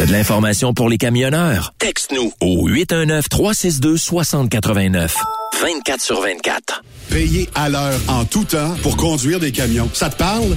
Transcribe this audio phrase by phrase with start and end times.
[0.00, 1.74] T'as de l'information pour les camionneurs?
[1.78, 5.10] Texte-nous au 819-362-6089.
[5.60, 6.82] 24 sur 24.
[7.10, 9.90] Payer à l'heure en tout temps pour conduire des camions.
[9.92, 10.56] Ça te parle?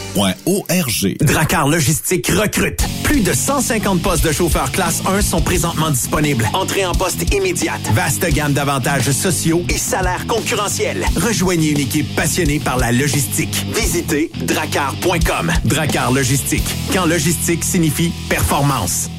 [1.21, 2.85] Dracar Logistique recrute.
[3.03, 6.45] Plus de 150 postes de chauffeurs classe 1 sont présentement disponibles.
[6.53, 7.81] Entrée en poste immédiate.
[7.93, 11.05] Vaste gamme d'avantages sociaux et salaires concurrentiels.
[11.15, 13.65] Rejoignez une équipe passionnée par la logistique.
[13.73, 15.51] Visitez dracar.com.
[15.63, 16.67] Dracar Logistique.
[16.93, 19.09] Quand logistique signifie performance.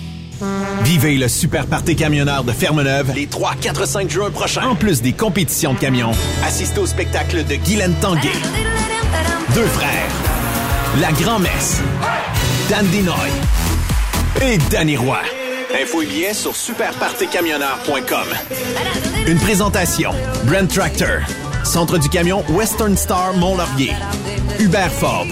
[0.85, 4.67] Vivez le super party camionneur de Fermeneuve les 3, 4, 5 juin prochains.
[4.67, 6.13] En plus des compétitions de camions,
[6.45, 8.33] assistez au spectacle de Guylaine Tanguay.
[9.55, 10.32] Deux frères.
[11.01, 11.81] La Grand-Messe.
[12.69, 13.31] Dan Dinoy.
[14.43, 15.21] Et Danny Roy.
[15.81, 18.27] Info et billets sur superpartycamionneur.com.
[19.27, 20.11] Une présentation.
[20.45, 21.21] Brent Tractor.
[21.65, 23.95] Centre du camion Western Star Mont-Laurier.
[24.59, 25.29] Hubert Ford.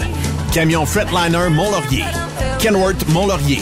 [0.51, 2.05] Camion Fretliner Mont-Laurier.
[2.57, 3.61] Kenworth Mont-Laurier.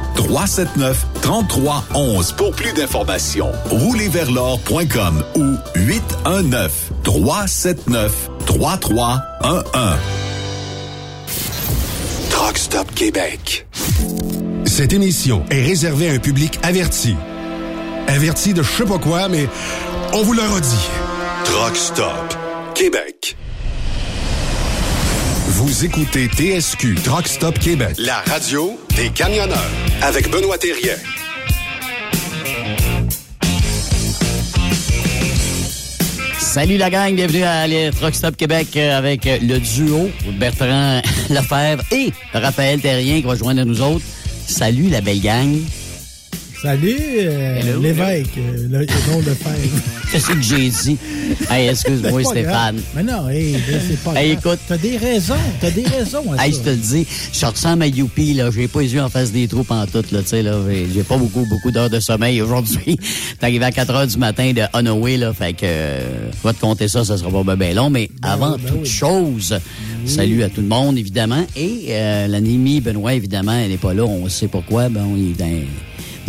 [0.15, 3.51] 379 3311 pour plus d'informations.
[3.69, 9.63] Roulerversl'or.com ou 819 379 3311.
[12.29, 13.67] Truck Stop Québec.
[14.65, 17.15] Cette émission est réservée à un public averti.
[18.07, 19.47] Averti de je sais pas quoi, mais
[20.13, 20.89] on vous le redit.
[21.45, 22.35] Truck Stop
[22.73, 23.37] Québec.
[25.63, 29.69] Vous écoutez TSQ Truck Stop Québec, la radio des camionneurs
[30.01, 30.95] avec Benoît Thérien.
[36.39, 40.99] Salut la gang, bienvenue à les Truck Stop Québec euh, avec euh, le duo Bertrand
[41.29, 44.05] Lefebvre et Raphaël Terrien qui va joindre nous autres.
[44.47, 45.59] Salut la belle gang.
[46.61, 49.81] Salut, euh, l'évêque, euh, le, le nom de Fèvre.
[50.11, 50.95] Qu'est-ce que j'ai dit?
[51.49, 52.75] Hey, excuse-moi, Stéphane.
[52.75, 52.75] grave.
[52.95, 53.55] Mais non, hey,
[53.89, 54.53] c'est pas Hey, grave.
[54.53, 54.59] écoute.
[54.67, 57.87] T'as des raisons, t'as des raisons à Hey, je te le dis, je ressemble à
[57.87, 58.51] Youpi, là.
[58.53, 60.55] J'ai pas les yeux en face des trous en tout, là, tu sais, là.
[60.93, 62.95] J'ai- pas beaucoup, beaucoup d'heures de sommeil aujourd'hui.
[63.39, 65.33] T'es arrivé à 4 heures du matin de Honoré, là.
[65.33, 67.89] Fait que, euh, va te compter ça, ça sera pas ben, ben long.
[67.89, 68.87] Mais avant oui, ben toute oui.
[68.89, 69.57] chose,
[70.05, 71.43] salut à tout le monde, évidemment.
[71.55, 74.03] Et, euh, l'animie Benoît, évidemment, elle n'est pas là.
[74.03, 74.89] On sait pourquoi.
[74.89, 75.49] Ben, il est dans,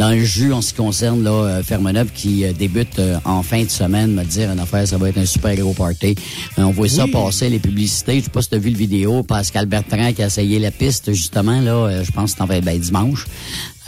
[0.02, 3.44] dans le jus en ce qui concerne là, euh, Fermeneuve qui euh, débute euh, en
[3.44, 6.16] fin de semaine, me dire une affaire, ça va être un super gros party.
[6.56, 8.18] On voit ça passer, les publicités.
[8.18, 10.72] Je sais pas si tu as vu le vidéo, Pascal Bertrand qui a essayé la
[10.72, 13.26] piste justement, là, je pense que c'est en fait ben, dimanche.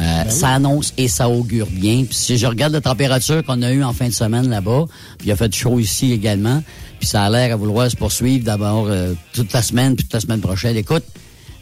[0.00, 2.04] Euh, Ça annonce et ça augure bien.
[2.04, 4.84] Puis si je regarde la température qu'on a eue en fin de semaine là-bas,
[5.18, 6.62] puis il a fait chaud ici également,
[6.98, 10.14] puis ça a l'air à vouloir se poursuivre d'abord euh, toute la semaine, puis toute
[10.14, 10.76] la semaine prochaine.
[10.76, 11.04] Écoute,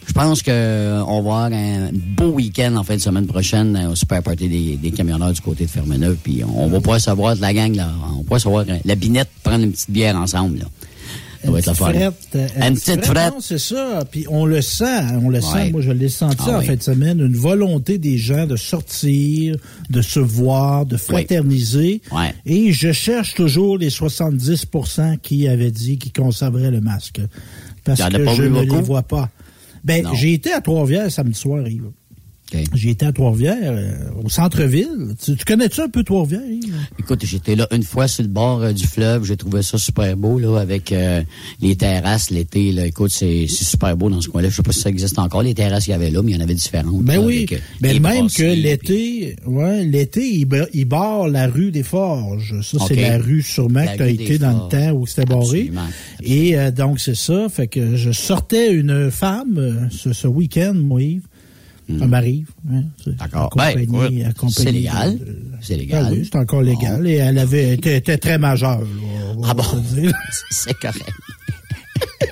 [0.07, 4.23] je pense qu'on va avoir un beau week-end en fin de semaine prochaine au Super
[4.23, 6.17] Party des, des camionneurs du côté de Fermeneuve.
[6.23, 9.65] Puis on va pouvoir savoir de la gang, là, on va savoir la binette prendre
[9.65, 10.59] une petite bière ensemble.
[10.59, 10.65] Là.
[11.45, 13.35] Ça va être la frette, une petite frette.
[13.41, 14.05] C'est ça.
[14.11, 15.71] Puis on le sent, hein, on le sent.
[15.73, 19.57] Moi, je l'ai senti ah, en fin de semaine, une volonté des gens de sortir,
[19.91, 22.01] de se voir, de fraterniser.
[22.47, 27.21] Et je cherche toujours les 70% qui avaient dit qu'ils conserveraient le masque.
[27.85, 29.29] Parce que je ne les vois pas.
[29.85, 31.91] Ben, j'ai été à Trois-Rivières samedi soir, Yves.
[32.75, 35.15] J'ai été à Trois-Rivières, euh, au centre-ville.
[35.23, 36.43] Tu, connais-tu un peu Trois-Rivières?
[36.99, 39.25] Écoute, j'étais là une fois sur le bord euh, du fleuve.
[39.25, 41.23] J'ai trouvé ça super beau, là, avec euh,
[41.61, 42.75] les terrasses l'été.
[42.85, 44.49] Écoute, c'est super beau dans ce coin-là.
[44.49, 46.37] Je sais pas si ça existe encore, les terrasses qu'il y avait là, mais il
[46.37, 47.03] y en avait différentes.
[47.03, 47.47] Ben oui.
[47.81, 50.29] ben même que l'été, ouais, l'été,
[50.73, 52.61] il, barre la rue des Forges.
[52.63, 55.71] Ça, c'est la rue sûrement que tu as été dans le temps où c'était barré.
[56.23, 57.49] Et donc, c'est ça.
[57.49, 61.23] Fait que je sortais une femme ce, ce week-end, moi, Yves.
[61.99, 62.49] Ça m'arrive.
[62.71, 63.51] Hein, D'accord.
[63.57, 63.75] Ben,
[64.51, 65.19] c'est légal.
[65.61, 66.05] C'est légal.
[66.07, 67.07] Ben oui, c'est encore légal.
[67.07, 68.83] Et elle avait était, était très majeure.
[69.45, 69.65] ah bon?
[70.51, 71.13] c'est correct.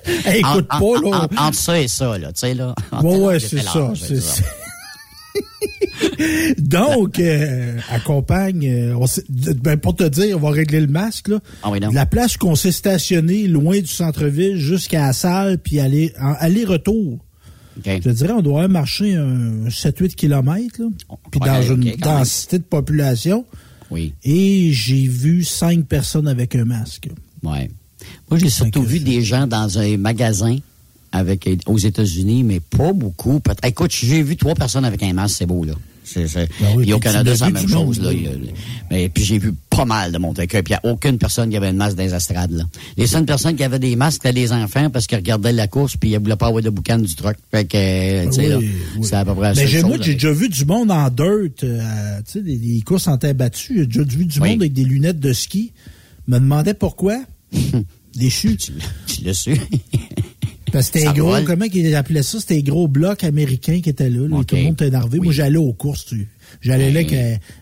[0.26, 1.28] hey, écoute en, pas, là.
[1.37, 2.75] En, entre ça et ça, là, tu sais, là.
[3.02, 3.92] Ouais, ouais, c'est ça.
[6.59, 9.07] Donc, euh, accompagne, euh,
[9.62, 11.38] ben, pour te dire, on va régler le masque, là.
[11.62, 11.80] Ah oui.
[11.92, 17.19] La place qu'on s'est stationné loin du centre-ville jusqu'à la salle, puis aller, aller-retour.
[17.85, 20.83] Je te dirais, on doit marcher un 7-8 km,
[21.31, 23.45] puis dans une densité de population.
[23.91, 24.15] Oui.
[24.23, 27.09] Et j'ai vu cinq personnes avec un masque.
[27.43, 27.69] Oui.
[28.31, 30.59] Moi, j'ai surtout vu des gens dans un magasin
[31.12, 33.41] avec aux États-Unis, mais pas beaucoup.
[33.65, 35.75] Écoute, j'ai vu trois personnes avec un masque, c'est beau, là.
[36.14, 38.00] Ben et au Canada, c'est la même chose.
[38.00, 38.11] Là.
[38.90, 41.50] Mais puis j'ai vu pas mal de monde avec Puis il n'y a aucune personne
[41.50, 42.52] qui avait une masque dans les estrades.
[42.52, 42.64] Là.
[42.97, 45.97] Les seules personnes qui avaient des masques, c'était les enfants parce qu'ils regardaient la course
[45.97, 47.37] puis ils ne voulaient pas avoir de boucan du truck.
[47.50, 47.76] Fait que,
[48.33, 48.59] sais,
[49.02, 52.19] c'est à peu près Mais j'ai, moi, j'ai déjà vu du monde en dirt, euh,
[52.26, 53.78] tu sais, des, courses en terre battue.
[53.78, 55.73] J'ai déjà vu du monde avec des lunettes de ski.
[56.26, 57.23] me demandait pourquoi.
[58.14, 58.57] Déchu.
[58.57, 58.73] tu,
[59.07, 59.54] tu l'as su.
[60.73, 62.41] Parce que c'était gros, comment ils appelaient ça?
[62.41, 64.27] C'était gros blocs américains qui étaient là.
[64.45, 65.19] Tout le monde était énervé.
[65.21, 66.29] Moi, j'allais aux courses, tu
[66.61, 67.00] J'allais là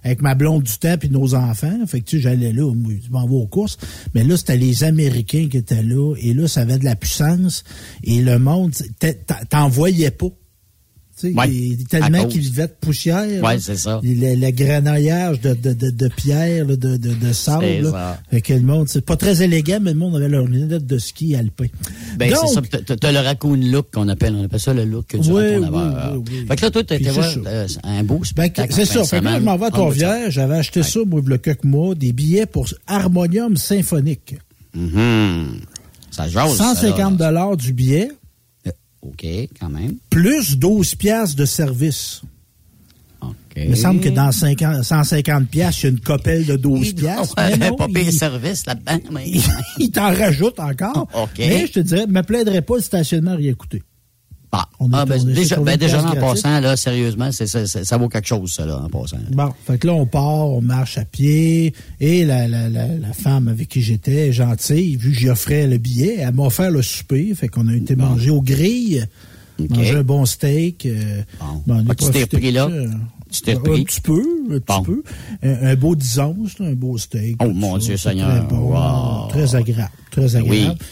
[0.03, 1.79] avec, ma blonde du temps et nos enfants.
[1.87, 2.73] Fait que tu j'allais là,
[3.05, 3.77] je m'en vais aux courses.
[4.15, 6.15] Mais là, c'était les Américains qui étaient là.
[6.21, 7.65] Et là, ça avait de la puissance.
[8.03, 8.73] Et le monde,
[9.51, 10.29] t'en voyais pas.
[11.25, 13.43] Ouais, tellement qu'il vivait de poussière.
[13.43, 14.01] Oui, c'est ça.
[14.03, 17.83] Le, le grenaillage de, de, de, de pierre, de, de, de sable.
[17.83, 18.19] Là.
[18.31, 20.99] Fait que le monde, c'est pas très élégant, mais le monde avait leur lunette de
[20.99, 21.67] ski alpin.
[22.17, 22.63] Ben, c'est ça.
[22.97, 24.35] T'as le raccoon look qu'on appelle.
[24.35, 26.85] On appelle ça le look du oui, raccoon oui, oui, oui, Fait que là, toi,
[26.85, 28.73] t'étais voir euh, un beau ben, spectacle.
[28.73, 29.05] c'est ça.
[29.05, 30.31] Fait que là, je m'en vais à Trois-Rivières.
[30.31, 34.37] J'avais acheté ça, moi, il y a quelques mois, des billets pour Harmonium symphonique.
[34.75, 35.45] Mm
[36.11, 38.11] Ça jase, 150 dollars du billet.
[39.03, 39.27] OK,
[39.59, 39.97] quand même.
[40.11, 42.23] Plus 12 piastres de service.
[43.21, 43.31] OK.
[43.57, 46.95] Il me semble que dans 50, 150 piastres, il y a une copelle de 12
[46.95, 47.35] piastres.
[47.53, 48.99] Il n'y pas payé service là-dedans.
[49.13, 49.31] Mais...
[49.79, 51.09] il t'en rajoute encore.
[51.15, 51.39] OK.
[51.39, 53.83] Mais je te dirais, ne me plaiderais pas le stationnement à rien coûter.
[54.51, 58.65] Bah, ah, ben, déjà, ben, déjà en passant, là, sérieusement, ça vaut quelque chose, ça,
[58.65, 59.19] là, en passant.
[59.31, 63.13] Bon, fait que là, on part, on marche à pied, et la, la, la, la
[63.13, 66.81] femme avec qui j'étais, gentille, vu que j'y offrais le billet, elle m'a offert le
[66.81, 69.07] souper, fait qu'on a été manger au grill,
[69.69, 70.87] manger un bon steak.
[70.87, 71.23] Euh,
[71.67, 71.83] bon.
[71.83, 72.71] Ben, tu t'es pris là?
[73.31, 73.81] Tu t'es pris?
[73.81, 75.03] Un petit peu, un petit peu.
[75.43, 76.19] Un, beau 10
[76.61, 77.37] un beau steak.
[77.45, 78.47] Oh, mon Dieu Seigneur.
[78.47, 80.77] Très, bon, très agréable, très agréable.
[80.81, 80.87] Oui.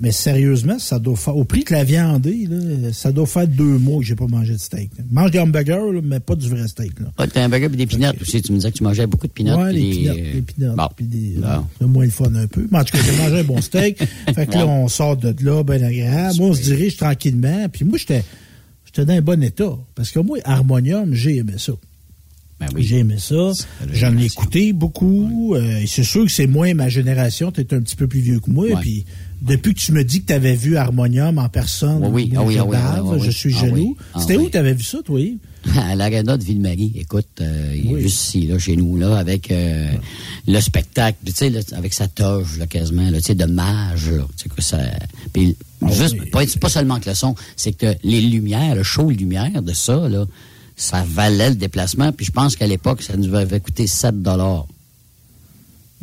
[0.00, 1.36] Mais sérieusement, ça doit faire.
[1.36, 4.26] Au prix que la viande est, là, ça doit faire deux mois que j'ai pas
[4.26, 4.90] mangé de steak.
[4.96, 7.00] Je mange des hamburgers, mais pas du vrai steak.
[7.00, 7.06] Là.
[7.16, 8.40] Ah, t'as un hamburger et des pinottes aussi.
[8.42, 9.58] Tu me disais que tu mangeais beaucoup de pinottes.
[9.60, 10.16] Oui, les pinottes.
[10.16, 10.76] Les pinottes.
[10.76, 10.88] Bon.
[10.96, 11.40] Puis des,
[11.80, 11.88] bon.
[11.88, 12.66] moins le fun un peu.
[12.70, 13.98] Mais en tout cas, j'ai mangé un bon steak.
[14.34, 16.36] fait que là, on sort de là, bien agréable.
[16.38, 17.68] Moi, on se dirige tranquillement.
[17.72, 18.24] Puis moi, j'étais
[18.86, 19.76] j'étais dans un bon état.
[19.94, 21.72] Parce que moi, Harmonium, j'ai aimé ça.
[22.60, 22.82] Ben oui.
[22.82, 23.52] J'ai aimé ça.
[23.92, 25.54] J'en ai écouté beaucoup.
[25.54, 27.52] Euh, c'est sûr que c'est moins ma génération.
[27.52, 28.66] Tu es un petit peu plus vieux que moi.
[28.80, 29.04] Puis
[29.40, 32.78] depuis que tu me dis que tu avais vu Harmonium en personne, oui, oui, oui,
[33.02, 33.96] oui, je suis jaloux.
[34.18, 35.20] C'était où tu avais vu ça, toi?
[35.76, 36.92] À l'Arena de Ville-Marie.
[36.94, 39.92] Écoute, euh, il est juste ici, là, chez nous, là, avec euh,
[40.46, 44.04] le spectacle, tu sais, avec sa toge, là, quasiment, tu sais, de mage,
[44.36, 44.78] tu sais, que ça...
[45.32, 49.10] Puis, ah juste, pas, pas seulement que le son, c'est que les lumières, le show
[49.10, 50.26] lumière de ça, là,
[50.76, 52.12] ça valait le déplacement.
[52.12, 54.66] Puis je pense qu'à l'époque, ça nous avait coûté 7 dollars.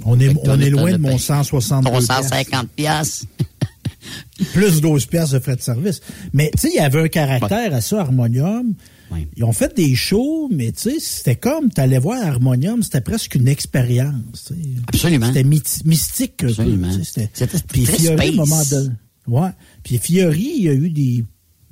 [0.03, 3.25] On est, on est loin de mon 160 Ton 150 piastres.
[4.53, 6.01] Plus 12 piastres de frais de service.
[6.33, 8.73] Mais, tu sais, il y avait un caractère à ça, Harmonium.
[9.37, 13.01] Ils ont fait des shows, mais tu sais, c'était comme, tu allais voir Harmonium, c'était
[13.01, 14.51] presque une expérience.
[14.87, 15.27] Absolument.
[15.27, 16.43] C'était mystique.
[16.43, 16.91] Absolument.
[17.03, 17.29] C'était,
[17.69, 18.89] puis Fiori, un moment donné.
[19.27, 19.49] Ouais.
[19.83, 21.23] Puis Fiori, il y a eu des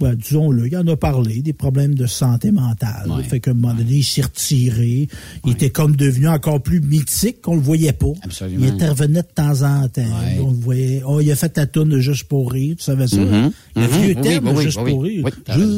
[0.04, 3.10] ben, disons-le, il en a parlé, des problèmes de santé mentale.
[3.28, 5.08] Fait qu'à un moment donné, il s'est retiré.
[5.46, 8.14] Il était comme devenu encore plus mythique qu'on le voyait pas.
[8.22, 8.66] Absolument.
[8.66, 10.02] Il intervenait de temps en temps.
[10.42, 11.02] On le voyait.
[11.06, 13.18] Oh, il a fait ta tourne de Juste pour rire, tu savais ça?
[13.18, 13.52] Mm-hmm.
[13.76, 13.88] Le Mm-hmm.
[14.02, 15.26] vieux Oui, thème oui, Juste oui, pour rire.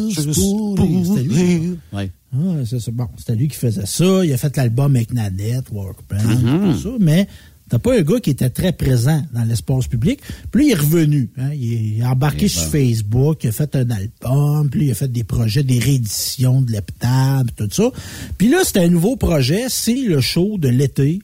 [0.10, 1.05] Juste, pour rire.
[1.05, 1.77] C'était lui.
[1.94, 2.12] Oui.
[2.34, 2.89] Ah, c'est.
[2.91, 4.25] Bon, c'était lui qui faisait ça.
[4.25, 6.74] Il a fait l'album avec Nanette, Workband, Mm-hmm.
[6.74, 6.89] tout ça.
[7.00, 7.27] Mais
[7.69, 10.19] t'as pas un gars qui était très présent dans l'espace public.
[10.51, 11.31] Puis là, il est revenu.
[11.38, 11.51] hein.
[11.53, 12.62] Il est embarqué sur.
[12.63, 13.43] Facebook.
[13.43, 14.69] Il a fait un album.
[14.69, 17.91] Puis il a fait des projets, des rééditions de l'heptable, tout ça.
[18.38, 19.65] Puis là, c'est un nouveau projet.
[19.69, 21.19] C'est le show de l'été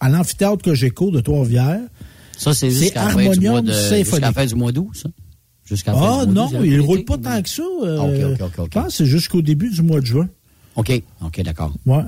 [0.00, 1.80] à l'amphithéâtre Cogeco de Trois-Rivières.
[2.36, 3.10] Ça, c'est jusqu'à la
[4.04, 5.08] jusqu'à la fin du mois d'août, ça?
[5.94, 7.62] Ah non, il la roule pas tant que ça.
[7.82, 8.36] Ah, euh.
[8.36, 10.28] Je pense que c'est jusqu'au début du mois de juin.
[10.74, 10.90] OK,
[11.24, 11.72] OK, d'accord.
[11.86, 12.02] Ouais.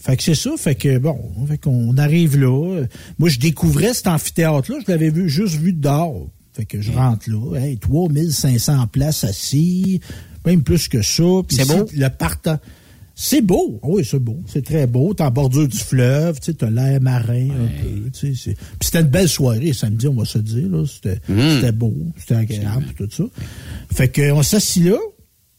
[0.00, 2.84] Fait que c'est ça, fait que bon, fait qu'on arrive là.
[3.18, 6.28] Moi, je découvrais cet amphithéâtre-là, je l'avais vu juste vu de dehors.
[6.52, 10.00] Fait que je rentre là, hey, 3500 places assis,
[10.46, 11.22] même plus que ça.
[11.50, 11.86] C'est beau?
[11.94, 12.58] Le partant.
[13.20, 15.12] C'est beau, oui, c'est beau, c'est très beau.
[15.12, 18.36] T'es en bordure du fleuve, tu l'air marin un peu, Puis
[18.80, 20.84] c'était une belle soirée samedi, on va se dire, là.
[20.86, 21.54] C'était Mm.
[21.56, 23.24] c'était beau, c'était agréable, tout ça.
[23.92, 24.98] Fait qu'on s'assit là,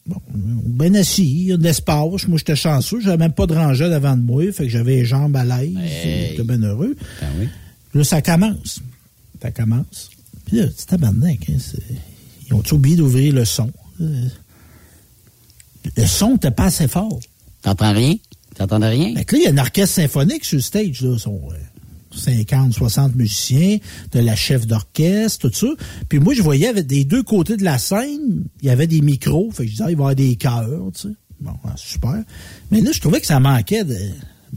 [0.10, 2.28] Bon, ben assis, il y a de l'espace.
[2.28, 3.00] Moi, j'étais chanceux.
[3.00, 4.52] J'avais même pas de rangée devant de moi.
[4.52, 5.76] Fait que j'avais les jambes à l'aise.
[5.78, 6.30] Hey.
[6.32, 6.96] J'étais bien heureux.
[7.22, 7.48] Ben oui.
[7.94, 8.80] Là, ça commence.
[9.42, 10.10] Ça commence.
[10.46, 11.48] Puis là, c'est tabarnak.
[11.50, 11.58] Hein,
[12.48, 13.72] ils ont oublié d'ouvrir le son?
[14.02, 14.28] Euh,
[15.96, 17.20] Le son n'était pas assez fort.
[17.62, 18.16] T'entends rien?
[18.56, 19.16] T'entendais rien?
[19.16, 21.02] Fait que là, il y a un orchestre symphonique sur le stage.
[21.02, 21.18] Là.
[21.18, 21.56] Sont euh,
[22.12, 23.78] 50, 60 musiciens,
[24.12, 25.68] de la chef d'orchestre, tout ça.
[26.08, 29.02] Puis moi, je voyais avec des deux côtés de la scène, il y avait des
[29.02, 29.50] micros.
[29.52, 31.14] Fait que je disais, ah, il va y avoir des chœurs, tu sais.
[31.40, 32.22] Bon, ouais, super.
[32.72, 33.96] Mais là, je trouvais que ça manquait de,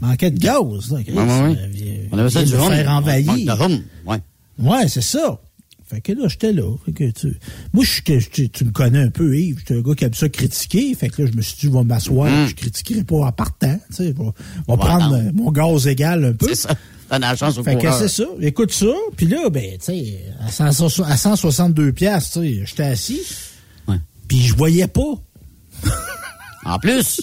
[0.01, 0.91] manquait de gaz.
[0.91, 0.97] Là.
[0.97, 1.57] Ouais, ouais, ouais.
[1.57, 3.57] Euh, On avait ça du faire envahir.
[4.05, 4.17] Ouais.
[4.59, 5.39] Ouais, c'est ça.
[5.85, 6.75] Fait que là, j'étais là.
[6.85, 7.37] Fait que tu...
[7.71, 9.59] Moi, je, suis que- tu, me connais un peu, Yves.
[9.59, 10.93] J'étais un gars qui aime ça critiquer.
[10.95, 12.29] Fait que là, je me suis dit, je vais m'asseoir.
[12.31, 12.47] Mm.
[12.47, 13.77] Je critiquerai pas en partant.
[13.89, 15.31] Tu sais, je vais, je vais Ouais, prendre non.
[15.35, 16.47] mon gaz égal un peu.
[16.49, 16.75] C'est ça.
[17.11, 18.23] De la chance au Fait que c'est ça.
[18.41, 18.87] Écoute ça.
[19.15, 23.21] Puis là, ben, tu sais, à, 100 à 162 piastres, tu sais, j'étais assis.
[23.87, 23.97] Ouais.
[24.27, 25.15] Puis je voyais pas.
[26.65, 27.19] En plus?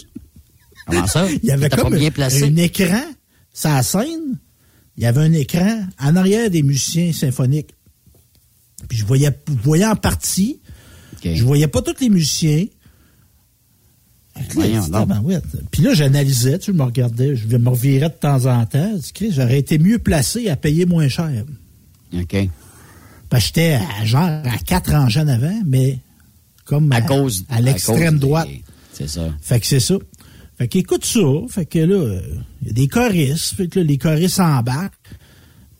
[0.86, 1.26] Comment ça?
[1.30, 2.44] Il y avait comme pas bien placé.
[2.44, 3.02] un écran,
[3.54, 4.38] sa scène.
[4.98, 7.70] Il y avait un écran en arrière des musiciens symphoniques.
[8.88, 10.60] Puis je voyais, je voyais en partie.
[11.14, 11.30] OK.
[11.34, 12.66] Je voyais pas tous les musiciens.
[12.66, 14.29] Fait que là, Voyons je dis, donc.
[14.29, 14.29] tabarouette.
[15.70, 18.94] Puis là, j'analysais, tu me regardais, je me revirais de temps en temps.
[19.30, 21.44] J'aurais été mieux placé à payer moins cher.
[22.14, 22.48] OK.
[23.30, 25.98] Que j'étais à, genre à quatre rangées en avant, mais
[26.64, 27.44] comme À à, cause.
[27.48, 28.48] à l'extrême droite.
[28.92, 29.32] C'est ça.
[29.40, 29.94] Fait que c'est ça.
[30.58, 31.20] Fait qu'écoute ça.
[31.48, 32.20] Fait que là,
[32.62, 33.54] il y a des choristes.
[33.54, 34.94] Fait que là, les choristes embarquent.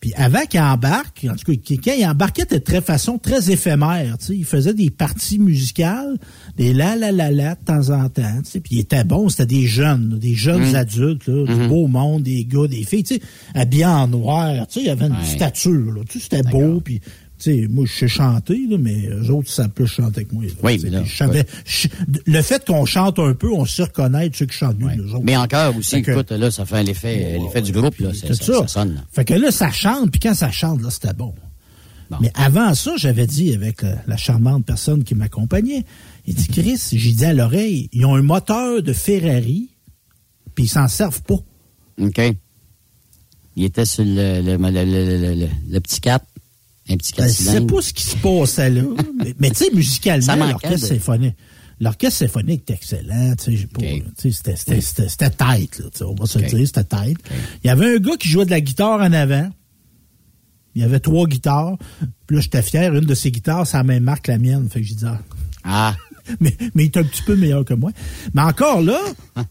[0.01, 4.17] Puis avant qu'ils embarquent, en tout cas, quand ils embarquaient de très façon très éphémère,
[4.19, 6.17] tu sais, ils faisaient des parties musicales,
[6.57, 9.29] des la la la la de temps en temps, tu sais, puis ils étaient bons,
[9.29, 13.17] c'était des jeunes, des jeunes adultes, là, du beau monde, des gars, des filles, tu
[13.17, 13.21] sais,
[13.55, 15.25] habillés en noir, tu sais, il y avait une Ouais.
[15.27, 17.01] stature, là, tu sais, c'était beau, puis
[17.45, 20.45] sais, moi, je sais chanter, là, mais eux autres, ça peut chanter que moi.
[20.45, 20.51] là.
[20.63, 21.89] Oui, mais là, je-
[22.27, 24.97] le fait qu'on chante un peu, on sait reconnaître ceux qui chantent mieux Ouais.
[24.97, 25.25] nous autres.
[25.25, 28.11] Mais encore aussi, Fait que- écoute, là, ça fait l'effet, du groupe, là.
[28.15, 29.05] C'est Ça, ça, ça sonne, là.
[29.13, 31.35] Fait que là, ça chante, puis quand ça chante, là, c'était bon.
[32.11, 32.17] Bon.
[32.21, 35.85] Mais avant ça, j'avais dit avec euh, la charmante personne qui m'accompagnait,
[36.27, 39.69] il dit, Chris, j'ai dit à l'oreille, ils ont un moteur de Ferrari,
[40.57, 41.39] puis ils s'en servent pas.
[42.01, 42.21] OK.
[43.57, 46.25] Il était sur le- le petit 4,
[46.91, 47.75] un petit 4 Je sais cylindres.
[47.75, 48.83] pas ce qui se passait là,
[49.19, 51.35] mais, mais tu sais, musicalement, l'orchestre de- symphonique.
[51.81, 53.69] L'orchestre symphonique est excellent, tu sais,
[54.33, 56.55] c'était, c'était, c'était, c'était tête, là, on va se le Ok.
[56.55, 57.17] dire, c'était tête.
[57.65, 59.49] Il y avait un gars qui jouait de la guitare en avant.
[60.75, 61.79] Il y avait trois guitares.
[62.27, 64.69] Puis là, j'étais fier, une de ces guitares, c'est la même marque que la mienne.
[64.71, 65.19] Fait que j'ai dit, ah.
[65.65, 65.97] Ah,
[66.41, 67.91] mais, mais il est un petit peu meilleur que moi.
[68.35, 69.01] Mais encore là,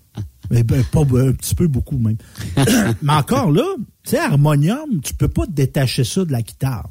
[0.52, 2.16] mais ben, pas un petit peu, beaucoup même.
[3.02, 3.66] mais encore là,
[4.04, 6.90] tu sais, harmonium, tu peux pas te détacher ça de la guitare.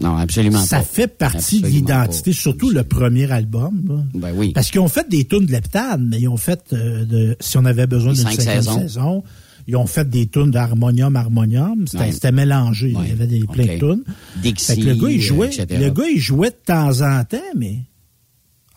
[0.00, 0.16] Non.
[0.16, 0.82] Absolument Ça pas.
[0.84, 3.82] fait partie de l'identité, surtout le premier album.
[3.88, 4.04] là.
[4.14, 4.52] Ben oui.
[4.52, 7.56] Parce qu'ils ont fait des tunes de l'heptade, mais ils ont fait, euh, de, si
[7.58, 8.80] on avait besoin d'une cinq cinquième saisons.
[8.80, 9.24] saison,
[9.66, 11.86] ils ont fait des tunes d'harmonium, harmonium.
[11.86, 12.32] C'était Ouais.
[12.32, 12.92] mélangé.
[12.94, 13.02] Ouais.
[13.04, 13.70] Il y avait des, plein Ok.
[13.70, 14.02] de tunes.
[14.42, 17.24] Dixie, Fait que le gars, il euh, jouait, le gars, il jouait de temps en
[17.24, 17.78] temps, mais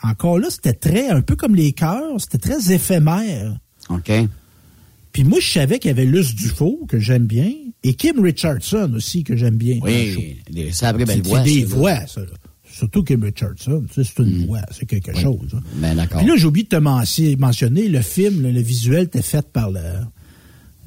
[0.03, 3.57] encore là, c'était très, un peu comme les chœurs, c'était très éphémère.
[3.89, 4.11] OK.
[5.11, 7.51] Puis moi, je savais qu'il y avait Luce Dufault, que j'aime bien,
[7.89, 9.75] et Kim Richardson aussi, que j'aime bien.
[9.75, 9.81] le.
[9.83, 11.41] Oui, des sabrées belles C'est voix.
[11.41, 11.75] des ça, là.
[11.75, 12.21] voix, ça.
[12.21, 12.27] là.
[12.69, 15.49] Surtout Kim Richardson, tu sais, c'est une voix, c'est quelque chose.
[15.55, 15.61] hein.
[15.75, 16.19] Ben d'accord.
[16.19, 19.71] Puis là, j'ai oublié de te mentionner, le film, là, le visuel était fait par
[19.71, 19.79] le,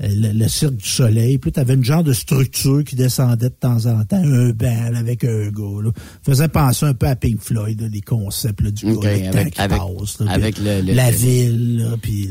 [0.03, 1.39] le, cirque du soleil.
[1.39, 4.97] Puis tu avais une genre de structure qui descendait de temps en temps, un bal
[4.97, 5.83] avec un gars.
[5.83, 5.91] Là.
[6.25, 10.57] Faisait penser un peu à Pink Floyd, les concepts du okay, avec, qui passe, avec
[10.59, 12.31] la ville, puis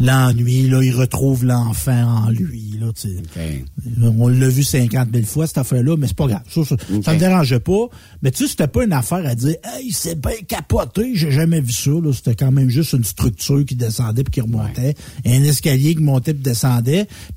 [0.00, 0.68] l'ennui.
[0.68, 2.78] Là, il retrouve l'enfant en lui.
[2.80, 2.90] Là,
[4.18, 6.42] On l'a vu 50 000 fois, cette affaire-là, mais c'est pas grave.
[6.48, 7.88] Ça, ça, me dérangeait pas.
[8.22, 11.60] Mais tu sais, c'était pas une affaire à dire Hey, c'est bien capoté, j'ai jamais
[11.60, 11.90] vu ça.
[12.14, 14.94] C'était quand même juste une structure qui descendait puis qui remontait.
[15.24, 16.79] un escalier qui montait puis descendait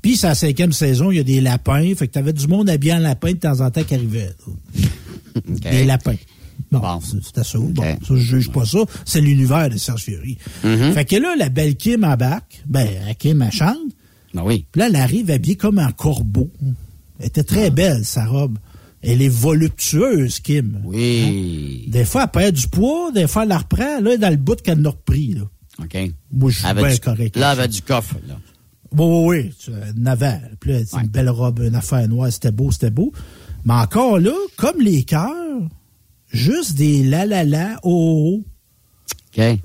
[0.02, 1.94] puis, c'est la cinquième saison, il y a des lapins.
[1.94, 4.30] Fait que t'avais du monde habillé en lapin de temps en temps qui arrivait.
[5.46, 6.14] Des lapins.
[6.70, 7.58] Bon, c'était ça.
[7.58, 8.78] Bon, ça, je juge pas ça.
[9.04, 10.38] C'est l'univers de Serge Fiori.
[10.64, 10.92] Mm-hmm.
[10.92, 13.76] Fait que là, la belle Kim à bac, ben, Kim, elle chante.
[14.32, 14.66] Ben oui.
[14.70, 16.50] Puis là, elle arrive habillée comme un corbeau.
[17.20, 17.70] Elle était très ah.
[17.70, 18.58] belle, sa robe.
[19.02, 20.80] Elle est voluptueuse, Kim.
[20.84, 21.84] Oui.
[21.86, 21.90] Hein?
[21.90, 24.00] Des fois, elle perd du poids, des fois, elle la reprend.
[24.00, 25.34] Là, dans le bout qu'elle a repris.
[25.34, 25.42] Là.
[25.82, 26.10] OK.
[26.32, 27.36] Moi, je suis bien correct.
[27.36, 28.16] Là, elle avait du coffre.
[28.26, 28.38] Là.
[28.96, 29.74] Oui, oui, oui.
[29.96, 30.56] Naval.
[30.60, 33.12] Puis là, une belle robe, une affaire noire, c'était beau, c'était beau.
[33.64, 35.68] Mais encore là, comme les cœurs,
[36.28, 38.44] juste des la la la oh, oh.
[39.36, 39.60] OK.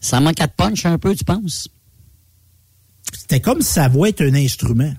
[0.00, 1.68] Ça manque de punch un peu, tu penses?
[3.12, 4.92] C'était comme si sa voix était un instrument.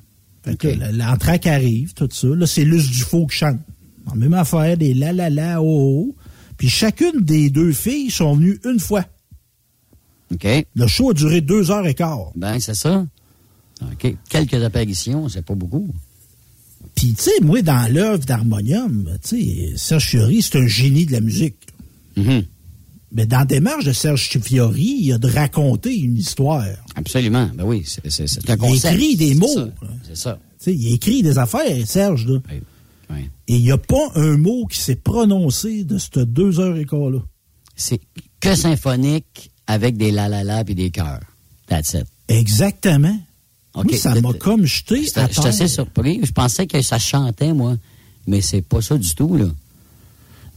[0.43, 2.27] Fait que l'entraque arrive, tout ça.
[2.27, 3.59] Là, c'est Luce Dufaux qui chante.
[4.05, 6.15] En même affaire, des la la la oh, oh.
[6.57, 9.05] Puis chacune des deux filles sont venues une fois.
[10.33, 10.47] OK.
[10.75, 12.31] Le show a duré deux heures et quart.
[12.35, 13.05] Ben, c'est ça.
[13.81, 14.15] OK.
[14.29, 15.89] Quelques apparitions, c'est pas beaucoup.
[16.95, 21.11] Puis, tu sais, moi, dans l'œuvre d'Harmonium, tu sais, Serge Fiori, c'est un génie de
[21.11, 21.55] la musique.
[22.17, 22.45] Mm-hmm.
[23.11, 26.65] Mais dans la démarche de Serge Fiori, il a de raconter une histoire.
[26.95, 27.49] Absolument.
[27.55, 28.95] Ben oui, c'est un concept.
[28.95, 29.71] Il écrit des mots.
[30.03, 30.39] C'est ça.
[30.67, 32.27] il écrit des affaires, Serge.
[32.27, 32.39] Là.
[33.11, 33.23] Oui.
[33.47, 36.85] Et il n'y a pas un mot qui s'est prononcé de cette deux heures et
[36.85, 37.19] quart-là.
[37.75, 37.99] C'est
[38.39, 41.21] que symphonique avec des la la la et des chœurs.
[41.67, 42.05] That's it.
[42.27, 43.17] Exactement
[43.97, 46.19] ça m'a comme jeté Je suis assez surpris.
[46.23, 47.77] Je pensais que ça chantait, moi.
[48.27, 49.45] Mais c'est pas ça du tout, là.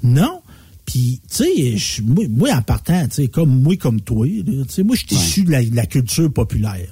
[0.02, 0.40] Non.
[0.85, 4.96] Puis, tu sais, moi, en partant, tu sais, comme moi, comme toi, tu sais, moi,
[4.96, 6.88] je suis issu de, la, culture populaire.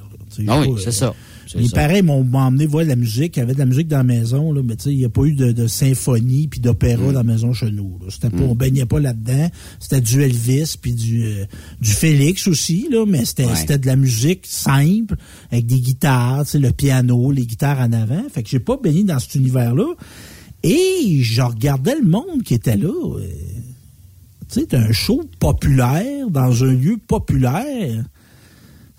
[0.46, 1.14] Ah oui, c'est ça.
[1.58, 3.36] Il paraît, m'ont emmené voir de la musique.
[3.36, 5.04] Il y avait de la musique dans la maison, là, mais tu sais, il n'y
[5.04, 7.12] a pas eu de, symphonie puis d'opéra mm.
[7.12, 7.98] dans la maison chez nous.
[8.08, 8.50] C'était pas, mm.
[8.50, 9.50] on baignait pas là-dedans.
[9.78, 11.44] C'était du Elvis puis du, euh,
[11.80, 15.16] du Félix aussi, là, mais c'était, de la musique simple,
[15.50, 18.22] avec des guitares, tu sais, le piano, les guitares en avant.
[18.32, 19.94] Fait que j'ai pas baigné dans cet univers-là.
[20.62, 22.88] Et je regardais le monde qui était là.
[22.88, 23.26] Euh,
[24.52, 28.04] tu sais, un show populaire dans un lieu populaire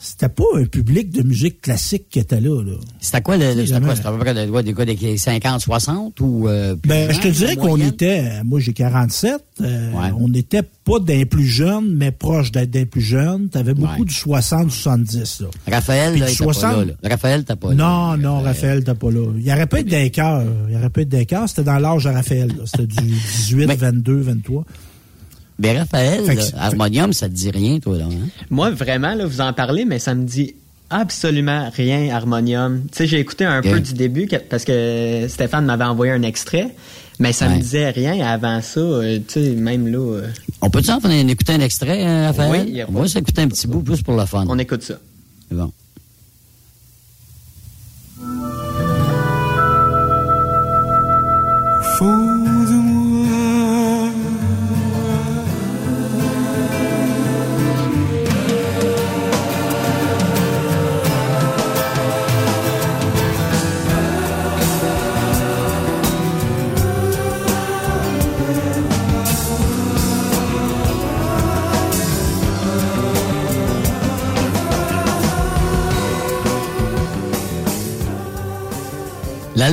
[0.02, 2.64] c'était pas un public de musique classique qui était là.
[2.64, 2.74] là.
[3.00, 3.96] C'était quoi le, c'était quoi?
[3.96, 4.34] C'était à peu près
[4.64, 8.74] des gars des 50, 60 ou euh, Ben, je te dirais qu'on était, moi j'ai
[8.74, 13.50] 47, euh, on n'était pas d'un plus jeune, mais proche d'être d'un plus jeune.
[13.50, 15.48] T'avais beaucoup du 60, 70, là.
[15.72, 16.62] Raphaël, là, 60...
[16.62, 19.28] pas là, Raphaël, t'as pas Non, non, Raphaël, t'as pas là.
[19.38, 20.44] Il aurait pas eu d'un cœur.
[20.68, 21.48] Il aurait pas eu d'un cœur.
[21.48, 24.66] C'était dans l'âge de Raphaël, C'était du 18, 22, 23.
[25.62, 26.24] Ben, Raphaël,
[26.58, 28.06] Harmonium, ça te dit rien, toi, là?
[28.06, 28.30] Hein?
[28.50, 30.56] Moi, vraiment, là, vous en parlez, mais ça me dit
[30.90, 32.82] absolument rien, Harmonium.
[32.92, 36.70] Tu sais, j'ai écouté un peu du début parce que Stéphane m'avait envoyé un extrait,
[37.20, 38.80] mais ça me disait rien avant ça.
[38.80, 40.00] Euh, tu sais, même là.
[40.00, 40.28] Euh.
[40.62, 42.66] On peut-tu en écouter un extrait, hein, Raphaël?
[42.68, 44.46] Oui, On va s'écouter un petit bout plus pour la fun.
[44.50, 44.96] On écoute ça.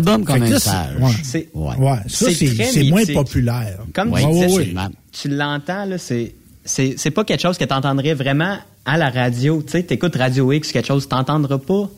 [0.04, 0.96] L'album comme un sage.
[1.22, 1.96] C'est ouais.
[2.06, 3.78] ça, c'est moins populaire.
[3.94, 4.74] Comme tu disais,
[5.12, 6.34] tu l'entends, là, c'est
[6.64, 9.62] c'est pas quelque chose que tu entendrais vraiment à la radio.
[9.62, 11.88] Tu sais, écoutes Radio X, quelque chose, tu n'entendras pas.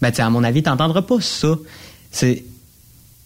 [0.00, 1.56] Ben, à mon avis, tu n'entendras pas ça.
[2.10, 2.44] C'est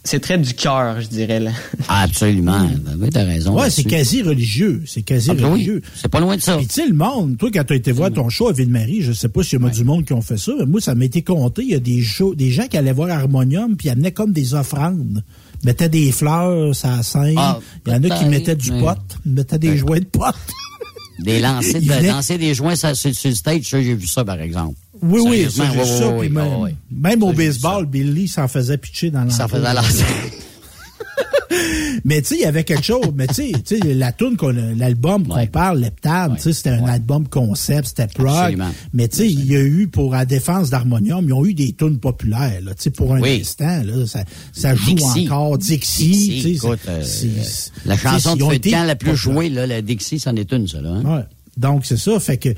[0.05, 1.39] c'est très du cœur, je dirais.
[1.39, 1.53] Là.
[1.89, 2.69] Absolument.
[2.85, 3.59] Ben oui, t'as raison.
[3.59, 4.83] Ouais, c'est quasi religieux.
[4.87, 5.81] C'est quasi ah, ben religieux.
[5.95, 6.57] c'est pas loin de ça.
[6.57, 9.03] Puis tu sais, le monde, toi, quand tu as été voir ton show à Ville-Marie,
[9.03, 10.95] je sais pas s'il y a du monde qui ont fait ça, mais moi, ça
[10.95, 11.63] m'a été compté.
[11.63, 14.55] Il y a des shows, des gens qui allaient voir Harmonium, puis amenaient comme des
[14.55, 15.23] offrandes.
[15.65, 17.35] Mettaient des fleurs ça scène.
[17.37, 20.35] Ah, Il y en a qui mettaient du pot, mettaient des joints de pot.
[21.21, 24.75] Des lancers, de, lancer des joints sur, sur le stage, j'ai vu ça, par exemple.
[25.03, 26.11] Oui, oui, ça, j'ai ça.
[26.11, 29.37] même, même au baseball, Billy s'en faisait pitcher dans l'entrée.
[29.37, 30.07] S'en faisait
[32.05, 33.13] mais tu sais, il y avait quelque chose.
[33.15, 34.37] Mais tu sais, la tune,
[34.77, 38.63] l'album qu'on parle, tu sais, c'était un album concept, c'était prog.
[38.93, 41.73] Mais tu sais, il y a eu, pour la défense d'Harmonium, ils ont eu des
[41.73, 42.75] tunes populaires, là.
[42.75, 45.59] Tu sais, pour un instant, là, ça, ça joue encore.
[45.59, 47.03] Dixie, Dixie écoute, euh,
[47.85, 50.91] la chanson de feu la plus jouée, là, la Dixie, c'en est une, ça, là.
[50.91, 51.17] Hein?
[51.17, 51.25] Ouais.
[51.57, 52.19] Donc, c'est ça.
[52.19, 52.49] Fait que,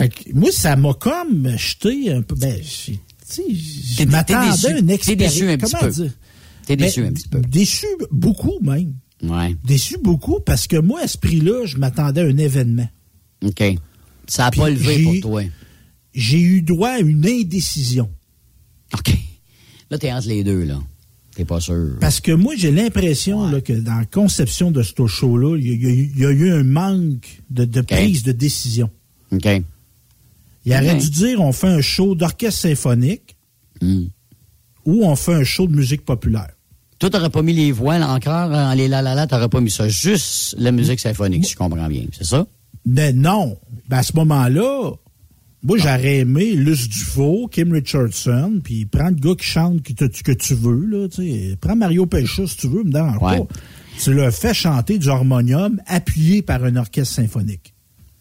[0.00, 5.38] fait que, moi, ça m'a comme jeté un peu, ben, je m'attendais à une expérience.
[5.70, 6.12] Comment dire?
[6.66, 7.40] T'es déçu un petit peu.
[7.40, 8.94] Déçu beaucoup même.
[9.22, 9.54] Ouais.
[9.62, 12.88] Déçu beaucoup parce que moi, à ce prix-là, je m'attendais à un événement.
[13.44, 13.62] OK.
[14.26, 15.42] Ça n'a pas levé pour toi.
[16.14, 18.08] J'ai eu droit à une indécision.
[18.94, 19.14] OK.
[19.90, 20.80] Là, t'es entre les deux, là.
[21.34, 21.96] T'es pas sûr.
[22.00, 26.30] Parce que moi, j'ai l'impression que dans la conception de ce show-là, il y, a
[26.30, 28.88] eu un manque de, prise de décision.
[29.30, 29.62] OK.
[30.64, 33.36] Il aurait dû dire on fait un show d'orchestre symphonique.
[33.80, 34.06] Hmm
[34.84, 36.50] ou on fait un show de musique populaire.
[36.98, 39.70] Toi, t'aurais pas mis les voiles encore, en les la la la, t'aurais pas mis
[39.70, 39.88] ça.
[39.88, 42.04] Juste la musique symphonique, si je comprends bien.
[42.12, 42.46] C'est ça?
[42.84, 43.58] Mais non.
[43.88, 44.92] Ben, à ce moment-là,
[45.62, 50.32] moi, j'aurais aimé Luce Dufaux, Kim Richardson, puis prends le gars qui chante que, que
[50.32, 51.56] tu veux, là, tu sais.
[51.58, 53.38] Prends Mario Pécha, si tu veux, me dérange pas.
[53.98, 57.74] Tu le fais chanter du harmonium appuyé par un orchestre symphonique.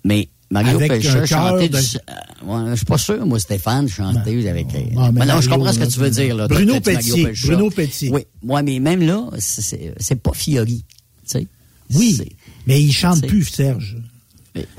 [0.06, 1.78] Mais Mario Pelcha chantait du...
[1.78, 4.68] Je suis pas sûr, moi, Stéphane, chantait ben, avec...
[4.94, 6.36] Non, mais non, je comprends ce que tu veux dire.
[6.36, 6.48] Là.
[6.48, 7.28] Bruno Petit.
[7.46, 8.10] Bruno Petit.
[8.10, 10.84] Oui, moi, mais même là, c'est pas Fiori.
[10.88, 11.48] Tu sais.
[11.96, 12.20] Oui,
[12.68, 13.98] mais il chante plus, Serge.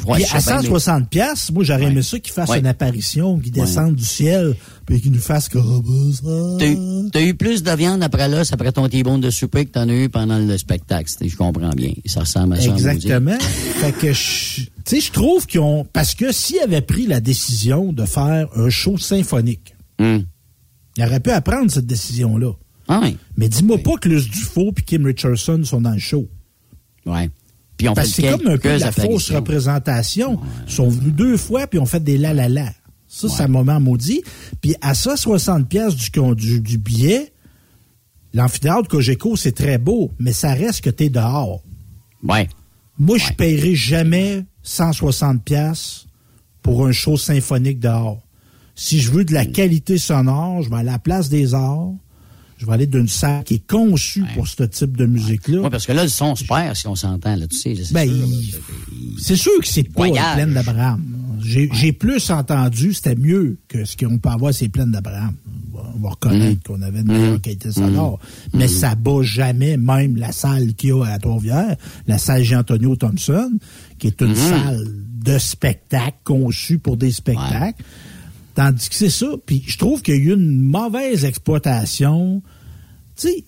[0.06, 4.04] Ouais, à 160 pièces, moi j'aurais aimé ça qu'il fasse une apparition, qu'il descende du
[4.04, 4.54] ciel,
[4.86, 5.82] puis qu'il nous fasse comme
[7.12, 9.94] T'as eu plus de viande après là, après ton t de souper que t'en as
[9.94, 11.10] eu pendant le spectacle.
[11.24, 11.92] Je comprends bien.
[12.06, 12.70] Ça ressemble à ça.
[12.70, 13.38] Exactement.
[13.40, 17.92] fait que tu sais, je trouve qu'ils ont parce que s'ils avaient pris la décision
[17.92, 20.18] de faire un show symphonique, hmm.
[20.96, 22.52] ils auraient pu apprendre cette décision-là.
[22.88, 23.02] Ah
[23.36, 26.28] Mais dis-moi pas que Luce Dufaux et Kim Richardson sont dans le show.
[27.06, 27.30] Ouais.
[28.04, 30.38] C'est comme un peu la fausse représentation.
[30.66, 32.72] Ils sont venus deux fois puis ont fait des la la la.
[33.08, 34.22] Ça, c'est un moment maudit.
[34.60, 37.32] Puis à ça, 60 pièces du, du, billet,
[38.32, 41.60] l'amphithéâtre Cogeco, c'est très beau, mais ça reste que tu es dehors.
[42.22, 42.48] Ouais.
[42.98, 46.06] Moi, je paierai jamais 160 pièces
[46.62, 48.22] pour un show symphonique dehors.
[48.76, 49.52] Si je veux de la mm.
[49.52, 51.92] qualité sonore, je vais à la place des arts
[52.60, 55.62] je vais aller d'une salle qui est conçue pour ce type de musique-là.
[55.62, 57.74] Oui, parce que là, le son se perd si on s'entend, là, tu sais.
[57.90, 58.06] Ben,
[59.18, 61.02] c'est sûr que c'est pas pleine d'Abraham.
[61.42, 65.34] J'ai plus entendu, c'était mieux que ce qu'on peut avoir, c'est pleine d'Abraham.
[65.72, 66.62] On va reconnaître mm.
[66.66, 67.40] qu'on avait une meilleure mm.
[67.40, 68.20] qualité sonore.
[68.52, 68.58] Mm.
[68.58, 72.94] Mais ça bat jamais même la salle qu'il y a à Trois-Rivières, la salle Jean-Antonio
[72.94, 73.52] Thompson,
[73.98, 74.84] qui est une salle
[75.24, 77.82] de spectacle conçue pour des spectacles.
[78.54, 79.28] Tandis que c'est ça.
[79.44, 82.42] Puis je trouve qu'il y a eu une mauvaise exploitation.
[83.16, 83.44] Tu sais,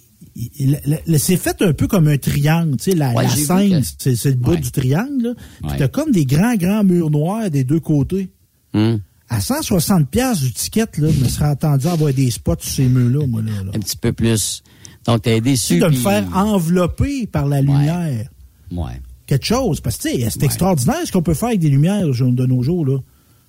[1.19, 2.77] c'est fait un peu comme un triangle.
[2.77, 5.35] Tu sais, la, scène, c'est le bout du triangle.
[5.67, 8.31] Puis t'as comme des grands, grands murs noirs des deux côtés.
[8.73, 8.97] Hmm.
[9.29, 12.71] À 160 pièces du ticket, là, je me serais attendu à avoir des spots sur
[12.71, 14.63] ces murs-là, moi, là, Un petit peu plus.
[15.07, 15.79] Donc, t'es déçu.
[15.79, 18.29] De me faire envelopper par la lumière.
[18.71, 19.01] Ouais.
[19.27, 19.81] Quelque chose.
[19.81, 22.99] Parce que, c'est extraordinaire ce qu'on peut faire avec des lumières de nos jours, là.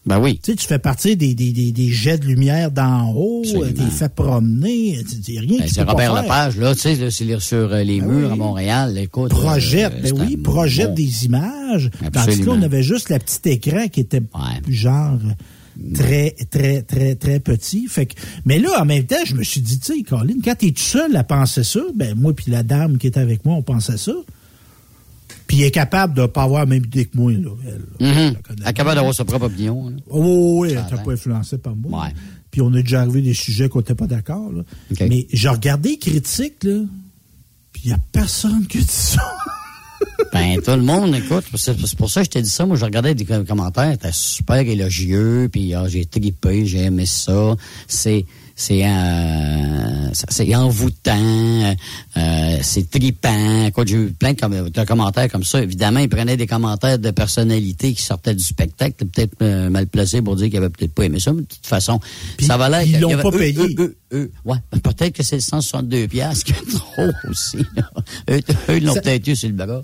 [0.06, 0.40] Ben oui.
[0.44, 3.58] Tu sais, tu fais partie des, des, des, des jets de lumière d'en haut, tu
[3.58, 7.84] les fais promener, tu rien ben, C'est Robert Lepage, là, tu sais, c'est sur euh,
[7.84, 9.30] les ben murs à Montréal, écoute.
[9.30, 11.90] Projette, euh, ben oui, projette des images.
[12.12, 14.22] Tandis que là, on avait juste le petit écran qui était
[14.68, 15.20] genre
[15.94, 17.88] très, très, très, très petit.
[17.88, 20.56] Fait que, mais là, en même temps, je me suis dit, tu sais, Colin, quand
[20.56, 23.56] t'es tout seul à penser ça, ben moi puis la dame qui était avec moi,
[23.56, 24.14] on pensait ça.
[25.54, 27.32] Puis il est capable de ne pas avoir la même idée que moi.
[27.32, 28.36] Là, elle, mm-hmm.
[28.50, 29.94] elle est capable d'avoir sa propre opinion.
[30.10, 32.08] Oh, oui, elle n'était pas influencée par moi.
[32.50, 34.52] Puis on a déjà arrivé des sujets qu'on n'était pas d'accord.
[35.00, 36.80] Mais j'ai regardé les critiques, là,
[37.72, 39.22] puis il n'y a personne qui dit ça.
[40.34, 42.66] ben, tout le monde, écoute, c'est pour ça que je t'ai dit ça.
[42.66, 47.56] Moi, je regardais des commentaires, c'était super élogieux, puis ah, j'ai trippé, j'ai aimé ça.
[47.88, 51.76] C'est c'est euh, c'est envoûtant,
[52.18, 53.72] euh, c'est tripant.
[53.72, 55.62] Quoi, j'ai eu plein de, commentaires comme ça.
[55.62, 60.22] Évidemment, ils prenaient des commentaires de personnalités qui sortaient du spectacle, peut-être euh, mal placés
[60.22, 62.00] pour dire qu'ils avaient peut-être pas aimé ça, mais de toute façon,
[62.40, 62.88] ça valait.
[62.88, 63.76] Ils l'ont pas payé.
[64.46, 67.58] ouais, peut-être que c'est le 162 pièces qui est trop aussi.
[68.30, 68.40] eux,
[68.70, 69.84] ils l'ont peut-être eu sur le bras.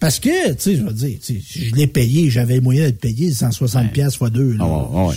[0.00, 3.32] Parce que, tu sais, je veux dire, je l'ai payé, j'avais le moyen de payer
[3.32, 4.52] 160 pièces fois deux.
[4.52, 4.64] Là.
[4.66, 5.12] Oh,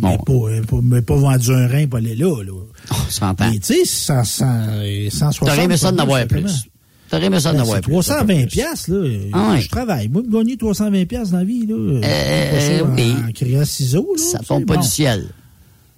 [0.00, 2.42] pas, pas, vendu un rein pour aller là.
[2.42, 2.52] là.
[2.90, 6.68] Oh, Mais tu sais, 160 T'aurais aimé ça d'en avoir plus.
[7.08, 7.92] T'aurais aimé ça d'en avoir plus.
[7.92, 9.08] 320 pièces, là.
[9.32, 10.08] Ah, je travaille.
[10.08, 11.74] Moi, gagner 320 pièces dans la vie, là.
[11.76, 13.14] Euh, oui.
[13.28, 14.22] En criant ciseaux, là.
[14.22, 15.26] Ça tombe pas du ciel.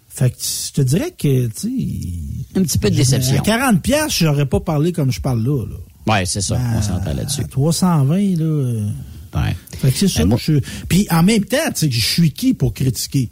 [0.08, 2.58] Fait que je te dirais que, tu sais...
[2.60, 3.37] Un petit peu de déception.
[3.37, 5.64] À 40 pièces, j'aurais pas parlé comme je parle là.
[5.66, 5.76] là.
[6.07, 6.59] Ouais, c'est ça.
[6.77, 7.45] on s'entend là-dessus.
[7.49, 8.45] 320, là...
[8.45, 8.87] Euh,
[9.35, 9.57] ouais.
[9.79, 10.25] Fait que c'est ça.
[10.25, 10.61] Ben, je...
[10.88, 13.31] Puis en même temps, tu sais, je suis qui pour critiquer?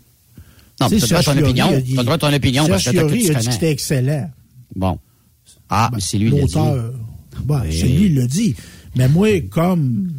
[0.80, 1.82] Non, tu as ton opinion.
[1.84, 4.30] Tu as ton opinion parce que tu a dit que c'était excellent.
[4.74, 4.98] Bon.
[5.68, 6.80] Ah, mais c'est lui qui l'a dit.
[7.44, 8.54] Ben, c'est lui qui l'a dit.
[8.96, 10.12] Mais moi, comme...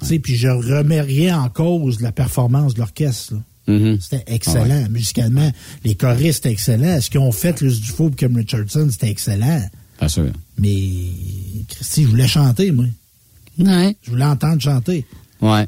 [0.00, 3.34] Tu sais, puis je remets rien en cause de la performance de l'orchestre,
[3.68, 4.00] Mm-hmm.
[4.00, 4.88] C'était excellent.
[4.90, 5.50] Musicalement,
[5.84, 7.00] les choristes excellents.
[7.00, 9.62] Ce qu'ils ont fait, le et Kim Richardson, c'était excellent.
[9.98, 10.32] Bien sûr.
[10.58, 11.10] Mais,
[11.68, 12.86] Christy, je voulais chanter, moi.
[13.58, 13.96] Ouais.
[14.02, 15.06] Je voulais entendre chanter.
[15.40, 15.66] Ouais.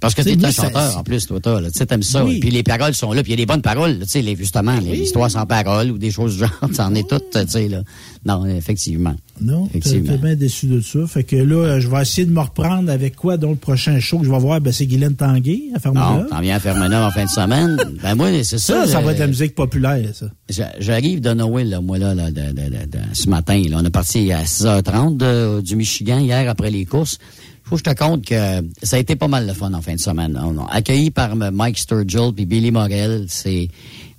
[0.00, 2.24] Parce que tu es un chanteur, en plus, toi, tu sais, t'aimes ça.
[2.24, 4.78] Puis les paroles sont là, puis il y a des bonnes paroles, tu sais, justement,
[4.80, 7.82] les histoires sans paroles ou des choses du genre, en es toutes, tu sais, là.
[8.24, 9.14] Non, effectivement.
[9.40, 11.06] Non, t'es bien déçu de ça.
[11.06, 14.18] Fait que là, je vais essayer de me reprendre avec quoi, donc, le prochain show
[14.18, 16.22] que je vais voir, ben, c'est Guylaine Tanguay, à Fermanagh.
[16.22, 17.76] Non, t'en viens à Fermanagh en fin de semaine.
[18.02, 18.84] Ben, moi, c'est ça.
[18.84, 20.26] Ça, ça va être de la musique populaire, ça.
[20.78, 22.42] J'arrive de Noël, là, moi, là, là de,
[23.12, 23.78] ce matin, là.
[23.80, 27.18] On est parti à 6h30 du Michigan hier après les courses
[27.66, 29.94] faut que je te compte que ça a été pas mal de fun en fin
[29.94, 30.40] de semaine.
[30.70, 33.26] Accueilli par Mike Sturgill puis Billy Morel.
[33.28, 33.68] C'est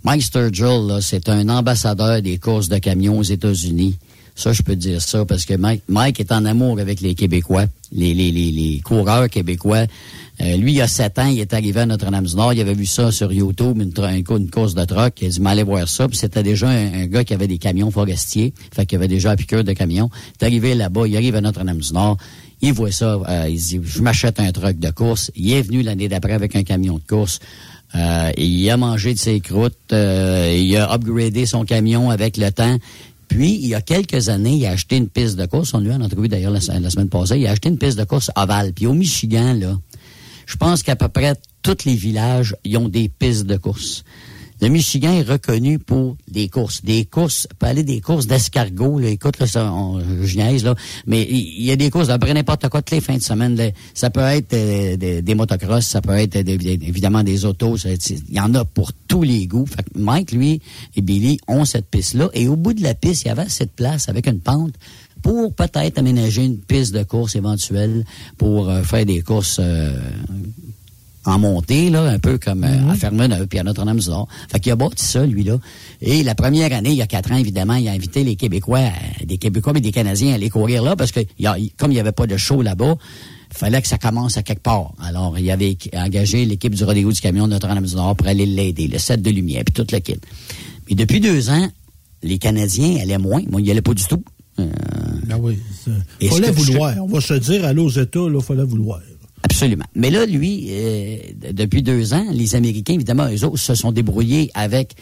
[0.04, 3.98] Mike Sturgill, c'est un ambassadeur des courses de camions aux États-Unis.
[4.36, 7.66] Ça, je peux dire ça parce que Mike, Mike est en amour avec les Québécois,
[7.92, 9.86] les, les, les, les coureurs québécois.
[10.40, 12.54] Euh, lui, il y a sept ans, il est arrivé à Notre-Dame-du-Nord.
[12.54, 15.14] Il avait vu ça sur YouTube, une, course de troc.
[15.22, 16.08] Il a dit, m'allez voir ça.
[16.08, 18.54] Puis c'était déjà un, gars qui avait des camions forestiers.
[18.72, 20.12] Fait qu'il avait déjà un piqueur de camions.
[20.14, 22.18] Il est arrivé là-bas, il arrive à Notre-Dame-du-Nord.
[22.62, 25.32] Il voit ça, euh, il dit, je m'achète un truck de course.
[25.36, 27.40] Il est venu l'année d'après avec un camion de course.
[27.96, 32.52] Euh, il a mangé de ses croûtes, euh, il a upgradé son camion avec le
[32.52, 32.78] temps.
[33.28, 35.74] Puis, il y a quelques années, il a acheté une piste de course.
[35.74, 37.38] On lui a entrevu d'ailleurs la, la, semaine passée.
[37.38, 38.74] Il a acheté une piste de course ovale.
[38.74, 39.78] Puis au Michigan, là,
[40.46, 44.04] je pense qu'à peu près tous les villages, ils ont des pistes de course.
[44.60, 46.84] Le Michigan est reconnu pour des courses.
[46.84, 49.10] Des courses, pas aller des courses d'escargot, là.
[49.10, 50.76] Écoute, là, ça, on, je là.
[51.06, 53.72] Mais il y, a des courses d'après n'importe quoi toutes les fins de semaine.
[53.94, 57.78] Ça peut être euh, des, motocross, ça peut être évidemment des autos.
[57.78, 59.68] Il y en a pour tous les goûts.
[59.68, 60.62] Fait que Mike, lui,
[60.96, 62.30] et Billy ont cette piste-là.
[62.34, 64.74] Et au bout de la piste, il y avait cette place avec une pente
[65.22, 68.06] pour peut-être aménager une piste de course éventuelle
[68.38, 70.00] pour euh, faire des courses euh,
[71.28, 74.30] en montée, là, un peu comme euh, à Fermeneuve puis à Notre-Dame-du-Nord.
[74.50, 75.58] Fait qu'il a bâti ça, lui-là.
[76.02, 78.90] Et la première année, il y a quatre ans, évidemment, il a invité les Québécois,
[79.26, 81.20] des Québécois mais des Canadiens à aller courir là, parce que
[81.78, 82.96] comme il n'y avait pas de show là-bas,
[83.52, 84.94] il fallait que ça commence à quelque part.
[85.02, 88.98] Alors, il avait engagé l'équipe du rodéo du camion de Notre-Dame-du-Nord pour aller l'aider, le
[88.98, 90.16] set de lumière, puis toute la kit.
[90.90, 91.68] Mais depuis deux ans,
[92.24, 93.42] les Canadiens allaient moins.
[93.50, 94.24] Moi, ils allaient pas du tout.
[94.60, 94.66] Euh...
[95.30, 95.60] Ah oui.
[96.22, 96.96] Il fallait vouloir.
[97.02, 99.02] On va se dire, aller aux États, il fallait vouloir.
[99.50, 99.86] Absolument.
[99.96, 101.18] Mais là, lui, euh,
[101.54, 104.96] depuis deux ans, les Américains, évidemment, eux autres se sont débrouillés avec,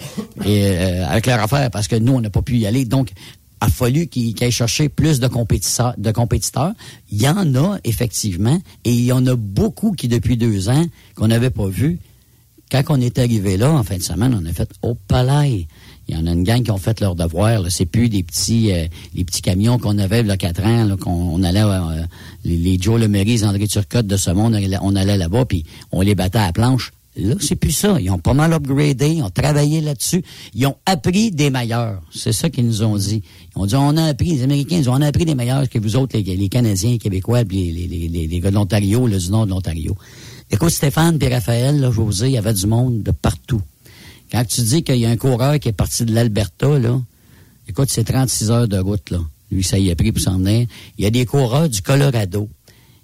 [0.45, 2.85] euh, avec leur affaire parce que nous, on n'a pas pu y aller.
[2.85, 3.09] Donc,
[3.59, 6.73] a fallu qu'ils aillent chercher plus de compétiteurs, de compétiteurs.
[7.11, 10.85] Il y en a, effectivement, et il y en a beaucoup qui, depuis deux ans,
[11.15, 11.99] qu'on n'avait pas vu.
[12.71, 15.67] Quand on est arrivé là, en fin de semaine, on a fait «au palais».
[16.07, 17.69] Il y en a une gang qui ont fait leur devoir.
[17.69, 20.95] C'est plus des petits euh, les petits camions qu'on avait il y a quatre ans,
[20.97, 22.03] qu'on on allait euh,
[22.43, 26.15] les, les, Joe Lemery, André Turcotte de ce monde, on allait là-bas, puis on les
[26.15, 26.91] battait à la planche.
[27.17, 27.97] Là, c'est plus ça.
[27.99, 30.21] Ils ont pas mal upgradé, ils ont travaillé là-dessus.
[30.53, 32.01] Ils ont appris des meilleurs.
[32.13, 33.23] C'est ça qu'ils nous ont dit.
[33.55, 35.95] Ils ont dit, on a appris, les Américains, ils ont appris des meilleurs que vous
[35.95, 39.45] autres, les, Canadiens, les Québécois, puis les, les, les, les gars de l'Ontario, du nord
[39.45, 39.95] de l'Ontario.
[40.51, 43.61] Écoute, Stéphane et Raphaël, là, José, il y avait du monde de partout.
[44.31, 46.99] Quand tu dis qu'il y a un coureur qui est parti de l'Alberta, là,
[47.67, 49.19] écoute, c'est 36 heures de route, là.
[49.51, 50.67] Lui, ça y a pris pour s'en venir.
[50.97, 52.49] Il y a des coureurs du Colorado.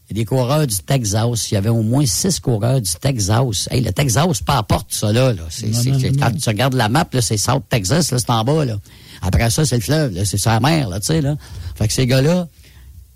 [0.09, 1.51] Il y a des coureurs du Texas.
[1.51, 3.69] Il y avait au moins six coureurs du Texas.
[3.71, 5.33] Hey, le Texas, pas à porte, ça, là.
[5.49, 5.71] C'est,
[6.19, 8.77] quand tu regardes la map, là, c'est South Texas, là, c'est en bas, là.
[9.21, 11.37] Après ça, c'est le fleuve, là, c'est sa mer, là, tu sais, là.
[11.75, 12.47] Fait que ces gars-là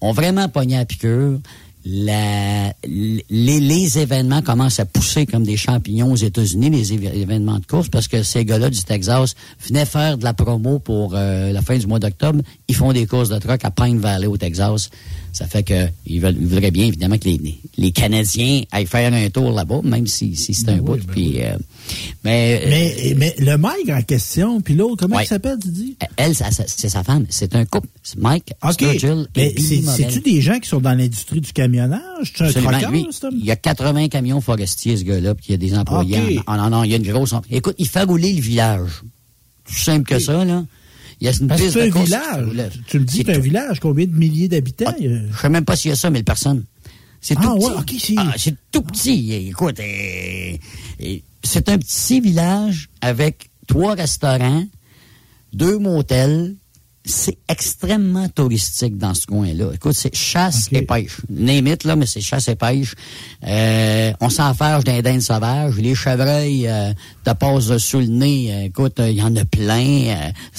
[0.01, 1.39] ont vraiment pogné à piqûre
[1.85, 2.73] les,
[3.99, 8.23] événements commencent à pousser comme des champignons aux États-Unis, les événements de course, parce que
[8.23, 9.35] ces gars-là du Texas
[9.67, 12.41] venaient faire de la promo pour euh, la fin du mois d'octobre.
[12.67, 14.89] Ils font des courses de truck à Pine Valley au Texas.
[15.35, 19.13] Ça fait que ils, veulent, ils voudraient bien, évidemment, que les, les Canadiens aillent faire
[19.13, 20.95] un tour là-bas, même si, si c'est un ben bout.
[20.95, 21.57] Ben puis, euh,
[22.23, 25.97] mais, mais, mais, le Mike en question, puis l'autre, comment il s'appelle, tu dis?
[26.15, 27.25] Elle, c'est sa femme.
[27.27, 27.89] C'est un couple.
[28.17, 28.97] Mike okay.
[28.97, 32.31] Sturgill mais C'est-tu des gens qui sont dans l'industrie du camionnage?
[32.33, 35.57] Tu un Lui, il y a 80 camions forestiers, ce gars-là, puis il y a
[35.57, 36.39] des employés.
[36.47, 37.33] En, en, en, il y a une grosse...
[37.51, 39.03] Écoute, il fait rouler le village.
[39.65, 40.63] Tout simple que ça, là.
[41.21, 42.82] Il y a une piste de un village.
[42.88, 44.86] Tu me dis c'est un village, combien de milliers d'habitants?
[44.88, 46.66] Ah, je sais même pas s'il y a ça, 1000 personnes.
[47.22, 48.16] C'est ah, tout ouais, petit.
[48.18, 49.34] Ah, c'est tout petit.
[49.49, 49.80] Écoute,
[51.43, 54.63] c'est un petit village avec trois restaurants,
[55.53, 56.55] deux motels,
[57.06, 59.68] c'est extrêmement touristique dans ce coin-là.
[59.74, 61.18] Écoute, c'est chasse et pêche.
[61.30, 62.95] Némite, là, mais c'est chasse et pêche.
[63.45, 65.76] Euh, on s'enferge d'un dinde sauvage.
[65.78, 66.91] Les chevreuils euh,
[67.24, 68.47] te passent sous le nez.
[68.51, 69.78] Euh, écoute, il y en a plein.
[69.80, 70.06] Il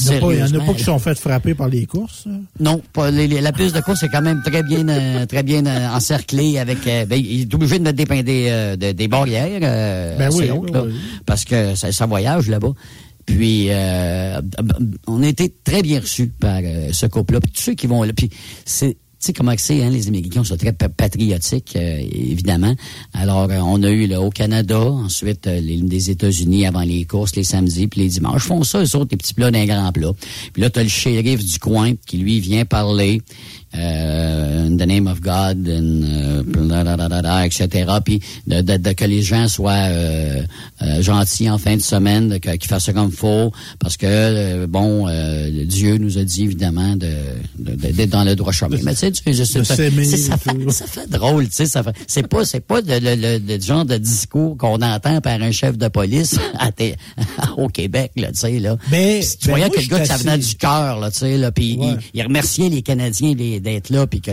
[0.08, 2.28] n'y en a pas qui sont fait frapper par les courses?
[2.60, 6.84] Non, pas, la piste de course est quand même très bien très bien encerclée avec...
[6.84, 9.60] ben, il est obligé de mettre des, des barrières.
[10.18, 10.50] ben oui,
[11.24, 12.72] Parce que ça, ça voyage là-bas.
[13.26, 14.40] Puis euh,
[15.06, 17.40] on a été très bien reçus par euh, ce couple-là.
[17.40, 18.30] Puis tous ceux qui vont là, puis
[18.64, 22.74] c'est tu sais comment c'est, hein, les Américains sont très patriotiques, euh, évidemment.
[23.14, 27.42] Alors, on a eu là, au Canada, ensuite les des États-Unis avant les courses, les
[27.42, 28.42] samedis, puis les dimanches.
[28.42, 30.12] font ça, eux autres, des petits plats d'un grand plat.
[30.52, 34.86] Puis là, tu as le shérif du coin qui, lui, vient parler euh, in the
[34.86, 37.92] name of God, and, euh, etc.
[38.04, 40.42] Puis de, de, que les gens soient euh,
[40.82, 45.06] euh, gentils en fin de semaine, qu'ils fassent comme faut, parce que euh, bon,
[45.64, 47.06] Dieu nous a dit évidemment de
[47.58, 48.76] d'être dans le droit chemin.
[48.82, 51.94] Mais tu sais, ça, fait, ça fait drôle, tu sais, ça fait.
[52.06, 55.88] C'est pas c'est pas le, le, genre de discours qu'on entend par un chef de
[55.88, 56.70] police à
[57.56, 58.76] au Québec, là, tu sais là.
[58.90, 61.78] Mais, tu voyais que le gars ça venait du cœur, là, tu sais là, puis
[61.80, 64.30] il, il remerciait les Canadiens, les d'être là, puis que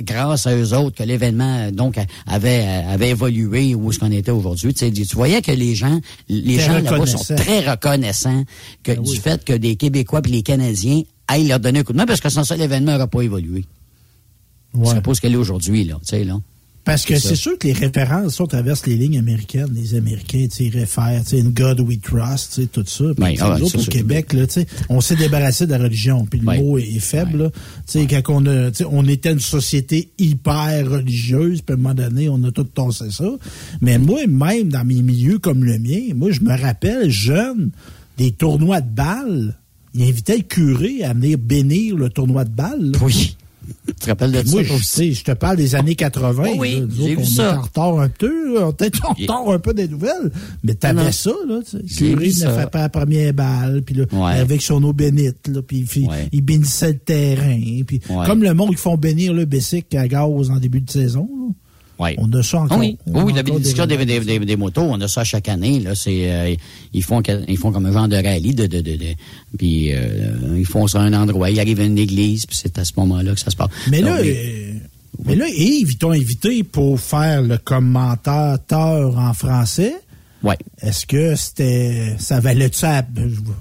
[0.00, 4.74] grâce à eux autres que l'événement donc avait avait évolué où est-ce qu'on était aujourd'hui.
[4.74, 8.44] Tu, tu voyais que les gens les gens là-bas sont très reconnaissants
[8.82, 11.92] que, ben du fait que des Québécois et les Canadiens aillent leur donner un coup
[11.92, 13.64] de main parce que sans ça l'événement n'aurait pas évolué.
[14.74, 14.86] Ouais.
[14.86, 16.38] C'est pas ce qu'elle est aujourd'hui là, tu sais là.
[16.84, 19.70] Parce que c'est sûr que les références sont traversent les lignes américaines.
[19.72, 23.04] Les Américains, tu sais, réfèrent, tu sais, In God We Trust, tu sais, tout ça.
[23.16, 26.26] Puis, ah autres, au Québec, là, tu sais, on s'est débarrassé de la religion.
[26.26, 27.50] Puis le mot est, faible,
[27.86, 31.78] Tu sais, quand on a, tu sais, on était une société hyper religieuse, puis à
[31.78, 33.30] un moment donné, on a tout tossé ça.
[33.80, 37.70] Mais moi, même dans mes milieux comme le mien, moi, je me rappelle, jeune,
[38.18, 39.58] des tournois de balles.
[39.94, 42.92] Il invitait le curé à venir bénir le tournoi de balles.
[43.00, 43.36] Oui.
[43.86, 46.44] Tu te rappelles de Moi, je, sais, je te parle des années 80.
[46.58, 47.42] oui, j'ai vu ça.
[47.42, 50.30] On est en retard un peu, on était en retard un peu des nouvelles,
[50.62, 51.60] mais t'avais ça, là.
[51.96, 55.86] Curé ne fait pas la première balle, puis là, avec son eau bénite, là, puis
[55.96, 60.08] il, il, bénissait le terrain, puis comme le monde qui font bénir le Bessic à
[60.08, 61.54] gaz en début de saison, là.
[61.98, 62.16] Ouais.
[62.18, 62.78] On a ça encore.
[62.78, 65.78] Oui, oui la bénédiction des, des, des, des, motos, on a ça chaque année.
[65.80, 66.54] Là, c'est euh,
[66.92, 69.14] ils font ils font comme un genre de rallye de de de, de
[69.56, 72.78] puis euh, ils font ça à un endroit, ils arrivent à une église, puis c'est
[72.78, 73.70] à ce moment-là que ça se passe.
[73.90, 74.72] Mais là, euh,
[75.24, 79.94] mais là, Yves, ils t'ont invité pour faire le commentateur en français.
[80.42, 80.58] Ouais.
[80.82, 82.84] Est-ce que c'était ça valait-tu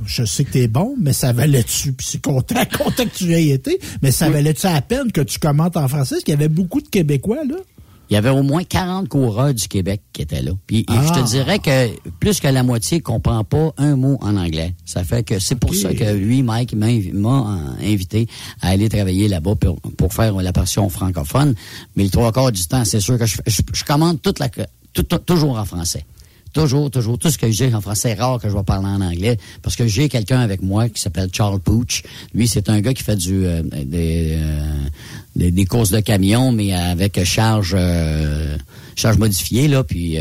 [0.06, 3.50] je sais que t'es bon, mais ça valait-tu puis c'est content, content que tu aies
[3.50, 6.16] été, mais ça valait-tu à peine que tu commentes en français?
[6.16, 7.56] Est-ce qu'il y avait beaucoup de Québécois là?
[8.10, 10.52] Il y avait au moins 40 coureurs du Québec qui étaient là.
[10.68, 11.24] Puis je te ah.
[11.24, 11.90] dirais que
[12.20, 14.76] plus que la moitié comprend pas un mot en anglais.
[14.86, 16.88] Ça fait que c'est pour ça que lui, Mike, m'a
[17.82, 18.28] invité
[18.62, 19.56] à aller travailler là-bas
[19.98, 21.56] pour, faire la passion francophone.
[21.96, 24.50] Mais le trois quarts du temps, c'est sûr que je, je, commande toute la,
[25.26, 26.06] toujours en français.
[26.54, 27.18] Toujours, toujours.
[27.18, 29.38] Tout ce que j'ai en français, rare que je vais parler en anglais.
[29.64, 32.04] Parce que j'ai quelqu'un avec moi qui s'appelle Charles Pooch.
[32.36, 34.64] Lui, c'est un gars qui fait du euh, euh,
[35.36, 38.56] des, des, courses de camion, mais avec charge euh,
[38.96, 39.84] charge modifiée, là.
[39.84, 40.18] Puis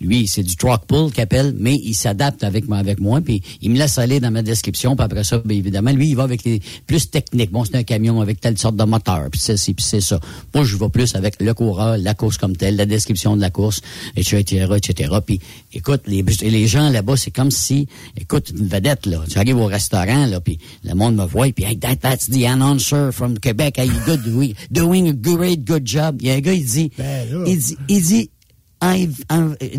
[0.00, 3.42] lui, c'est du truck pull qu'il appelle, mais il s'adapte avec moi, avec moi, puis
[3.60, 6.22] il me laisse aller dans ma description, puis après ça, bien évidemment, lui, il va
[6.22, 7.50] avec les plus techniques.
[7.50, 10.20] Bon, c'est un camion avec telle sorte de moteur, puis c'est puis c'est ça.
[10.54, 13.50] Moi, je vais plus avec le coureur, la course comme telle, la description de la
[13.50, 13.80] course,
[14.16, 15.14] etc., etc.
[15.24, 15.40] Puis,
[15.72, 19.66] écoute, les, les gens là-bas, c'est comme si, écoute, une vedette, là, tu arrives au
[19.66, 23.78] restaurant, là, puis le monde me voit, puis hey, that, that's the announcer from Quebec,
[23.78, 24.22] hey, good,
[24.70, 26.18] doing a great, good job.
[26.20, 28.30] Il y a un gars, il dit, ben, il dit, il dit,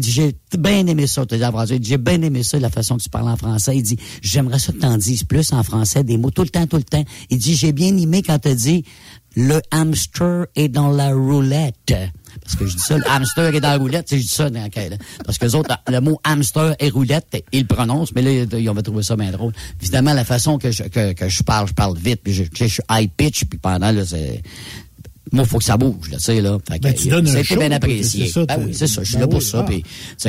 [0.02, 1.26] j'ai bien aimé ça,
[1.82, 3.78] j'ai bien aimé ça, la façon que tu parles en français.
[3.78, 6.68] Il dit, j'aimerais ça que t'en dises plus en français, des mots tout le temps,
[6.68, 7.04] tout le temps.
[7.30, 8.84] Il dit, j'ai bien aimé quand tu dit,
[9.36, 11.94] le hamster est dans la roulette.
[12.44, 14.70] Parce que je dis ça, le hamster est dans la roulette, je dis ça dans
[15.26, 18.70] Parce que les autres, le mot hamster et roulette, ils le prononcent, mais là, ils
[18.70, 19.54] ont trouvé ça bien drôle.
[19.82, 22.84] Évidemment, la façon que je, que, je parle, je parle vite, puis je, je suis
[22.90, 24.42] high pitch, puis pendant, là, c'est
[25.32, 26.58] moi, il faut que ça bouge, là, tu sais, là.
[26.68, 28.26] Fait ben, tu donnes ça a été bien apprécié.
[28.26, 29.04] C'est ça, ben oui, c'est ça.
[29.04, 29.66] Je suis ben là pour ça.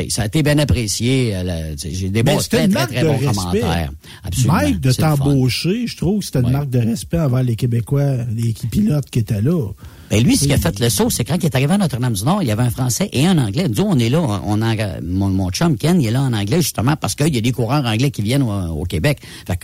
[0.09, 1.33] Ça a été bien apprécié.
[1.35, 3.91] Euh, j'ai des bons, très, très, très bons commentaires.
[4.25, 4.55] Absolument.
[4.55, 8.55] Mike, de t'embaucher, je trouve que c'était une marque de respect envers les Québécois, les
[8.71, 9.73] pilotes qui étaient là.
[10.11, 12.43] Ben lui, ce qui a fait le saut, c'est quand il est arrivé à Notre-Dame-du-Nord,
[12.43, 13.69] il y avait un Français et un Anglais.
[13.69, 14.59] Nous, on est là, on
[15.03, 17.53] mon, mon chum Ken, il est là en anglais justement parce qu'il y a des
[17.53, 19.19] coureurs anglais qui viennent au, Québec.
[19.47, 19.59] Fait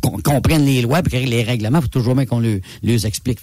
[0.00, 3.38] qu'on comprenne les lois et les règlements, faut toujours bien qu'on les explique.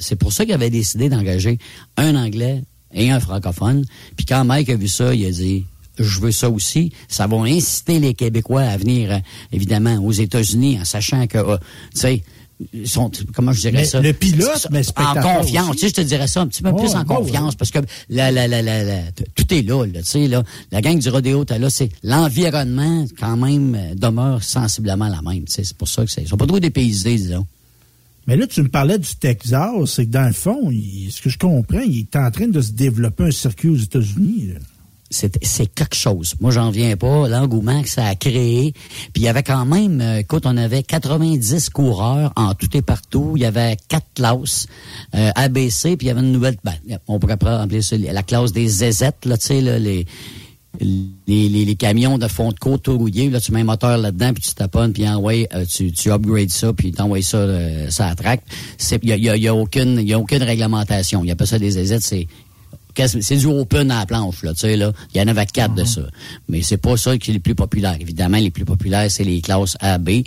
[0.00, 1.58] C'est pour ça qu'il avait décidé d'engager
[1.96, 3.84] un Anglais et un francophone.
[4.16, 5.64] Puis quand Mike a vu ça, il a dit
[5.98, 6.92] je veux ça aussi.
[7.08, 9.18] Ça va inciter les Québécois à venir, euh,
[9.52, 11.56] évidemment, aux États-Unis en sachant que, euh,
[11.92, 12.22] tu sais,
[12.84, 14.00] sont, comment je dirais ça?
[14.00, 15.76] Le pilote, mais En confiance.
[15.76, 17.78] Tu sais, je te dirais ça un petit peu plus en confiance parce que
[18.08, 19.02] la, la, la, la,
[19.34, 20.42] tout est là, là, tu sais, là.
[20.72, 25.44] La gang du rodéo, t'as là, c'est l'environnement, quand même, euh, demeure sensiblement la même,
[25.44, 25.64] tu sais.
[25.64, 27.46] C'est pour ça que c'est, ils sont pas trop dépaysés, disons.
[28.26, 31.38] Mais là, tu me parlais du Texas, c'est que dans le fond, ce que je
[31.38, 34.50] comprends, il est en train de se développer un circuit aux États-Unis,
[35.10, 36.34] c'est quelque chose.
[36.40, 37.28] Moi, j'en viens pas.
[37.28, 38.72] L'engouement que ça a créé.
[39.12, 42.82] Puis il y avait quand même, euh, écoute, on avait 90 coureurs en tout et
[42.82, 43.32] partout.
[43.36, 44.66] Il y avait quatre classes
[45.14, 46.56] euh, ABC, puis il y avait une nouvelle.
[46.62, 46.74] Ben,
[47.06, 50.06] on pourrait appeler ça la classe des ZZ, là, tu sais, là, les,
[50.80, 53.30] les, les, camions de fond de côte rouillés.
[53.30, 56.50] Là, tu mets un moteur là-dedans, puis tu taponnes, puis envoies, euh, tu, tu upgrades
[56.50, 58.42] ça, puis t'envoies ça, euh, ça attraque.
[59.02, 61.22] Il y a, y, a, y a, aucune, y a aucune réglementation.
[61.22, 62.26] Il n'y a pas ça des ZZ, c'est
[63.06, 64.92] c'est du open à la planche, là, tu sais, là.
[65.14, 66.02] Il y en avait quatre de ça.
[66.48, 67.96] Mais c'est pas ça qui est les plus populaires.
[68.00, 70.22] Évidemment, les plus populaires, c'est les classes A, B,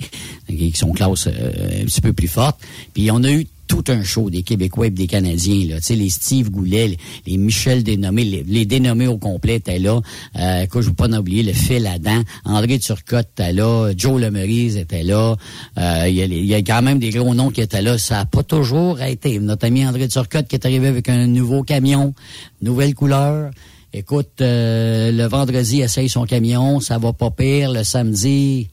[0.47, 2.59] qui sont classes euh, un petit peu plus fortes.
[2.93, 5.65] Puis on a eu tout un show des Québécois et des Canadiens.
[5.69, 5.95] Là.
[5.95, 10.01] Les Steve Goulet, les, Michel dénommés, les, dénommés au complet étaient là.
[10.37, 12.21] Euh, je ne veux pas oublier le fil Adam.
[12.43, 13.93] André Turcotte était là.
[13.95, 15.37] Joe Lemerise était là.
[15.77, 17.97] Euh, il y, a quand même des gros noms qui étaient là.
[17.97, 19.39] Ça n'a pas toujours été.
[19.39, 22.13] Notre ami André Turcotte qui est arrivé avec un nouveau camion,
[22.61, 23.51] nouvelle couleur.
[23.93, 27.71] Écoute, euh, le vendredi, essaye son camion, ça va pas pire.
[27.71, 28.67] Le samedi,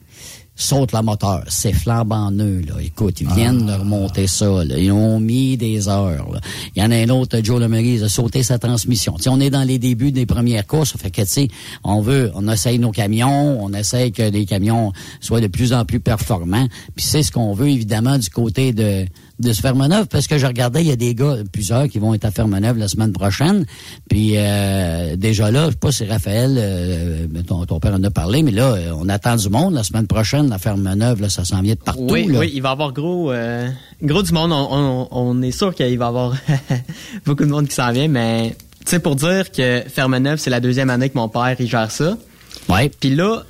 [0.59, 1.43] saute la moteur.
[1.47, 2.75] C'est flambant neuf, là.
[2.81, 4.63] Écoute, ils viennent de remonter ça.
[4.77, 6.39] Ils ont mis des heures.
[6.75, 9.17] Il y en a un autre, Joe Lemery, a sauté sa transmission.
[9.17, 10.95] sais, on est dans les débuts des premières courses.
[10.97, 11.47] Fait que, tu
[11.83, 14.91] on veut, on essaye nos camions, on essaye que les camions
[15.21, 16.67] soient de plus en plus performants.
[16.95, 19.05] Puis c'est ce qu'on veut, évidemment, du côté de,
[19.39, 22.13] de ce Fermeneuve parce que je regardais, il y a des gars, plusieurs qui vont
[22.13, 23.65] être à Fermeneuve la semaine prochaine.
[24.09, 28.43] Puis euh, déjà là, je sais pas si Raphaël, euh, ton, père en a parlé,
[28.43, 31.75] mais là, on attend du monde la semaine prochaine, la Fermeneuve, là, ça s'en vient
[31.75, 32.07] de partout.
[32.09, 33.69] Oui, oui, il va y avoir gros, euh,
[34.01, 34.51] gros du monde.
[34.51, 36.35] On, est sûr qu'il va y avoir
[37.25, 40.59] beaucoup de monde qui s'en vient, mais tu sais, pour dire que Fermeneuve, c'est la
[40.59, 42.17] deuxième année que mon père, il gère ça.
[42.67, 42.91] Ouais.
[42.99, 43.43] Puis là,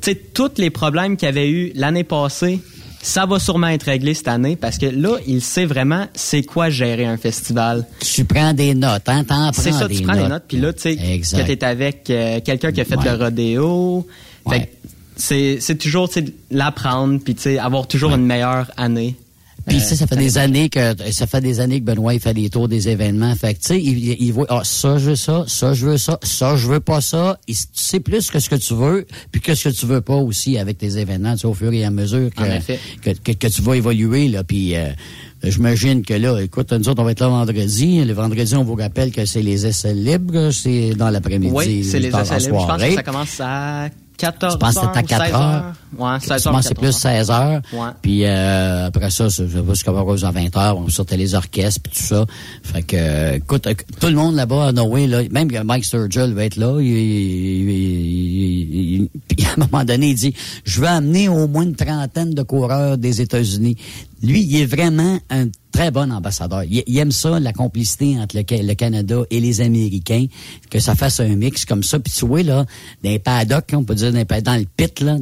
[0.00, 2.60] tu sais, tous les problèmes qu'il y avait eu l'année passée
[3.02, 6.70] ça va sûrement être réglé cette année parce que là, il sait vraiment c'est quoi
[6.70, 7.84] gérer un festival.
[8.00, 9.24] Tu prends des notes, hein?
[9.24, 10.44] T'en prends C'est ça, tu prends des notes.
[10.46, 14.06] Puis là, tu sais, que t'es avec euh, quelqu'un qui a fait le rodéo.
[15.16, 16.08] c'est, c'est toujours,
[16.50, 19.16] l'apprendre puis tu sais, avoir toujours une meilleure année.
[19.66, 22.34] Puis ça, ça fait des années que ça fait des années que Benoît il fait
[22.34, 23.34] des tours des événements.
[23.34, 25.98] Fait que tu sais, il, il, voit ah, ça je veux ça, ça je veux
[25.98, 27.38] ça, ça je veux pas ça.
[27.48, 30.00] Il, tu sais plus que ce que tu veux, puis que ce que tu veux
[30.00, 33.48] pas aussi avec tes événements, tu sais, au fur et à mesure que que, que,
[33.48, 34.44] tu vas évoluer là.
[34.44, 34.90] Puis euh,
[35.44, 38.04] J'imagine que là, écoute, nous autres, on va être là vendredi.
[38.04, 40.50] Le vendredi, on vous rappelle que c'est les essais libres.
[40.52, 41.52] C'est dans l'après-midi.
[41.52, 42.60] Oui, c'est les essais libres.
[42.60, 43.88] Je pense que ça commence à
[44.22, 45.72] 14 Je pense que c'est à 4 heures.
[45.98, 46.62] Ouais, 16 heures.
[46.62, 47.60] c'est plus 16 heures.
[47.72, 47.88] Ouais.
[48.00, 50.78] Puis euh, après ça, je sais pas ce qu'on va à 20 heures.
[50.78, 52.24] On sortait les orchestres puis tout ça.
[52.62, 53.68] Fait que, écoute,
[54.00, 56.78] tout le monde là-bas à Noé, là, même Mike Sturgill va être là.
[56.80, 56.86] Il,
[57.68, 60.34] il, puis à un moment donné, il dit,
[60.64, 63.76] je veux amener au moins une trentaine de coureurs des États-Unis.
[64.22, 66.62] Lui, il est vraiment un très bon ambassadeur.
[66.64, 70.26] Il, aime ça, la complicité entre le, Canada et les Américains,
[70.70, 71.98] que ça fasse un mix comme ça.
[71.98, 72.64] Puis tu vois, là,
[73.02, 75.16] dans les paddocks, on peut dire dans, le pit, là,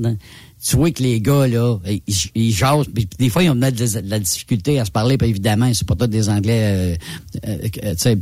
[0.63, 2.03] tu vois que les gars, là, ils,
[2.35, 2.87] ils jasent.
[3.19, 6.07] des fois, ils ont de, la difficulté à se parler, puis évidemment, c'est pas tous
[6.07, 6.99] des Anglais,
[7.47, 8.19] euh, euh, tu sais,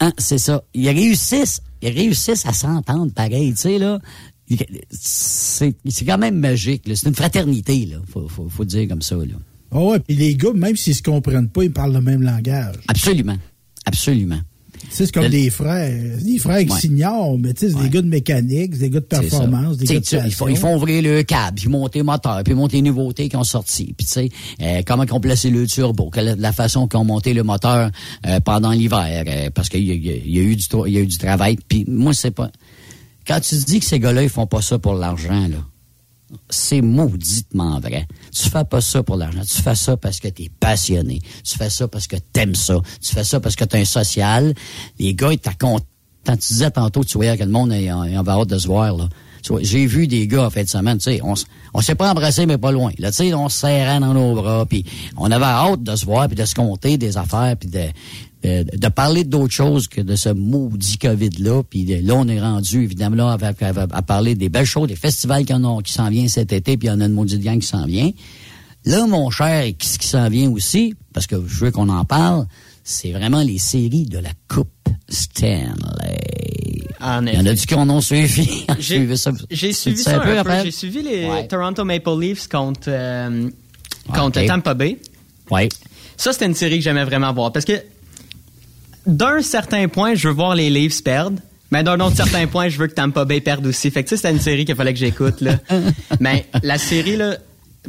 [0.00, 0.62] hein, c'est ça.
[0.74, 4.00] Ils réussissent, ils réussissent à s'entendre pareil, tu sais, là
[4.90, 6.82] c'est quand même magique.
[6.94, 7.98] C'est une fraternité, là.
[8.10, 9.16] Faut, faut, faut dire comme ça.
[9.16, 9.34] Là.
[9.70, 12.76] Oh ouais, puis les gars, même s'ils se comprennent pas, ils parlent le même langage.
[12.88, 13.36] Absolument.
[13.84, 14.40] Absolument.
[14.90, 18.08] C'est comme des frères, des frères qui s'ignorent, mais tu sais, c'est des gars de
[18.08, 21.58] mécanique, des gars de performance, des gars de ils, font, ils font ouvrir le câble,
[21.60, 24.28] puis monter le moteur, puis monter les nouveautés qui ont sorti, puis tu sais,
[24.60, 27.90] euh, comment ils ont placé le turbo, quelle la façon qu'ils ont monté le moteur
[28.26, 31.06] euh, pendant l'hiver, euh, parce qu'il y, y, a eu du il y a eu
[31.06, 32.50] du travail, puis moi c'est pas
[33.26, 35.58] quand tu te dis que ces gars-là, ils font pas ça pour l'argent, là,
[36.48, 38.06] c'est mauditement vrai.
[38.32, 39.42] Tu fais pas ça pour l'argent.
[39.42, 41.20] Tu fais ça parce que tu es passionné.
[41.44, 42.80] Tu fais ça parce que tu aimes ça.
[43.00, 44.54] Tu fais ça parce que tu un social.
[44.98, 45.84] Les gars, ils content.
[46.24, 49.08] Tu disais tantôt, tu voyais que le monde est en, hâte de se voir, là.
[49.62, 51.32] J'ai vu des gars en fin de semaine, tu sais, on,
[51.72, 52.92] on s'est pas embrassé, mais pas loin.
[52.98, 54.84] Là, tu sais, on se serrait dans nos bras, puis
[55.16, 57.86] on avait hâte de se voir, puis de se compter des affaires, puis de,
[58.44, 61.62] euh, de parler d'autre chose que de ce maudit COVID-là.
[61.68, 63.36] Puis là, on est rendu, évidemment, là,
[63.92, 65.52] à, parler des belles choses, des festivals qui,
[65.84, 67.84] qui s'en viennent cet été, puis il y en a une maudite gang qui s'en
[67.84, 68.10] vient.
[68.86, 72.46] Là, mon cher, ce qui s'en vient aussi, parce que je veux qu'on en parle,
[72.82, 75.68] c'est vraiment les séries de la Coupe Stanley.
[77.00, 78.64] Il y en a du qui en ont suivi.
[78.78, 80.62] J'ai suivi ça, un peu.
[80.64, 83.48] J'ai suivi les Toronto Maple Leafs contre, euh,
[84.14, 84.98] contre Tampa Bay.
[85.50, 85.68] Ouais.
[86.16, 87.82] Ça, c'était une série que j'aimais vraiment voir parce que
[89.06, 91.38] d'un certain point, je veux voir les Leafs perdre.
[91.70, 93.90] Mais d'un autre certain point, je veux que Tampa Bay perde aussi.
[93.90, 95.40] Fait que c'était une série qu'il fallait que j'écoute.
[95.40, 95.58] Là.
[96.20, 97.36] Mais la série, là,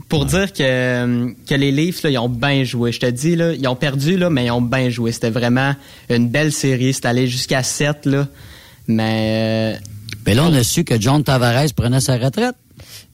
[0.07, 2.91] pour dire que, que les Leafs, là, ils ont bien joué.
[2.91, 5.11] Je te dis, là, ils ont perdu, là, mais ils ont bien joué.
[5.11, 5.75] C'était vraiment
[6.09, 6.93] une belle série.
[6.93, 8.05] C'était allé jusqu'à 7.
[8.05, 8.27] Là.
[8.87, 9.79] Mais, euh,
[10.25, 12.55] mais là, on a su que John Tavares prenait sa retraite.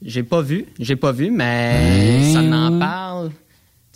[0.04, 0.66] J'ai pas vu.
[0.78, 3.30] J'ai pas vu, mais ça n'en parle.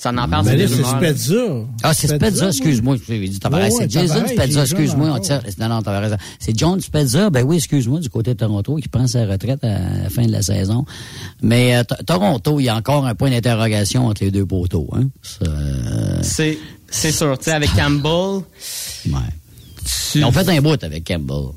[0.02, 1.44] Ça n'en parle, c'est c'est Spezza.
[1.84, 2.96] Ah, c'est Spezza, excuse-moi.
[3.06, 3.70] J'ai dit Tavares.
[3.70, 5.20] c'est Jason Spezza, excuse-moi.
[5.58, 6.18] Non, non, Tavares.
[6.40, 10.02] C'est John Spezza, ben oui, excuse-moi, du côté de Toronto, qui prend sa retraite à
[10.02, 10.84] la fin de la saison.
[11.40, 14.88] Mais euh, Toronto, il y a encore un point d'interrogation entre les deux poteaux.
[14.92, 15.04] Hein.
[16.22, 16.58] C'est
[16.90, 17.38] c'est sûr.
[17.38, 18.42] Tu sais, avec Campbell...
[19.06, 19.20] Ouais.
[20.16, 21.52] Ils ont fait un bout avec Campbell.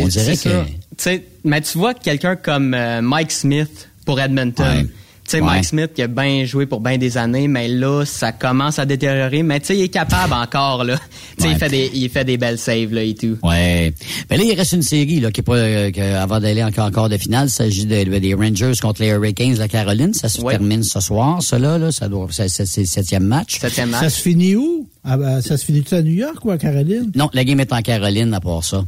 [0.00, 0.64] On dirait que...
[0.64, 4.88] Tu sais, mais tu vois quelqu'un comme euh, Mike Smith pour Edmonton...
[5.32, 8.32] Tu sais, Mike Smith qui a bien joué pour bien des années, mais là, ça
[8.32, 9.42] commence à détériorer.
[9.42, 10.98] Mais tu sais, il est capable encore, là.
[11.38, 13.38] Tu sais, il, fait des, il fait des belles saves, là, et tout.
[13.42, 13.94] Ouais.
[14.28, 17.08] Mais là, il reste une série, là, qui est pas, euh, avant d'aller encore, encore
[17.08, 20.12] de finale, il s'agit des Rangers contre les Hurricanes de la Caroline.
[20.12, 21.90] Ça se termine ce soir, cela, là.
[21.92, 23.58] Ça doit, c'est, le septième match.
[23.58, 24.02] Septième match.
[24.02, 24.86] Ça se finit où?
[25.02, 27.10] Ah, ben, ça se finit-tu à New York ou à Caroline?
[27.14, 28.84] Non, la game est en Caroline, à part ça.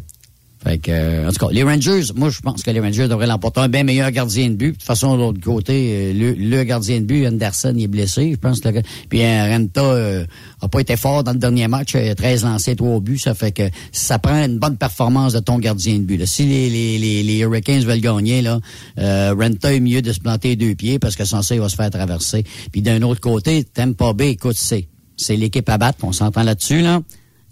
[0.64, 3.26] Fait que, euh, en tout cas, les Rangers, moi, je pense que les Rangers devraient
[3.26, 3.60] l'emporter.
[3.60, 4.68] Un bien meilleur gardien de but.
[4.68, 8.30] De toute façon, de l'autre côté, euh, le, gardien de but, Anderson, il est blessé,
[8.32, 8.60] je pense.
[8.60, 10.24] Que, puis euh, Renta
[10.62, 11.92] a pas été fort dans le dernier match.
[11.92, 13.18] 13 lancés, 3 buts.
[13.18, 16.16] Ça fait que ça prend une bonne performance de ton gardien de but.
[16.16, 16.24] Là.
[16.26, 18.58] Si les, les, les, les, Hurricanes veulent gagner, là,
[18.96, 21.90] Renta est mieux de se planter deux pieds parce que ça, il va se faire
[21.90, 22.42] traverser.
[22.72, 24.88] Puis d'un autre côté, Tampa Bay, écoute, c'est,
[25.18, 25.98] c'est l'équipe à battre.
[26.04, 27.02] On s'entend là-dessus, là.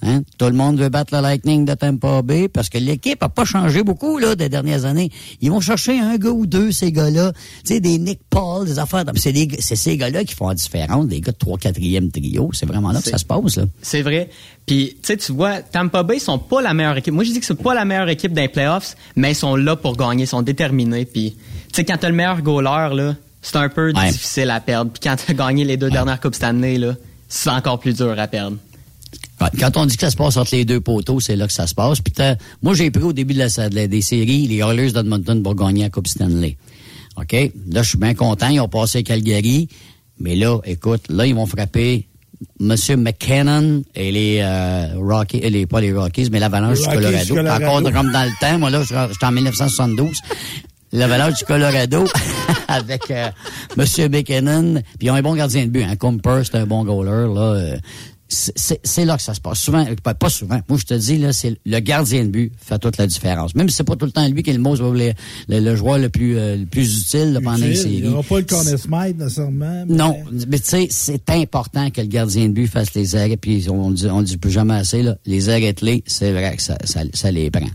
[0.02, 0.22] Hein?
[0.38, 3.44] Tout le monde veut battre le Lightning de Tampa Bay parce que l'équipe a pas
[3.44, 5.10] changé beaucoup là des dernières années.
[5.40, 7.32] Ils vont chercher un gars ou deux, ces gars-là.
[7.64, 9.04] Tu sais, des Nick Paul, des affaires.
[9.14, 12.50] C'est, c'est ces gars-là qui font la différence, des gars de 3 4e trio.
[12.52, 13.56] C'est vraiment là que ça se passe.
[13.56, 13.64] Là.
[13.80, 14.28] C'est vrai.
[14.66, 17.14] Puis, tu sais, tu vois, Tampa Bay, ils sont pas la meilleure équipe.
[17.14, 19.76] Moi, je dis que c'est pas la meilleure équipe les playoffs, mais ils sont là
[19.76, 21.04] pour gagner, ils sont déterminés.
[21.04, 24.90] Puis, tu sais, quand t'as le meilleur goaler, là, c'est un peu difficile à perdre.
[24.92, 26.94] Puis quand t'as gagné les deux dernières Coupes cette année, là,
[27.28, 28.56] c'est encore plus dur à perdre.
[29.58, 31.66] Quand on dit que ça se passe entre les deux poteaux, c'est là que ça
[31.66, 32.00] se passe.
[32.00, 32.14] Puis
[32.62, 35.90] moi, j'ai pris au début de la, des séries les Oilers d'Edmonton pour gagner la
[35.90, 36.56] Coupe Stanley.
[37.16, 37.32] OK?
[37.70, 38.48] Là, je suis bien content.
[38.48, 39.68] Ils ont passé Calgary.
[40.18, 42.06] Mais là, écoute, là, ils vont frapper
[42.60, 42.76] M.
[42.98, 47.38] McKinnon et les euh, Rockies, les, pas les Rockies, mais l'Avalanche du Colorado.
[47.38, 48.58] Encore comme dans le temps.
[48.58, 50.16] Moi, là, j'étais en 1972.
[50.94, 52.04] L'Avalanche du Colorado
[52.68, 53.30] avec euh,
[53.78, 54.10] M.
[54.10, 54.74] McKinnon.
[54.98, 55.82] Puis ils ont un bon gardien de but.
[55.82, 55.96] Hein.
[55.96, 57.32] Comper, c'est un bon goaler.
[57.34, 57.76] Là.
[58.32, 59.58] Euh, c'est là que ça se passe.
[59.58, 60.60] Souvent, pas, souvent.
[60.68, 63.54] Moi, je te dis, là, c'est le gardien de but fait toute la différence.
[63.54, 66.08] Même si c'est pas tout le temps lui qui est le, le, le, joueur le
[66.08, 67.96] plus, euh, le plus utile pendant une série.
[67.96, 69.84] Il n'y aura pas le smite, nécessairement.
[69.88, 70.16] Non,
[70.48, 73.36] mais tu sais, c'est important que le gardien de but fasse les arrêts.
[73.36, 76.62] Puis on dit, on dit plus jamais assez, là, les arrêts clés, c'est vrai que
[76.62, 77.66] ça, ça, ça les prend.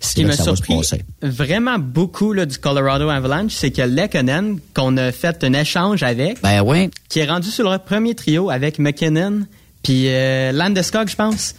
[0.00, 0.80] Ce qui m'a surpris
[1.22, 6.40] vraiment beaucoup là, du Colorado Avalanche, c'est que Lekkonen, qu'on a fait un échange avec,
[6.42, 6.90] ben oui.
[7.10, 9.42] qui est rendu sur le premier trio avec McKinnon,
[9.82, 11.54] puis euh, Landeskog, je pense.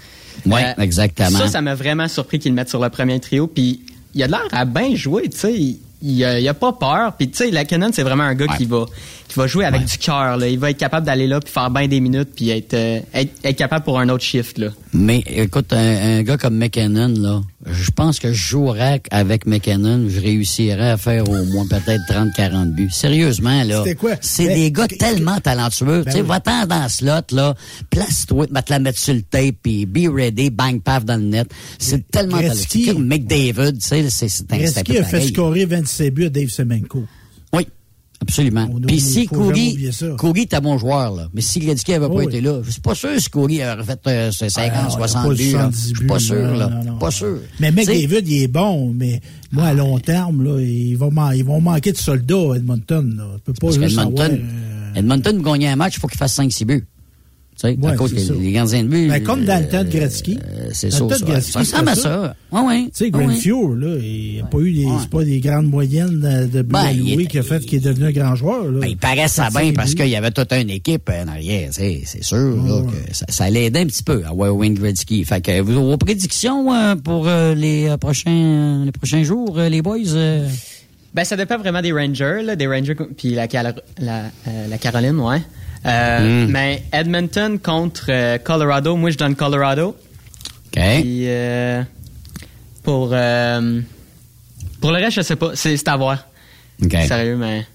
[0.46, 1.38] Oui, euh, exactement.
[1.38, 3.48] Ça, ça m'a vraiment surpris qu'ils le mettent sur le premier trio.
[3.48, 3.82] Puis
[4.14, 7.14] il a l'air à bien jouer, tu sais il, a, a pas peur.
[7.14, 8.86] Puis tu sais, la Canon, c'est vraiment un gars qui va
[9.32, 10.44] qui va jouer avec du cœur.
[10.44, 13.56] Il va être capable d'aller là puis faire bien des minutes puis être, euh, être,
[13.56, 14.68] capable pour un autre shift là.
[14.94, 20.20] Mais écoute, un, gars comme McKinnon là, je pense que je jouerais avec McKinnon, je
[20.20, 22.90] réussirais à faire au moins peut-être 30-40 buts.
[22.92, 23.86] Sérieusement là,
[24.20, 26.04] c'est des gars tellement talentueux.
[26.04, 27.56] Ben tu sais, va-t'en dans ce slot là,
[27.90, 31.24] place-toi, va te la mettre sur le tape puis be ready, bang paf dans le
[31.24, 31.50] net.
[31.80, 32.96] C'est tellement talentueux.
[32.96, 37.06] McDavid, tu sais, c'est un, a fait scorer 26 ses buts à Dave Semenko.
[37.54, 37.66] Oui.
[38.22, 38.70] Absolument.
[38.88, 39.78] Puis si Kouri
[40.42, 41.28] est un bon joueur, là.
[41.34, 44.00] Mais si Gretzky n'avait pas été là, je suis pas sûr si Kouri aurait fait
[44.08, 46.70] euh, 50, 60 buts, Je suis pas sûr, là.
[47.00, 47.40] Pas sûr.
[47.60, 51.60] Mais McDavid, il est bon, mais moi, à long terme, là, ils vont, ils vont
[51.60, 53.24] manquer de soldats à Edmonton, là.
[53.44, 55.00] peut pas Parce Edmonton, euh...
[55.00, 56.86] Edmonton, gagner un match, il faut qu'il fasse 5-6 buts
[57.68, 59.08] à cause des les gardiens de but.
[59.08, 60.38] Ben, comme dans le temps de euh, Gretzky.
[60.38, 61.08] Euh, c'est ça.
[61.10, 62.36] Ça, ça ressemble à ça.
[62.52, 62.84] Ouais, ouais.
[62.86, 66.20] Tu sais, Grandfield, là, il n'a pas eu des, pas des grandes moyennes
[66.52, 68.80] de but ben, Louis qui a fait qu'il est devenu un grand joueur, là.
[68.82, 72.04] Ben, il paraît ça bien parce qu'il y avait toute une équipe en arrière, c'est
[72.22, 75.24] sûr, là, que ça, ça l'aidait un petit peu à Wayne Gretzky.
[75.24, 79.98] Fait que, vos prédictions euh, pour les prochains, les prochains jours, les boys?
[81.14, 83.48] Ben, ça dépend vraiment des Rangers, là, des Rangers, puis la,
[84.00, 84.24] la,
[84.70, 85.42] la Caroline, ouais.
[85.86, 86.52] Euh, hmm.
[86.52, 89.90] Mais Edmonton contre euh, Colorado, moi je donne Colorado.
[89.90, 90.82] OK.
[91.02, 91.84] Puis, euh,
[92.84, 93.82] Pour, euh,
[94.80, 95.52] pour le reste, je sais pas.
[95.56, 96.26] C'est à voir.
[96.90, 97.66] Sérieux, mais.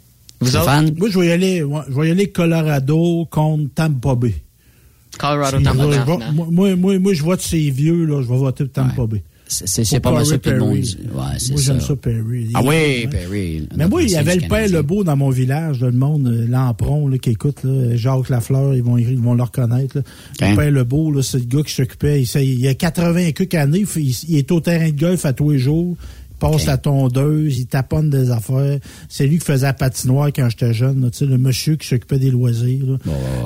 [0.41, 0.99] Vous autres?
[0.99, 4.35] Moi, je vais y aller, je vais y aller Colorado contre Tampa Bay.
[5.19, 6.33] Colorado, Tampa Bay.
[6.33, 8.23] Moi, moi, moi, je vote ces vieux, là.
[8.23, 9.23] Je vais voter Tampa Bay.
[9.49, 10.99] C'est pas mal ça que le monde dit.
[11.05, 12.51] Ouais, moi, j'aime ça, Perry.
[12.55, 13.69] Ah oui, Perry.
[13.77, 17.11] Mais moi, il y avait le père Lebeau dans mon village, le monde, euh, Lampron,
[17.19, 19.99] qui écoute, là, Jacques Lafleur, ils vont, ils vont le reconnaître.
[19.99, 20.03] Là.
[20.41, 20.57] Le hein?
[20.57, 24.39] père Lebeau, c'est le gars qui s'occupait, il, il, a 80 quelques années, il, il,
[24.39, 25.97] est au terrain de golf à tous les jours
[26.39, 28.79] passe la tondeuse, il taponne des affaires.
[29.09, 32.19] C'est lui qui faisait la patinoire quand j'étais jeune, tu sais, le monsieur qui s'occupait
[32.19, 32.99] des loisirs.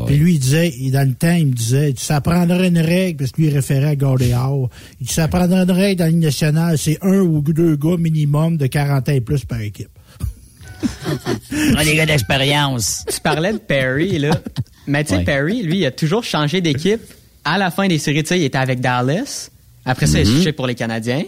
[0.06, 3.32] Puis lui, il disait, dans le temps, il me disait, ça prendrait une règle, parce
[3.32, 4.68] que lui, il référait à Gordéard.
[5.00, 7.96] Il dit, ça prendrait une règle dans la Ligue nationale, c'est un ou deux gars
[7.96, 9.90] minimum de 40 ans et plus par équipe.
[11.76, 13.04] On des gars d'expérience.
[13.12, 14.30] Tu parlais de Perry, là.
[14.86, 17.00] Mais tu sais, Perry, lui, il a toujours changé d'équipe.
[17.44, 19.50] À la fin des séries, tu sais, il était avec Dallas.
[19.84, 20.34] Après ça, il a mm-hmm.
[20.34, 21.24] switché pour les Canadiens.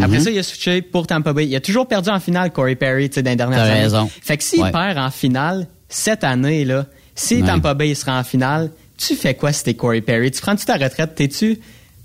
[0.00, 0.24] Après mhm.
[0.24, 1.46] ça, il a switché pour Tampa Bay.
[1.46, 3.82] Il a toujours perdu en finale Corey Perry, tu sais, dans les dernières années.
[3.82, 4.10] raison.
[4.22, 8.70] Fait que s'il perd en finale, cette année, là, si Tampa Bay sera en finale,
[8.96, 10.30] tu fais quoi si t'es Corey Perry?
[10.30, 11.14] Tu prends-tu ta retraite?
[11.14, 11.58] T'es-tu,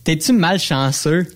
[0.04, 1.28] t'es-tu malchanceux?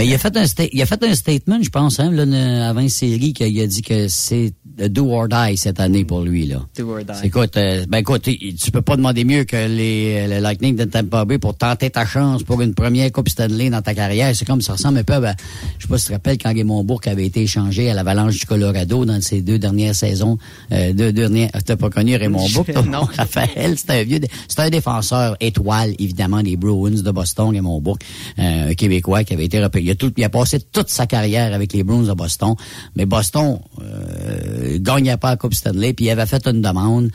[0.00, 3.32] Il, a fait un il a fait un statement, je pense, hein, là, avant série,
[3.32, 4.52] qu'il a dit que c'est
[4.88, 6.46] do or die cette année pour lui.
[6.46, 6.60] Là.
[6.76, 7.26] Do or die.
[7.26, 11.24] Écoute, euh, ben écoute, tu peux pas demander mieux que les, les Lightning de Tampa
[11.24, 14.34] Bay pour tenter ta chance pour une première Coupe Stanley dans ta carrière.
[14.34, 15.34] C'est comme ça ressemble un peu à,
[15.78, 18.38] je sais pas si tu te rappelles quand Raymond Bourque avait été échangé à l'Avalanche
[18.38, 20.38] du Colorado dans ses deux dernières saisons.
[20.72, 23.08] Euh, deux dernières, t'as pas connu Raymond Bourque, non.
[23.16, 28.02] Raphaël, c'était un vieux, c'était un défenseur étoile, évidemment, des Bruins de Boston, Raymond Bourque,
[28.38, 29.77] euh, un Québécois qui avait été repéré.
[29.80, 32.54] Il a, passé toute sa carrière avec les Bruins de Boston,
[32.96, 37.10] mais Boston, euh, gagnait pas la Coupe Stanley, puis il avait fait une demande.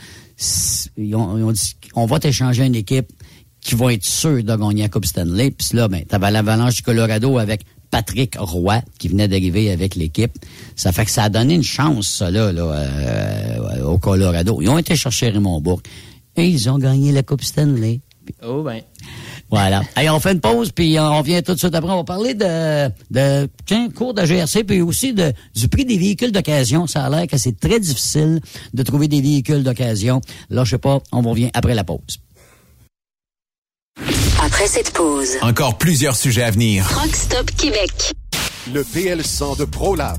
[0.96, 3.12] Ils ont, dit, on va t'échanger une équipe
[3.60, 5.50] qui va être sûre de gagner la Coupe Stanley.
[5.50, 10.32] Puis là, ben, t'avais l'Avalanche du Colorado avec Patrick Roy qui venait d'arriver avec l'équipe.
[10.74, 14.60] Ça fait que ça a donné une chance, ça, là, euh, au Colorado.
[14.60, 15.86] Ils ont été chercher Raymond Bourque
[16.36, 18.00] et ils ont gagné la Coupe Stanley.
[18.42, 18.80] Oh ben.
[19.54, 19.82] Voilà.
[19.94, 21.92] Allez, on fait une pause, puis on revient tout de suite après.
[21.92, 25.96] On va parler de, de tiens, cours de GRC, puis aussi de, du prix des
[25.96, 26.88] véhicules d'occasion.
[26.88, 28.40] Ça a l'air que c'est très difficile
[28.72, 30.20] de trouver des véhicules d'occasion.
[30.50, 32.18] Là, je sais pas, on revient après la pause.
[34.42, 36.84] Après cette pause, encore plusieurs sujets à venir.
[37.00, 38.12] Rockstop Québec.
[38.72, 40.18] Le PL100 de ProLab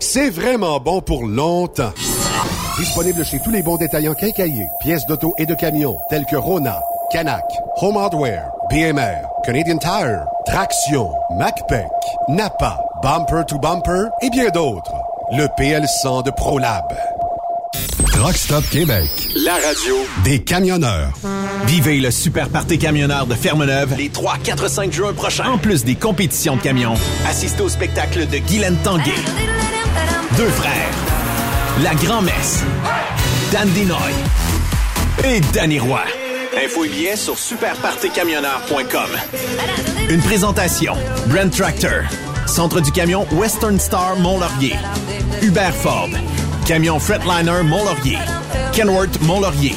[0.00, 1.92] c'est vraiment bon pour longtemps.
[2.78, 6.80] Disponible chez tous les bons détaillants quincaillés, pièces d'auto et de camions, tels que Rona,
[7.10, 7.44] Canac,
[7.80, 11.86] Home Hardware, BMR, Canadian Tire, Traction, MacPac,
[12.28, 14.92] Napa, Bumper to Bumper et bien d'autres.
[15.32, 16.84] Le PL100 de ProLab.
[18.18, 19.08] Rockstop Québec.
[19.44, 19.94] La radio
[20.24, 21.12] des camionneurs.
[21.66, 25.50] Vivez le super party camionneur de Fermeneuve les 3, 4, 5 juin prochains.
[25.50, 26.94] En plus des compétitions de camions,
[27.28, 29.12] assistez au spectacle de Guylaine Tanguay.
[30.34, 30.90] Deux frères.
[31.82, 32.62] La grand-messe.
[33.52, 34.12] Dan Dinoy.
[35.24, 36.02] Et Danny Roy.
[36.62, 39.10] Info et billets sur superpartycamionneur.com.
[40.10, 40.94] Une présentation.
[41.28, 42.02] Brent Tractor.
[42.46, 44.76] Centre du camion Western Star Mont-Laurier.
[45.42, 46.10] Hubert Ford.
[46.66, 48.18] Camion Fretliner Mont-Laurier.
[48.72, 49.76] Kenworth Mont-Laurier.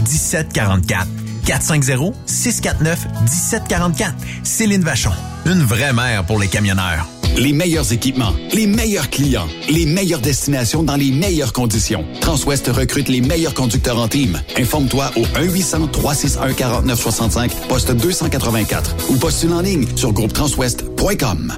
[0.00, 1.06] 1744.
[1.44, 4.12] 450-649-1744.
[4.42, 5.10] Céline Vachon.
[5.46, 7.06] Une vraie mère pour les camionneurs.
[7.36, 12.04] Les meilleurs équipements, les meilleurs clients, les meilleures destinations dans les meilleures conditions.
[12.20, 14.40] Transwest recrute les meilleurs conducteurs en team.
[14.58, 21.54] Informe-toi au 1-800-361-4965, poste 284 ou postule en ligne sur groupetranswest.com.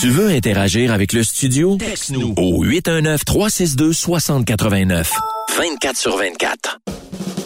[0.00, 1.76] Tu veux interagir avec le studio?
[1.76, 5.06] Texte-nous au 819-362-6089.
[5.56, 6.80] 24 sur 24.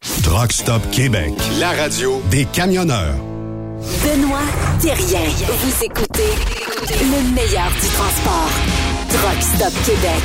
[0.00, 3.16] Truck Stop Québec, la radio des camionneurs.
[4.02, 4.40] Benoît
[4.80, 5.28] Thérien.
[5.28, 6.32] Vous écoutez
[6.88, 8.50] le meilleur du transport.
[9.10, 10.22] Truck Stop Québec.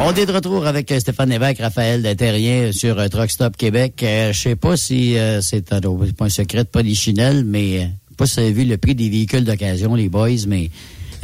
[0.00, 4.02] On est de retour avec euh, Stéphane Lévesque, Raphaël Terrien sur euh, Truck Stop Québec.
[4.02, 5.80] Euh, je sais pas si c'est pas
[6.24, 9.10] un secret de polichinelle, mais je sais pas si vous avez vu le prix des
[9.10, 10.70] véhicules d'occasion, les boys, mais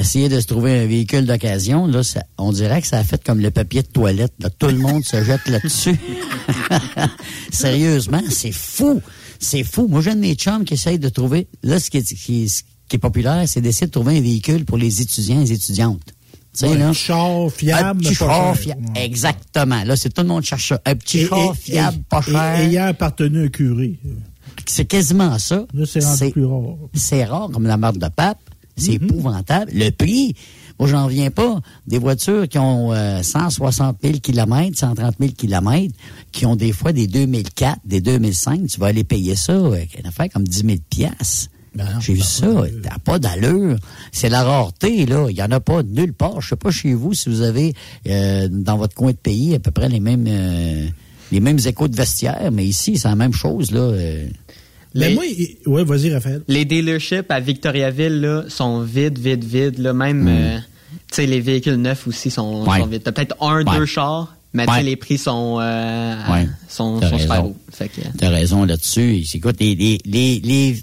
[0.01, 2.01] essayer de se trouver un véhicule d'occasion, là,
[2.39, 4.35] on dirait que ça a fait comme le papier de toilette.
[4.59, 5.99] Tout le monde se jette là-dessus.
[7.53, 9.01] Sérieusement, c'est fou.
[9.39, 9.89] C'est fou.
[9.89, 11.49] Moi, j'ai mes chums qui essaye de trouver.
[11.63, 15.45] Là, ce qui est, populaire, c'est d'essayer de trouver un véhicule pour les étudiants et
[15.45, 16.15] les étudiantes.
[16.63, 18.87] un petit char fiable, un petit char fiable.
[18.97, 19.85] Exactement.
[19.85, 22.59] Là, c'est tout le monde cherche un petit char fiable, pas cher.
[22.59, 23.99] Et, ayant appartenu à un curé.
[24.67, 25.67] C'est quasiment ça.
[25.75, 26.77] Là, c'est rendu plus rare.
[26.95, 28.39] C'est rare, comme la marque de pape.
[28.81, 29.05] C'est mm-hmm.
[29.05, 29.71] épouvantable.
[29.75, 30.35] Le prix,
[30.79, 31.61] moi, j'en viens pas.
[31.87, 35.95] Des voitures qui ont 160 000 km, 130 000 km,
[36.33, 40.29] qui ont des fois des 2004, des 2005, tu vas aller payer ça, une affaire
[40.33, 41.51] comme 10 000 piastres.
[41.75, 42.49] Ben J'ai vu ça,
[42.83, 43.77] t'as pas d'allure.
[44.11, 45.29] C'est la rareté, là.
[45.31, 46.41] Il y en a pas nulle part.
[46.41, 47.75] Je sais pas chez vous si vous avez
[48.09, 50.89] euh, dans votre coin de pays à peu près les mêmes euh,
[51.31, 53.93] les mêmes échos de vestiaire, mais ici, c'est la même chose, là.
[54.95, 55.25] Mais moi,
[55.67, 56.43] ouais, vas-y, Raphaël.
[56.49, 59.93] Les dealerships à Victoriaville, là, sont vides, vides, vides, là.
[59.93, 60.29] Même, hmm.
[60.29, 60.59] euh,
[61.09, 63.03] tu sais, les véhicules neufs aussi sont, vides.
[63.03, 66.17] T'as peut-être un, deux chars, mais les prix sont, euh,
[66.69, 67.57] sont, sont super hauts.
[68.19, 69.25] T'as raison là-dessus.
[69.35, 69.99] Écoute, les, les,
[70.43, 70.77] les,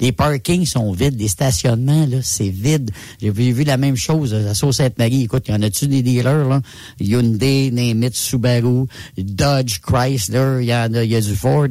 [0.00, 2.90] les, parkings sont vides, les stationnements, là, c'est vide.
[3.22, 5.22] J'ai vu, la même chose à Sault-Sainte-Marie.
[5.22, 6.60] Écoute, y en a-tu des dealers, là?
[6.98, 8.86] Hyundai, Nimitz, Subaru,
[9.16, 11.68] Dodge, Chrysler, il y en a, y a du Ford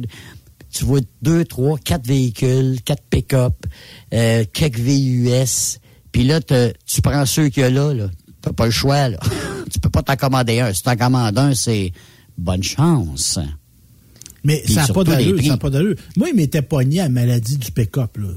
[0.74, 3.54] tu vois deux, trois, quatre véhicules, quatre pick-up,
[4.12, 5.78] euh, quelques VUS.
[6.12, 8.10] Puis là, tu prends ceux qu'il y a là, là.
[8.40, 9.18] T'as pas le choix, là.
[9.72, 10.72] tu peux pas t'en commander un.
[10.72, 11.92] Si t'en commandes un, c'est
[12.36, 13.38] bonne chance.
[14.42, 15.96] Mais ça n'a pas d'allure, ça n'a pas d'allure.
[16.16, 18.28] Moi, il m'était pogné à la maladie du pick-up, là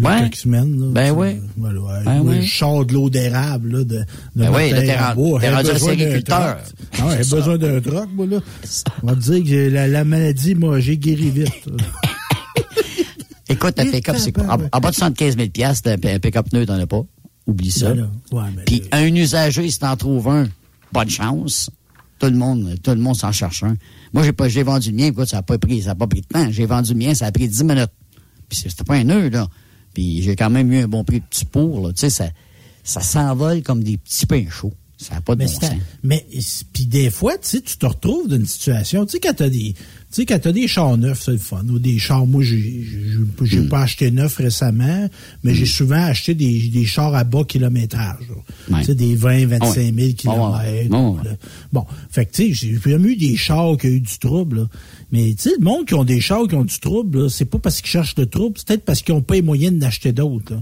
[0.00, 0.30] ouais.
[0.34, 0.92] semaines.
[0.92, 1.40] ben oui.
[1.56, 2.42] Voilà, ben ouais.
[2.42, 6.58] Je de l'eau d'érable, là, de, de ben oui, là, t'es rendu agriculteur.
[7.00, 8.40] Ah, j'ai besoin d'un troc, moi, là.
[9.02, 11.52] On va te dire que la, la maladie, moi, j'ai guéri vite.
[13.48, 14.44] Écoute, un pick-up, c'est quoi?
[14.44, 15.48] En, bas de 75 000
[16.04, 17.02] un pick-up neuf, t'en as pas.
[17.46, 17.94] Oublie ça.
[17.94, 20.48] Ben ouais, Puis un usager, si t'en trouves un,
[20.92, 21.70] bonne chance.
[22.18, 23.76] Tout le monde, tout le monde s'en cherche un.
[24.12, 26.08] Moi, j'ai pas, j'ai vendu le mien, écoute, ça n'a pas pris, ça a pas
[26.08, 26.50] pris de temps.
[26.50, 27.92] J'ai vendu le mien, ça a pris 10 minutes.
[28.48, 29.46] Puis c'était pas un nœud, là.
[29.98, 31.92] Puis j'ai quand même eu un bon prix de petit pour.
[31.92, 32.30] Tu sais, ça,
[32.84, 34.72] ça s'envole comme des petits pains chauds.
[34.96, 35.70] Ça n'a pas de mais bon sens.
[36.04, 36.24] Mais
[36.72, 39.48] puis des fois, tu sais, tu te retrouves dans une situation, tu sais, quand t'as
[39.48, 39.74] des,
[40.10, 41.64] sais, quand t'as des chars neufs, c'est le fun.
[41.68, 42.84] Ou des chars, moi, j'ai,
[43.42, 43.68] j'ai hmm.
[43.68, 45.08] pas acheté neuf récemment,
[45.44, 45.66] mais j'ai hmm.
[45.66, 48.24] souvent acheté des, des chars à bas kilométrage.
[48.66, 51.36] Tu sais, des 20, 25 000 kilomètres.
[51.72, 54.56] Bon, fait que tu sais, j'ai même eu des chars qui ont eu du trouble.
[54.56, 54.66] Là.
[55.12, 57.58] Mais tu sais, le monde qui ont des chars qui ont du trouble, c'est pas
[57.58, 60.54] parce qu'ils cherchent le trouble, c'est peut-être parce qu'ils n'ont pas les moyens d'acheter d'autres.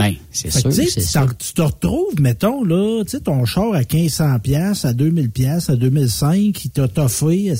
[0.00, 1.36] Oui, c'est sûr.
[1.36, 5.70] Tu te retrouves, mettons, là, tu sais, ton char à 1500 pièces, à 2000 pièces,
[5.70, 7.52] à 2005, il t'a toffé,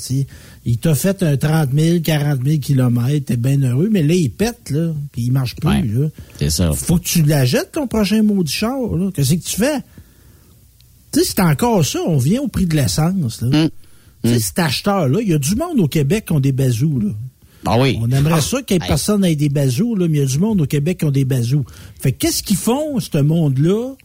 [0.65, 4.29] il t'a fait un 30 000, 40 000 kilomètres, t'es bien heureux, mais là, il
[4.29, 6.07] pète, là, puis il marche plus, là.
[6.39, 6.71] C'est ça.
[6.73, 9.09] Faut que tu l'achètes, ton prochain maudit char, là.
[9.13, 9.79] Qu'est-ce que tu fais?
[11.11, 13.63] Tu sais, c'est encore ça, on vient au prix de l'essence, là.
[13.63, 13.69] Hum.
[14.23, 16.99] Tu sais, cet acheteur-là, il y a du monde au Québec qui ont des bazous,
[16.99, 17.11] là.
[17.65, 17.97] Ah oui.
[18.01, 20.27] On aimerait ça qu'il y ait personne ait des bazous, là, mais il y a
[20.27, 21.65] du monde au Québec qui ont des bazous.
[21.99, 23.95] Fait qu'est-ce qu'ils font, ce monde-là?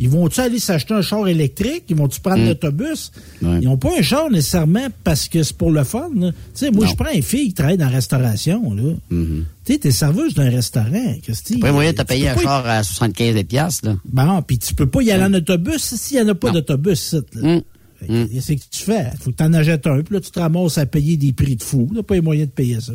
[0.00, 1.84] Ils vont-tu aller s'acheter un char électrique?
[1.88, 2.48] Ils vont-tu prendre mm.
[2.48, 3.12] l'autobus?
[3.42, 6.10] Ils n'ont pas un char nécessairement parce que c'est pour le fun.
[6.10, 8.74] Tu sais, moi, je prends une fille qui travaille dans la restauration.
[8.74, 8.82] là.
[9.10, 9.44] Mm-hmm.
[9.64, 11.54] Tu sais, t'es serveuse d'un restaurant, Christy.
[11.56, 13.96] Après, moyen, t'as payé un char à 75 piastres, là.
[14.04, 17.14] Bon, puis tu peux pas y aller en autobus s'il n'y en a pas d'autobus,
[17.14, 17.60] là.
[18.08, 18.24] Mm.
[18.40, 19.10] C'est que tu fais.
[19.20, 21.56] Faut que tu en achètes un, puis là, tu te ramasses à payer des prix
[21.56, 21.88] de fou.
[21.94, 22.92] Tu pas les moyens de payer ça.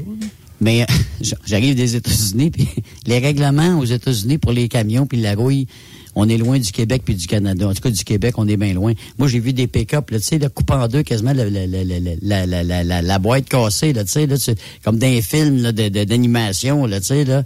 [0.61, 0.85] Mais
[1.45, 2.67] j'arrive des États-Unis, puis
[3.05, 5.67] les règlements aux États-Unis pour les camions puis la rouille,
[6.15, 7.67] on est loin du Québec puis du Canada.
[7.67, 8.93] En tout cas, du Québec, on est bien loin.
[9.17, 13.19] Moi, j'ai vu des pick-up, tu sais, coupe en deux quasiment la, la, la, la
[13.19, 14.37] boîte cassée, là, tu sais, là,
[14.83, 17.43] comme dans les films d'animation, là, tu sais, là.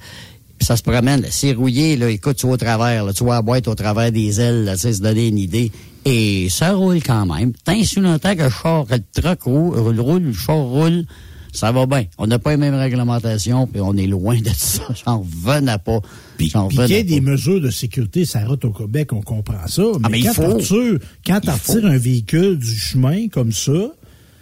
[0.61, 3.41] Ça se promène, c'est rouillé, là, écoute, tu vois au travers, là, tu vois la
[3.41, 5.71] boîte au travers des ailes, là, tu sais, se donner une idée.
[6.11, 7.53] Et ça roule quand même.
[7.63, 11.05] Tant si longtemps que le char, que le truck roule, roule, le char roule,
[11.53, 12.05] ça va bien.
[12.17, 14.87] On n'a pas les mêmes réglementations, puis on est loin de ça.
[15.05, 15.99] J'en revenais pas.
[16.37, 19.83] Puis qu'il y ait des mesures de sécurité ça route au Québec, on comprend ça.
[20.03, 23.91] Ah, mais, quand tu quand retires un véhicule du chemin comme ça,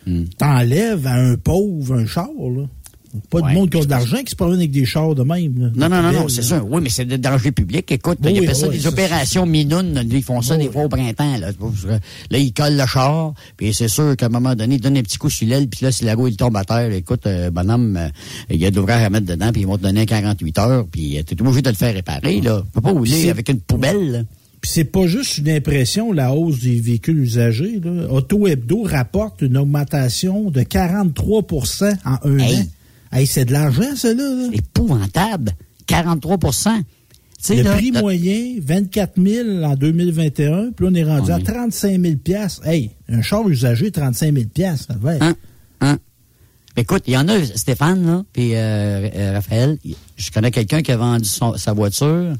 [0.05, 0.24] hmm.
[0.38, 2.63] t'enlèves à un pauvre un char, là.
[3.30, 5.72] Pas de monde qui a de l'argent qui se promène avec des chars de même.
[5.76, 6.63] non, non, non, non, c'est ça.
[6.63, 7.91] Oui, mais c'est de danger public.
[7.91, 10.01] Écoute, il y a ça des opérations minounes.
[10.11, 11.38] Ils font ça des fois au printemps.
[11.38, 11.49] Là.
[12.30, 15.03] là, ils collent le char, puis c'est sûr qu'à un moment donné, ils donnent un
[15.03, 17.49] petit coup sur l'aile, puis là, si la roue, il tombe à terre, écoute, euh,
[17.51, 18.09] bonhomme, euh,
[18.49, 20.86] il y a de l'ouvrage à mettre dedans, puis ils vont te donner 48 heures,
[20.91, 22.41] puis euh, tu es obligé de le faire réparer.
[22.41, 22.61] Là.
[22.65, 24.26] Tu peux pas rouler avec une poubelle.
[24.61, 27.80] Puis c'est pas juste une impression, la hausse des véhicules usagés.
[28.09, 32.63] Auto Hebdo rapporte une augmentation de 43% en un an.
[33.12, 34.49] Hey, c'est de l'argent, ça, là.
[34.51, 35.51] Épouvantable.
[35.88, 36.84] 43%
[37.49, 42.16] le prix moyen, 24 000 en 2021, puis on est rendu à 35 000
[42.66, 45.12] Hey, un char usagé, 35 000 ça va.
[45.22, 45.36] Hein?
[45.82, 45.97] Hein?
[46.76, 49.78] Écoute, il y en a, Stéphane, là, puis euh, euh, Raphaël,
[50.16, 52.34] je connais quelqu'un qui a vendu sa voiture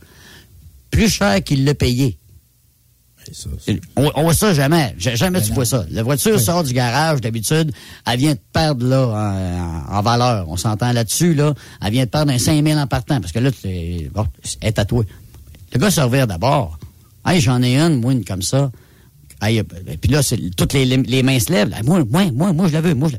[0.92, 2.18] plus cher qu'il l'a payé.
[3.96, 4.96] On, on voit ça jamais.
[4.98, 5.86] Jamais tu vois ça.
[5.90, 7.72] La voiture sort du garage, d'habitude,
[8.06, 10.50] elle vient de perdre là, en, valeur.
[10.50, 11.54] On s'entend là-dessus, là.
[11.82, 14.26] Elle vient de perdre un 5 000 en partant, parce que là, c'est bon,
[14.62, 15.04] elle est toi.
[15.74, 16.80] Le gars se revient d'abord.
[17.26, 18.72] Hey, j'en ai une, moi, une comme ça.
[19.42, 20.22] Hey, puis là,
[20.56, 21.74] toutes les, les, mains se lèvent.
[21.84, 22.96] Moi, moi, moi, moi, je la veux.
[22.96, 23.10] Moi,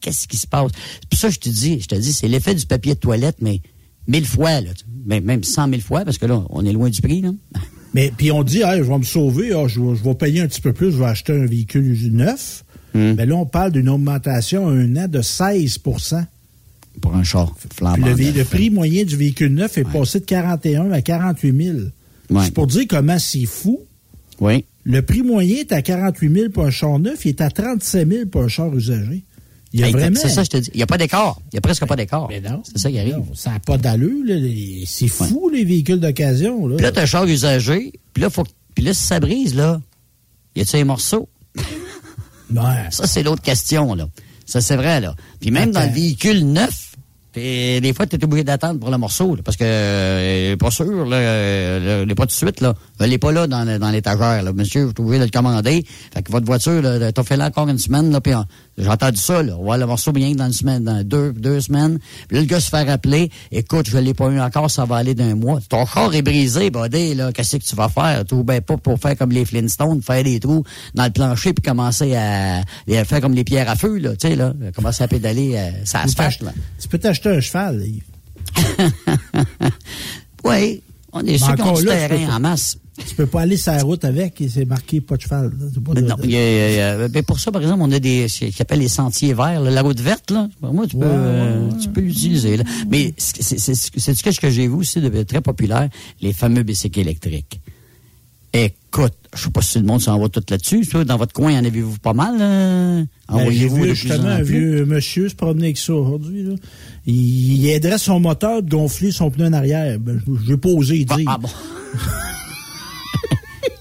[0.00, 0.70] qu'est-ce qui se passe?
[1.10, 3.60] Puis ça, je te dis, je te dis, c'est l'effet du papier de toilette, mais
[4.06, 4.70] mille fois, là,
[5.04, 7.20] même cent mille fois, parce que là, on est loin du prix.
[7.20, 7.30] Là.
[7.96, 10.74] Mais puis on dit, je vais me sauver, ah, je, vais, payer un petit peu
[10.74, 12.62] plus, je vais acheter un véhicule neuf.
[12.92, 13.14] Hmm.
[13.16, 16.22] Mais là, on parle d'une augmentation un an de 16%
[17.00, 18.06] Pour un char flambant.
[18.06, 21.78] Le, le, prix moyen du véhicule neuf est passé de 41 à 48 000.
[22.42, 23.80] C'est pour dire comment c'est fou.
[24.40, 24.66] Oui.
[24.84, 28.06] Le prix moyen est à 48 000 pour un char neuf, il est à 37
[28.06, 29.24] 000 pour un char usagé.
[29.72, 30.16] Il y a vraiment...
[30.20, 30.70] C'est ça, je te dis.
[30.74, 31.38] Il n'y a pas d'écart.
[31.46, 32.28] Il n'y a presque pas d'écart.
[32.28, 32.62] Mais non.
[32.64, 33.22] C'est ça qui arrive.
[33.34, 34.24] ça n'a pas d'allure.
[34.86, 36.68] C'est fou, les véhicules d'occasion.
[36.68, 37.92] Puis là, tu as un char usagé.
[38.12, 38.44] Puis là, faut...
[38.74, 39.80] puis là, si ça brise, là,
[40.54, 41.28] y a-tu un morceau?
[41.56, 42.62] ouais.
[42.90, 44.08] Ça, c'est l'autre question, là.
[44.46, 45.14] Ça, c'est vrai, là.
[45.40, 46.86] Puis même dans le véhicule neuf,
[47.38, 51.04] et des fois, tu es obligé d'attendre pour le morceau, parce que euh, pas sûr,
[51.04, 52.74] là, euh, il n'est pas tout de suite, là.
[53.00, 54.52] Il n'est pas là dans, dans l'étagère, là.
[54.54, 55.84] Monsieur, vous obligé de le commander.
[56.14, 58.32] Fait que votre voiture, t'as fait là encore une semaine, là, puis
[58.78, 59.56] j'ai entendu ça, là.
[59.58, 61.98] On va le morceau bien dans une semaine, dans deux, deux semaines.
[62.28, 64.96] Puis là, le gars se fait rappeler, écoute, je l'ai pas eu encore, ça va
[64.96, 65.60] aller d'un mois.
[65.68, 67.32] Ton corps est brisé, buddy, là.
[67.32, 68.24] Qu'est-ce que tu vas faire?
[68.24, 70.64] Tout ben pas pour faire comme les Flintstones, faire des trous
[70.94, 74.10] dans le plancher puis commencer à, à faire comme les pierres à feu, là.
[74.16, 74.52] Tu sais, là.
[74.74, 76.52] Commencer à pédaler, euh, ça se fâche, là.
[76.80, 77.82] Tu peux t'acheter un cheval,
[80.44, 80.82] oui.
[81.16, 82.78] On est qu'on terrain en masse.
[83.06, 85.52] Tu peux pas aller sur la route avec et c'est marqué pas de cheval.
[85.86, 86.16] non,
[87.12, 89.82] mais pour ça, par exemple, on a des ce qui appelle les sentiers verts, la
[89.82, 90.48] route verte, là.
[90.62, 92.58] Moi, tu peux, euh, tu peux l'utiliser.
[92.88, 95.88] Mais c'est ce que j'ai vu aussi de très populaire,
[96.20, 97.60] les fameux bicycles électriques.
[98.96, 100.82] Écoute, je sais pas si le monde s'en va tout là-dessus.
[101.04, 102.34] Dans votre coin, en avez-vous pas mal?
[102.40, 103.04] Euh?
[103.28, 106.46] Ben, Envoyez-vous justement un vieux monsieur se promener avec ça aujourd'hui.
[107.04, 109.98] Il, aiderait son moteur de gonfler son pneu en arrière.
[110.00, 111.26] Ben, je vais pas osé dire.
[111.26, 111.48] Ah, bon.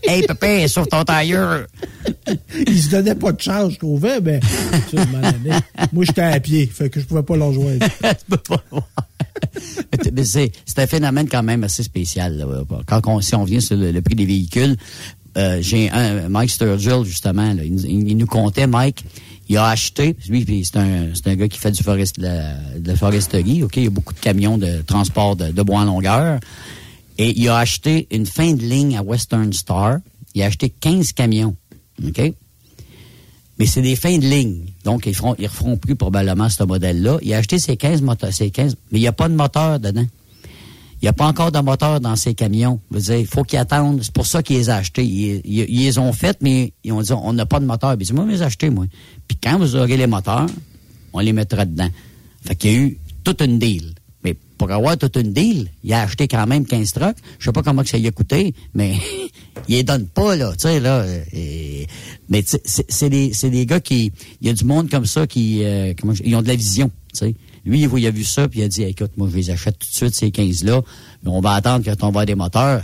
[0.07, 1.65] Hey, pépé, sur ton tailleur.
[2.67, 4.39] il se donnait pas de charge, je trouvais, mais
[5.91, 7.87] moi, j'étais à pied, fait que je pouvais pas l'enjoindre.
[10.23, 12.45] c'est un phénomène quand même assez spécial.
[12.85, 14.75] Quand on, si on vient sur le, prix des véhicules,
[15.37, 19.03] euh, j'ai un Mike Sturgill, justement, il, nous comptait, Mike,
[19.49, 22.25] il a acheté, lui, c'est un, un gars qui fait du forest, de,
[22.85, 23.63] la, foresterie?
[23.75, 26.39] Il y a beaucoup de camions de transport de, de bois en longueur.
[27.17, 29.99] Et il a acheté une fin de ligne à Western Star.
[30.33, 31.55] Il a acheté 15 camions.
[33.57, 34.65] Mais c'est des fins de ligne.
[34.83, 37.19] Donc, ils feront, ils referont plus probablement ce modèle-là.
[37.21, 39.79] Il a acheté ces 15 moteurs, ces 15, mais il n'y a pas de moteur
[39.79, 40.05] dedans.
[41.01, 42.79] Il n'y a pas encore de moteur dans ces camions.
[42.91, 44.01] Je veux dire, il faut qu'ils attendent.
[44.01, 45.03] C'est pour ça qu'ils les ont achetés.
[45.05, 47.95] Ils, les ont fait, mais ils ont dit, on n'a pas de moteur.
[47.97, 48.85] Il dit, moi, je les ai achetés, moi.
[49.27, 50.47] Puis quand vous aurez les moteurs,
[51.13, 51.89] on les mettra dedans.
[52.43, 53.94] Fait qu'il y a eu toute une deal
[54.57, 57.17] pour avoir toute une deal, il a acheté quand même 15 trucks.
[57.39, 58.95] Je sais pas comment que ça lui a coûté, mais
[59.67, 61.05] il les donne pas, là, tu sais, là.
[62.29, 64.11] mais c'est des, des gars qui...
[64.41, 65.63] Il y a du monde comme ça qui...
[65.63, 67.35] Euh, comment, ils ont de la vision, tu sais.
[67.65, 69.87] Lui, il a vu ça, puis il a dit, écoute, moi, je les achète tout
[69.89, 70.81] de suite, ces 15-là.
[71.25, 72.83] On va attendre quand on va des moteurs.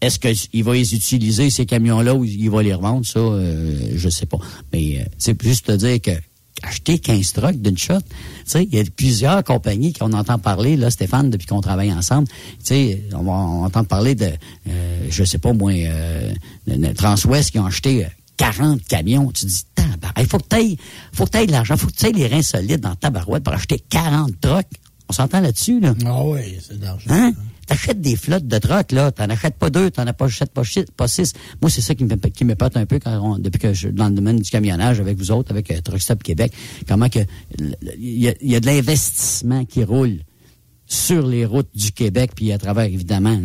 [0.00, 3.06] Est-ce qu'il va les utiliser, ces camions-là, ou il va les revendre?
[3.06, 4.38] Ça, euh, je sais pas.
[4.72, 6.12] Mais c'est euh, juste te dire que
[6.62, 8.00] acheter 15 trucks d'une shot.
[8.00, 8.06] Tu
[8.46, 12.28] sais, il y a plusieurs compagnies qu'on entend parler, là, Stéphane, depuis qu'on travaille ensemble.
[12.28, 14.30] Tu sais, on, on entend parler de,
[14.68, 16.32] euh, je sais pas moi, euh,
[16.96, 18.06] Transwest qui ont acheté
[18.36, 19.30] 40 euh, camions.
[19.32, 19.64] Tu dis,
[20.18, 20.76] il faut que tu
[21.12, 23.54] faut que de l'argent, faut que tu aies les reins solides dans ta barouette pour
[23.54, 24.66] acheter 40 trucks.
[25.08, 25.94] On s'entend là-dessus, là?
[26.06, 27.10] Ah oui, c'est de l'argent.
[27.10, 27.32] Hein?
[27.72, 29.10] T'achètes des flottes de trucks, là.
[29.12, 30.62] T'en achètes pas deux, t'en achètes pas,
[30.94, 31.32] pas six.
[31.62, 34.10] Moi, c'est ça qui me, qui me un peu quand depuis que je suis dans
[34.10, 36.52] le domaine du camionnage avec vous autres, avec euh, Québec.
[36.86, 37.20] Comment que,
[37.98, 40.18] il y a, de l'investissement qui roule
[40.86, 43.40] sur les routes du Québec, puis à travers, évidemment,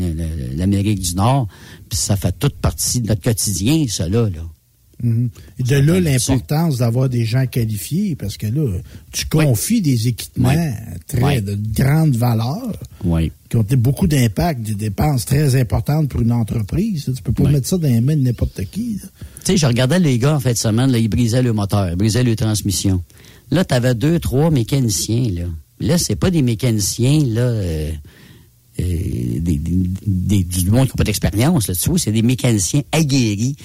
[0.57, 1.47] l'Amérique du Nord.
[1.87, 4.27] Puis ça fait toute partie de notre quotidien, ça, là.
[5.03, 5.29] Mhm.
[5.59, 8.79] De là, l'importance d'avoir des gens qualifiés, parce que là,
[9.11, 10.73] tu confies des équipements
[11.07, 12.73] très de grande valeur,
[13.49, 17.11] qui ont beaucoup d'impact, des dépenses très importantes pour une entreprise.
[17.15, 18.99] Tu peux pas mettre ça dans les mains de n'importe qui.
[18.99, 19.07] Tu
[19.43, 21.95] sais, je regardais les gars en fait de semaine, là, ils brisaient le moteur, ils
[21.95, 23.03] brisaient les transmissions.
[23.51, 25.29] Là, tu avais deux, trois mécaniciens.
[25.31, 25.43] Là,
[25.79, 27.41] là c'est pas des mécaniciens là.
[27.41, 27.91] Euh,
[28.79, 28.83] euh,
[29.39, 29.59] des,
[30.05, 33.55] des, du monde qui n'a pas d'expérience là-dessus, c'est des mécaniciens aguerris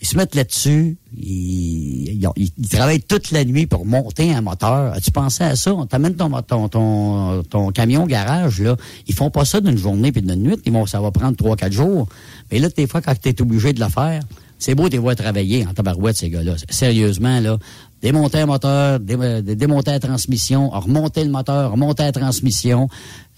[0.00, 4.92] ils se mettent là-dessus, ils, ils, travaillent toute la nuit pour monter un moteur.
[4.92, 5.74] As-tu pensé à ça?
[5.74, 6.30] On t'amène ton,
[6.68, 8.76] ton, ton, camion garage, là.
[9.08, 10.56] Ils font pas ça d'une journée puis d'une nuit.
[10.64, 12.08] Ils vont, ça va prendre trois, quatre jours.
[12.52, 14.22] Mais là, des fois, quand tu es obligé de le faire,
[14.58, 16.54] c'est beau les voir travailler en tabarouette, ces gars-là.
[16.70, 17.58] Sérieusement, là.
[18.00, 22.88] Démonter un moteur, démonter la transmission, remonter le moteur, remonter la transmission.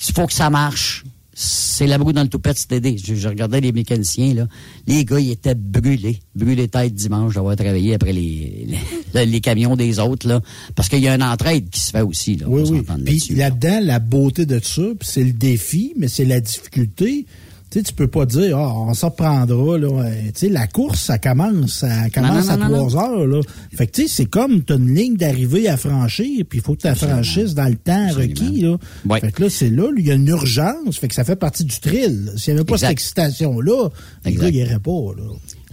[0.06, 1.04] Il faut que ça marche
[1.42, 4.46] c'est la broue dans le toupette, c'était je, je, regardais les mécaniciens, là.
[4.86, 6.18] Les gars, ils étaient brûlés.
[6.34, 8.66] Brûlés tête dimanche d'avoir travaillé après les,
[9.14, 10.42] les, camions des autres, là.
[10.74, 12.44] Parce qu'il y a une entraide qui se fait aussi, là.
[12.46, 12.82] Oui, oui.
[13.06, 17.24] Puis là-dedans, la beauté de ça, c'est le défi, mais c'est la difficulté
[17.70, 19.88] tu sais, tu peux pas dire, ah, on s'en prendra, là.
[20.26, 23.40] Tu sais, la course, ça commence, ça commence à 3 heures, là.
[23.72, 26.62] Fait que, tu sais, c'est comme, tu as une ligne d'arrivée à franchir, puis il
[26.62, 28.76] faut que tu la franchisses dans le temps requis, là.
[29.20, 31.64] Fait que là, c'est là, il y a une urgence, fait que ça fait partie
[31.64, 32.32] du thrill.
[32.36, 33.88] S'il n'y avait pas cette excitation-là,
[34.24, 35.22] les gars, ils pas, là.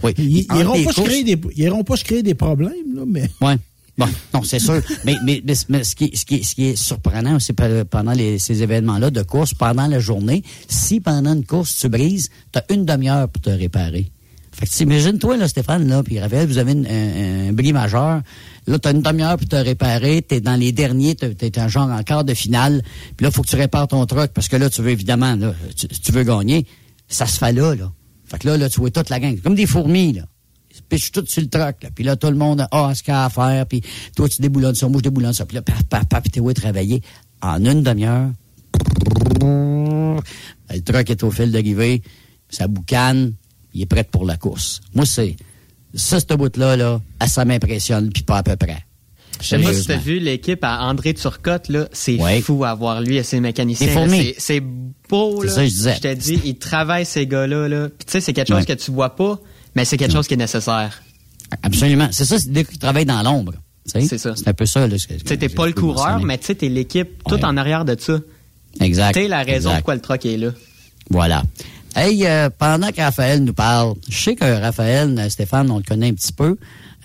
[0.04, 0.14] Oui.
[0.18, 3.28] Ils, n'iront pas, se créer des, ils pas se créer des problèmes, là, mais.
[3.40, 3.56] Ouais.
[3.98, 4.80] Bon, non, c'est sûr.
[5.04, 8.62] mais, mais, mais, ce, qui, ce, qui, ce qui est surprenant aussi pendant les, ces
[8.62, 12.86] événements-là de course, pendant la journée, si pendant une course tu brises, tu as une
[12.86, 14.12] demi-heure pour te réparer.
[14.52, 18.22] Fait que t'imagines-toi, là, Stéphane, là, puis Raphaël, vous avez un, bris majeur.
[18.66, 20.24] Là, tu as une demi-heure pour te réparer.
[20.28, 22.82] Tu es dans les derniers, tu es, un genre en quart de finale.
[23.16, 25.54] Puis là, faut que tu répares ton truck parce que là, tu veux évidemment, là,
[25.76, 26.66] tu, tu veux gagner.
[27.08, 27.92] Ça se fait là, là.
[28.26, 29.38] Fait que là, là, tu vois toute la gang.
[29.40, 30.22] Comme des fourmis, là
[30.88, 31.82] puis je suis tout sur le truck.
[31.82, 31.90] Là.
[31.94, 33.66] Puis là, tout le monde a ce qu'il a à faire.
[33.66, 33.82] Puis
[34.16, 35.46] toi, tu déboulonnes ça, moi, je déboulonne ça.
[35.46, 37.02] Puis là, paf, paf, paf, puis t'es où travailler?
[37.40, 38.30] En une demi-heure,
[39.40, 42.02] le truck est au fil d'arrivée,
[42.50, 43.32] ça boucane,
[43.74, 44.80] il est prêt pour la course.
[44.94, 45.36] Moi, c'est
[45.94, 48.84] ça, ce bout-là, là, ça m'impressionne, puis pas à peu près.
[49.40, 52.74] Je sais pas si tu as vu l'équipe à André Turcotte, là, c'est fou à
[52.74, 54.08] voir lui et ses mécaniciens.
[54.38, 54.62] C'est
[55.08, 55.52] beau, là.
[55.52, 55.94] Ça, je, disais.
[55.94, 57.88] je te dis, ils travaillent ces gars-là, là.
[57.88, 59.40] Puis tu sais, c'est quelque chose que tu vois pas
[59.78, 61.00] mais c'est quelque chose qui est nécessaire.
[61.62, 62.08] Absolument.
[62.10, 63.52] C'est ça, c'est dès que tu travailles dans l'ombre.
[63.86, 64.34] C'est ça.
[64.34, 64.88] C'est un peu ça.
[64.88, 68.18] Tu n'es pas le coureur, mais tu es l'équipe tout en arrière de ça.
[68.80, 69.14] Exact.
[69.14, 70.50] Tu la raison pourquoi le truck est là.
[71.10, 71.44] Voilà.
[71.94, 75.84] Hey, euh, pendant que Raphaël nous parle, je sais que Raphaël, euh, Stéphane, on le
[75.84, 76.56] connaît un petit peu.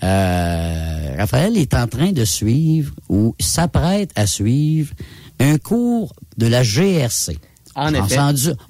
[0.02, 4.92] Euh, Raphaël est en train de suivre ou s'apprête à suivre
[5.38, 7.38] un cours de la GRC.
[7.76, 8.18] En effet.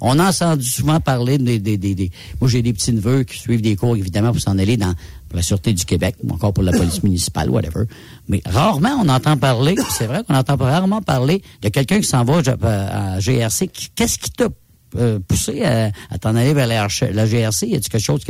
[0.00, 1.58] on a entendu souvent parler des...
[1.58, 2.10] des, des,
[2.40, 4.94] Moi, j'ai des petits-neveux qui suivent des cours, évidemment, pour s'en aller dans
[5.34, 7.84] la Sûreté du Québec, ou encore pour la police municipale, whatever.
[8.28, 12.24] Mais rarement, on entend parler, c'est vrai qu'on entend rarement parler de quelqu'un qui s'en
[12.24, 13.70] va à GRC.
[13.94, 14.48] Qu'est-ce qui t'a
[14.96, 17.66] euh, poussé à, t'en aller vers la, GRC?
[17.66, 18.20] Y a-t-il quelque chose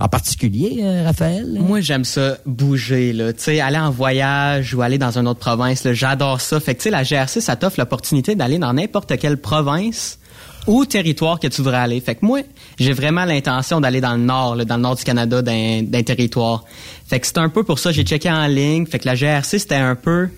[0.00, 1.46] en particulier, euh, Raphaël?
[1.60, 3.32] Moi, j'aime ça bouger, là.
[3.32, 6.58] Tu sais, aller en voyage ou aller dans une autre province, j'adore ça.
[6.58, 10.17] Fait que, tu sais, la GRC, ça t'offre l'opportunité d'aller dans n'importe quelle province
[10.68, 12.00] ou territoire que tu voudrais aller.
[12.00, 12.42] Fait que moi,
[12.78, 16.64] j'ai vraiment l'intention d'aller dans le nord, dans le nord du Canada, d'un territoire.
[17.06, 18.86] Fait que c'est un peu pour ça, j'ai checké en ligne.
[18.86, 20.28] Fait que la GRC, c'était un peu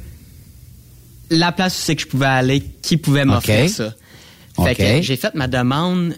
[1.31, 3.93] la place où c'est que je pouvais aller, qui pouvait m'offrir ça.
[4.63, 6.15] Fait que j'ai fait ma demande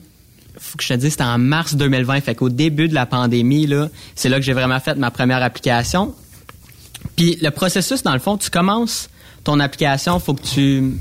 [0.58, 2.20] faut que je te dise, c'était en mars 2020.
[2.20, 5.42] Fait qu'au début de la pandémie, là, c'est là que j'ai vraiment fait ma première
[5.42, 6.14] application.
[7.16, 9.08] Puis le processus, dans le fond, tu commences
[9.44, 10.94] ton application, faut que tu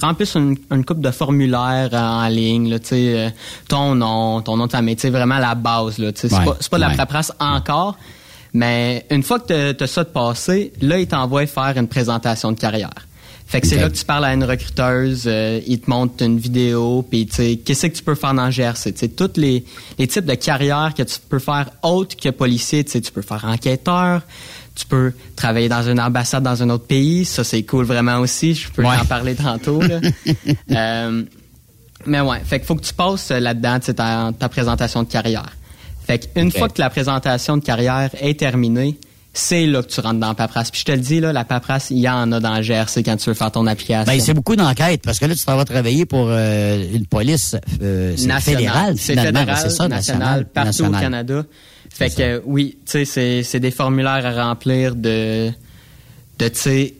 [0.00, 3.30] remplisses une, coupe de formulaires en ligne, là, euh,
[3.68, 5.98] ton nom, ton nom de famille, vraiment la base.
[5.98, 7.96] Là, c'est, pas, pas de la paperasse encore,
[8.52, 12.52] mais une fois que tu as ça de passé, là, ils t'envoient faire une présentation
[12.52, 13.08] de carrière.
[13.48, 16.38] Fait que c'est là que tu parles à une recruteuse, euh, ils te montrent une
[16.38, 18.92] vidéo, puis tu sais, qu'est-ce que tu peux faire dans le GRC?
[18.92, 19.64] Tu sais, tous les,
[19.98, 23.22] les types de carrières que tu peux faire autres que policier, tu sais, tu peux
[23.22, 24.20] faire enquêteur,
[24.78, 27.24] tu peux travailler dans une ambassade dans un autre pays.
[27.24, 28.54] Ça, c'est cool vraiment aussi.
[28.54, 29.80] Je peux en parler tantôt.
[30.70, 31.22] Euh,
[32.06, 35.52] mais ouais, fait qu'il faut que tu passes là-dedans, ta, ta présentation de carrière.
[36.06, 38.98] Fait qu'une fois que la présentation de carrière est terminée,
[39.32, 40.70] c'est là que tu rentres dans la paperasse.
[40.70, 43.02] Puis je te le dis, là, la paperasse, il y en a dans le GRC
[43.02, 44.12] quand tu veux faire ton application.
[44.12, 48.16] Ben, c'est beaucoup d'enquêtes, parce que là, tu vas travailler pour euh, une police euh,
[48.40, 49.44] fédérale, finalement.
[49.44, 51.44] Ben, c'est ça, national, partout au Canada.
[51.98, 55.50] Fait que oui, tu sais, c'est des formulaires à remplir de,
[56.38, 56.94] de tu sais,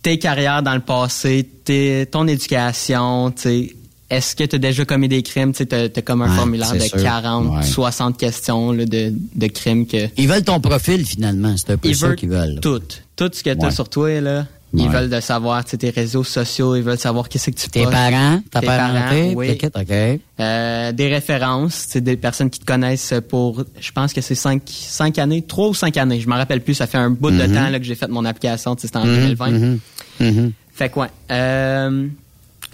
[0.00, 3.76] tes carrières dans le passé, tes, ton éducation, tu sais,
[4.08, 5.52] est-ce que tu as déjà commis des crimes?
[5.52, 10.08] Tu as, comme un formulaire de 40, 60 questions là, de, de crimes que...
[10.16, 11.54] Ils veulent ton profil, finalement.
[11.58, 12.60] C'est un peu ça qu'ils veulent.
[12.60, 12.80] Tout.
[13.16, 16.76] Tout ce que tu as sur toi, là, ils veulent de savoir tes réseaux sociaux,
[16.76, 19.58] ils veulent savoir qu'est-ce que tu Tes parents, ta tes parents, oui.
[19.62, 20.20] OK.
[20.40, 25.18] Euh, des références, des personnes qui te connaissent pour, je pense que c'est cinq, cinq
[25.18, 27.54] années, trois ou cinq années, je m'en rappelle plus, ça fait un bout de Mhm.
[27.54, 29.50] temps là, que j'ai fait mon application, c'était en Mhm, 2020.
[29.50, 29.78] mhm,
[30.20, 30.52] mhm.
[30.72, 31.08] Fait quoi?
[31.30, 32.06] Euh,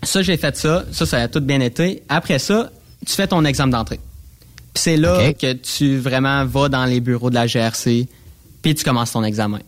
[0.02, 2.02] ça, j'ai fait ça, ça, ça a tout bien été.
[2.08, 2.70] Après ça,
[3.06, 4.00] tu fais ton examen d'entrée.
[4.74, 8.06] Puis c'est là que tu vraiment vas dans les bureaux de la GRC,
[8.62, 9.60] puis tu commences ton examen.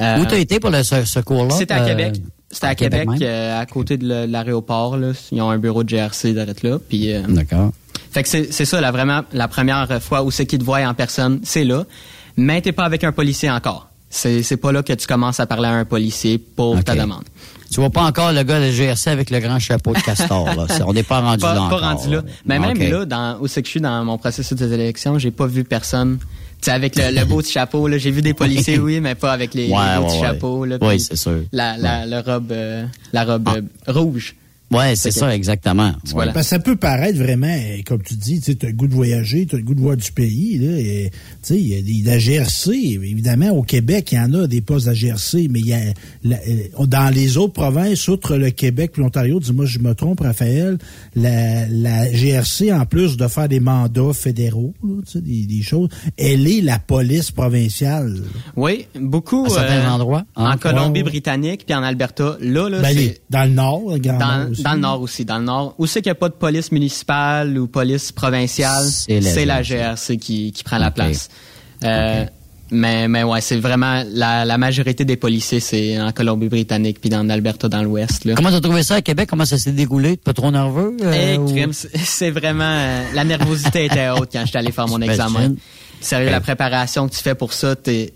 [0.00, 1.54] Euh, Où t'as été pour le, ce, ce cours-là?
[1.56, 2.14] c'était à Québec.
[2.50, 4.96] C'était à, Québec, euh, à côté de l'aéroport.
[4.96, 5.12] là.
[5.32, 6.78] Ils ont un bureau de GRC d'arrête là.
[6.88, 7.72] Puis, euh, D'accord.
[8.10, 10.94] fait que c'est ça, là, vraiment, la première fois où c'est qu'ils te voient en
[10.94, 11.84] personne, c'est là.
[12.36, 13.88] Mais t'es pas avec un policier encore.
[14.10, 17.24] C'est pas là que tu commences à parler à un policier pour ta demande.
[17.70, 20.66] Tu vois pas encore le gars de GRC avec le grand chapeau de castor, là.
[20.86, 22.22] On n'est pas rendu Pas, là pas encore, rendu là.
[22.46, 25.30] Mais même là, dans, où c'est que je suis dans mon processus des élections, j'ai
[25.30, 26.18] pas vu personne.
[26.60, 29.14] Tu sais, avec le, le beau petit chapeau, là, j'ai vu des policiers, oui, mais
[29.14, 30.26] pas avec les, Ouais, les beaux ouais, petits ouais.
[30.26, 30.64] chapeaux.
[30.64, 31.42] Là, Oui, c'est sûr.
[31.52, 33.62] La, la, la robe, euh, la robe euh,
[33.92, 34.34] rouge.
[34.70, 35.92] Ouais, c'est ça, exactement.
[36.12, 36.32] Voilà.
[36.32, 38.92] Parce que ça peut paraître vraiment, euh, comme tu dis, tu as le goût de
[38.94, 40.58] voyager, tu as le goût de voir du pays.
[40.58, 42.70] Là, et, tu sais, il y a des, la GRC,
[43.02, 45.72] évidemment, au Québec, il y en a des postes de la GRC, mais il y
[45.72, 45.80] a,
[46.24, 50.20] la- euh, dans les autres provinces, outre le Québec et l'Ontario, dis-moi, je me trompe,
[50.20, 50.76] Raphaël,
[51.16, 55.62] la, la GRC, en plus de faire des mandats fédéraux, là, tu sais, des, des
[55.62, 55.88] choses,
[56.18, 58.16] elle est la police provinciale.
[58.56, 59.46] Oui, beaucoup.
[59.46, 60.50] À certains euh, endroits, hein?
[60.52, 62.36] En Colombie-Britannique, puis en Alberta.
[62.40, 64.62] Là, là, Ben, les- dans le nord, dans, Nord aussi.
[64.64, 65.24] dans le nord aussi.
[65.24, 65.74] Dans le nord.
[65.78, 70.16] Où c'est qu'il n'y a pas de police municipale ou police provinciale, C'est la GRC.
[70.18, 71.28] Qui, qui prend la place.
[71.84, 72.24] Euh,
[72.70, 77.22] Mais, mais ouais, c'est vraiment la, la majorité des policiers, c'est en Colombie-Britannique puis dans
[77.22, 78.28] l'Alberta dans l'Ouest.
[78.36, 79.26] Comment t'as trouvé ça à Québec?
[79.30, 80.18] Comment ça s'est dégoulé?
[80.18, 80.94] Pas trop nerveux?
[81.00, 82.64] euh, Eh, ou- c'est vraiment...
[82.64, 85.54] euh, la nervosité était haute quand j'étais allé faire mon examen.
[86.00, 88.12] Sérieux, la préparation que tu fais pour ça, t'es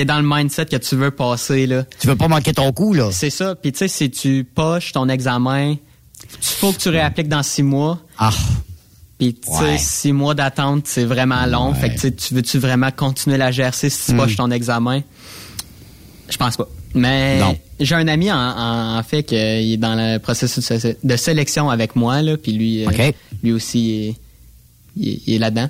[0.00, 1.66] es dans le mindset que tu veux passer.
[1.66, 1.84] là.
[2.00, 3.10] Tu veux pas manquer ton coup, là?
[3.12, 3.54] C'est ça.
[3.54, 5.78] Puis tu sais, si tu poches ton examen, il
[6.40, 7.98] faut que tu réappliques dans six mois.
[8.18, 8.30] Ah,
[9.18, 9.78] Puis tu sais, Ouais.
[9.78, 11.72] six mois d'attente, c'est vraiment long.
[11.72, 11.78] Ouais.
[11.78, 14.16] Fait que tu veux-tu vraiment continuer la GRC si tu Hmm.
[14.18, 15.02] poches ton examen?
[16.28, 16.68] Je pense pas.
[16.94, 17.40] Mais
[17.80, 21.16] j'ai un ami en, en, en fait qui est dans le processus de sé- de
[21.16, 22.90] sélection avec moi là, puis lui, euh,
[23.42, 24.14] lui aussi
[24.96, 25.68] il est- il est là-dedans.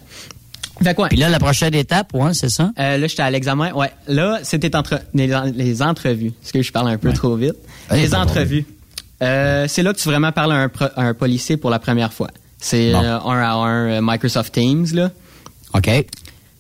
[0.83, 1.09] Fait quoi?
[1.09, 2.73] Puis là, la prochaine étape, ouais, c'est ça?
[2.79, 3.73] Euh, là, j'étais à l'examen.
[3.73, 3.91] Ouais.
[4.09, 6.33] Là, c'était entre les, les entrevues.
[6.43, 7.55] Est-ce que je parle un peu trop vite?
[7.91, 8.67] Ouais, les entrevues.
[9.23, 11.79] Euh, c'est là que tu vraiment parles à un, pro- à un policier pour la
[11.79, 12.29] première fois.
[12.59, 13.03] C'est Bon.
[13.03, 15.11] euh, un à un Microsoft Teams, là.
[15.75, 15.89] OK.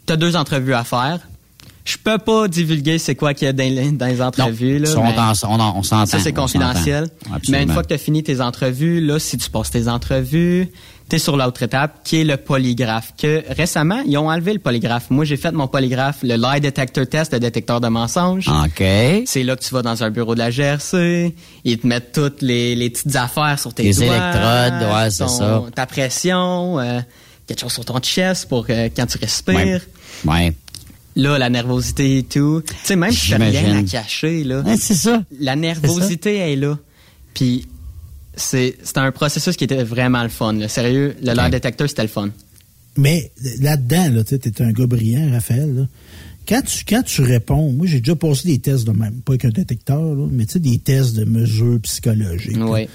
[0.06, 1.18] T'as deux entrevues à faire.
[1.84, 4.86] Je peux pas divulguer c'est quoi qu'il y a dans les, dans les entrevues, là.
[4.86, 4.98] Ça,
[5.48, 6.06] on, on, on s'entend.
[6.06, 7.08] ça, c'est on confidentiel.
[7.50, 10.68] Mais une fois que tu as fini tes entrevues, là, si tu passes tes entrevues,
[11.08, 13.12] tu es sur l'autre étape, qui est le polygraphe.
[13.18, 15.10] Que récemment, ils ont enlevé le polygraphe.
[15.10, 18.48] Moi, j'ai fait mon polygraphe, le lie detector test, le détecteur de mensonges.
[18.48, 18.82] OK.
[19.26, 22.40] C'est là que tu vas dans un bureau de la GRC, ils te mettent toutes
[22.42, 24.06] les, les petites affaires sur tes Les doigts.
[24.06, 25.62] électrodes, ouais, c'est ça.
[25.74, 27.00] Ta pression, euh,
[27.46, 29.82] quelque chose sur ton chest pour euh, quand tu respires.
[30.24, 30.32] Ouais.
[30.32, 30.52] Ouais.
[31.16, 32.62] Là, la nervosité et tout.
[32.66, 34.60] Tu sais, même si t'as rien à cacher, là.
[34.62, 35.22] Ouais, c'est ça.
[35.38, 36.76] La nervosité est là.
[37.34, 37.68] Puis
[38.36, 40.52] c'est c'est un processus qui était vraiment le fun.
[40.54, 40.68] là.
[40.68, 42.30] Sérieux, le lie detector, c'était le fun.
[42.96, 43.30] Mais
[43.60, 45.74] là-dedans, là, tu es un gars brillant, Raphaël.
[45.74, 45.86] là.
[46.46, 49.46] Quand tu, quand tu réponds, moi j'ai déjà passé des tests de même, pas avec
[49.46, 52.58] un détecteur, là, mais tu sais, des tests de mesures psychologiques.
[52.60, 52.86] Oui.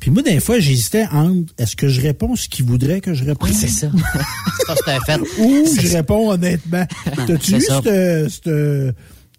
[0.00, 3.24] Puis moi, des fois, j'hésitais entre est-ce que je réponds ce qu'il voudrait que je
[3.24, 3.50] réponde?
[3.52, 3.90] c'est ça.
[4.66, 5.20] ça, c'est un fait.
[5.38, 5.96] Ou je ça.
[5.98, 6.86] réponds honnêtement.
[7.26, 7.80] T'as-tu eu ça.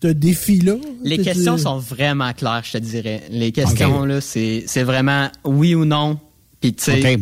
[0.09, 0.75] Ce- défi-là?
[1.03, 3.23] Les questions sont vraiment claires, je te dirais.
[3.29, 6.19] Les questions, là, c'est c'est vraiment oui ou non.
[6.61, 7.19] Puis, tu sais,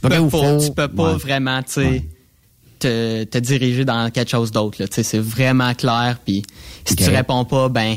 [0.00, 0.64] peux ou pas, faux?
[0.66, 1.18] tu peux pas Ouais.
[1.18, 2.04] vraiment, tu sais,
[2.78, 4.76] te, te diriger dans quelque chose d'autre.
[4.80, 4.88] là.
[4.88, 6.18] Tu sais, c'est vraiment clair.
[6.24, 6.42] Puis,
[6.84, 6.98] si OK.
[6.98, 7.96] tu réponds pas, ben,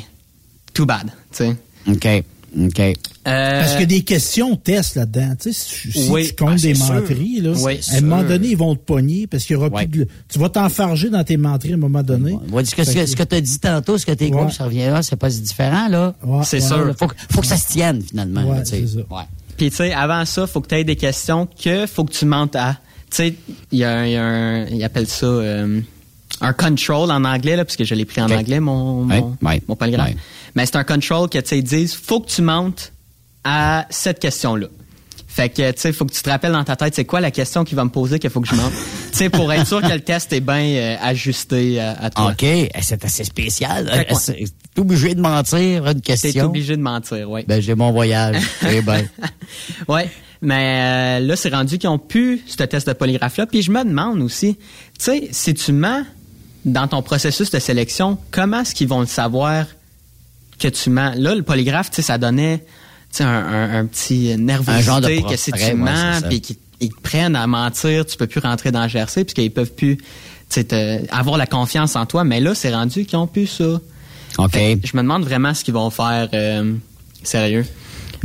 [0.73, 1.55] too bad, tu sais.
[1.87, 2.23] OK.
[2.57, 2.79] OK.
[2.79, 2.93] Euh,
[3.25, 5.35] Parce qu'il y a des questions testes là-dedans.
[5.39, 6.93] Tu sais, si, si Oui, tu comptes ah, des sûr.
[6.93, 9.69] menteries, là, Oui, à un moment donné, ils vont te pogner parce qu'il y aura
[9.69, 10.07] plus de...
[10.27, 12.37] Tu vas t'enfarger dans tes menteries à un moment donné.
[12.51, 14.31] Ouais, ce que, que, que t'as dit tantôt, ce que t'es Ouais.
[14.31, 16.15] gros, ça revient là, c'est pas si différent, là.
[16.23, 16.67] Ouais, C'est ouais.
[16.67, 16.95] sûr.
[16.97, 18.41] Faut, que- faut que ça se tienne, finalement.
[18.53, 18.97] Là, tu ça.
[18.97, 19.23] Ouais.
[19.57, 22.25] Puis, tu sais, avant ça, faut que tu aies des questions que faut que tu
[22.25, 22.77] mentes à.
[23.11, 23.33] Tu sais,
[23.71, 25.81] il y a un, il y a un- ils appellent ça euh,
[26.41, 29.77] un control en anglais, là, parce que je l'ai pris en anglais, mon, mon, mon.
[30.55, 32.91] Mais c'est un control que, tu sais, ils disent, faut que tu mentes
[33.43, 34.67] à cette question-là.
[35.27, 37.31] Fait que, tu sais, faut que tu te rappelles dans ta tête, c'est quoi la
[37.31, 38.73] question qu'il va me poser qu'il faut que je mente?
[39.11, 42.31] tu sais, pour être sûr que le test est bien euh, ajusté à, à toi.
[42.31, 42.43] OK.
[42.43, 43.89] Eh, C'est assez spécial.
[44.25, 46.45] T'es obligé de mentir une T'es question.
[46.45, 47.41] obligé de mentir, oui.
[47.47, 48.41] Ben, j'ai mon voyage.
[48.69, 49.07] Eh ben.
[49.87, 50.09] Ouais.
[50.41, 53.45] Mais euh, là, c'est rendu qu'ils ont pu ce test de polygraphe-là.
[53.45, 54.59] Puis je me demande aussi, tu
[54.99, 56.03] sais, si tu mens
[56.65, 59.65] dans ton processus de sélection, comment est-ce qu'ils vont le savoir
[60.59, 61.13] que tu mens?
[61.15, 62.65] Là, le polygraphe, tu sais, ça donnait
[63.19, 66.57] un, un, un, petit nervosité que si tu mens, puis qu'ils
[66.89, 69.97] te prennent à mentir, tu peux plus rentrer dans le GRC, puisqu'ils peuvent plus
[71.11, 72.23] avoir la confiance en toi.
[72.23, 73.79] Mais là, c'est rendu qu'ils ont pu ça.
[74.37, 74.53] OK.
[74.53, 76.73] je me demande vraiment ce qu'ils vont faire euh,
[77.23, 77.65] sérieux.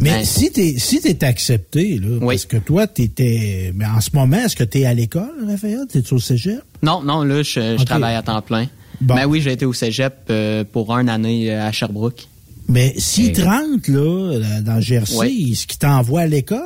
[0.01, 3.73] Mais ben, si tu si t'es accepté, là, parce que toi, t'étais.
[3.75, 5.87] Mais en ce moment, est-ce que tu es à l'école, Raphaël?
[5.89, 6.63] T'es au Cégep?
[6.83, 8.67] Non, non, là, je, travaille à temps plein.
[9.01, 12.27] Mais ben oui, j'ai été au Cégep euh, pour une année euh, à Sherbrooke.
[12.69, 16.61] Mais s'ils te rentrent, là, dans GRC, est-ce qu'ils t'envoient à l'école?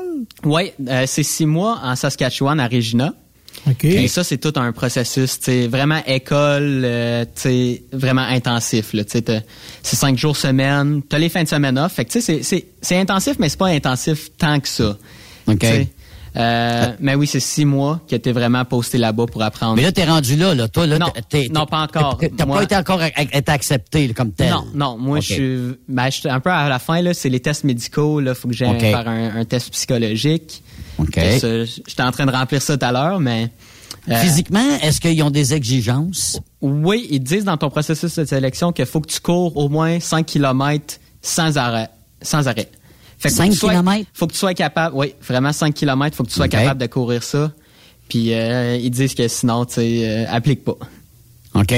[0.44, 0.72] Oui,
[1.06, 3.14] c'est six mois en Saskatchewan, à Regina.
[3.82, 7.24] Et ça, c'est tout un processus, vraiment école, euh,
[7.92, 8.94] vraiment intensif.
[9.08, 11.02] c'est cinq jours semaine.
[11.08, 11.92] T'as les fins de semaine off.
[11.92, 14.96] Fait que c'est intensif, mais c'est pas intensif tant que ça.
[16.38, 19.76] Euh, mais oui, c'est six mois que t'es vraiment posté là-bas pour apprendre.
[19.76, 20.68] Mais là, t'es rendu là, là.
[20.68, 21.08] Toi, là, non,
[21.50, 22.18] non, pas encore.
[22.36, 24.50] T'as pas été encore été accepté comme tel.
[24.50, 24.98] Non, non.
[24.98, 25.58] Moi, je suis,
[25.88, 27.12] ben, je suis un peu à la fin là.
[27.14, 28.20] C'est les tests médicaux.
[28.20, 30.62] Là, faut que j'aille faire un, test psychologique.
[30.98, 31.18] OK.
[31.18, 33.50] J'étais en train de remplir ça tout à l'heure, mais...
[34.10, 36.40] Euh, Physiquement, est-ce qu'ils ont des exigences?
[36.60, 40.00] Oui, ils disent dans ton processus de sélection qu'il faut que tu cours au moins
[40.00, 41.90] 5 km sans arrêt.
[42.22, 42.70] Sans arrêt.
[43.18, 44.08] Fait 5 km?
[44.14, 46.86] Faut que tu sois capable, oui, vraiment 5 km, faut que tu sois capable de
[46.86, 47.52] courir ça.
[48.08, 50.76] Puis euh, ils disent que sinon, tu sais, euh, applique pas.
[51.54, 51.74] OK.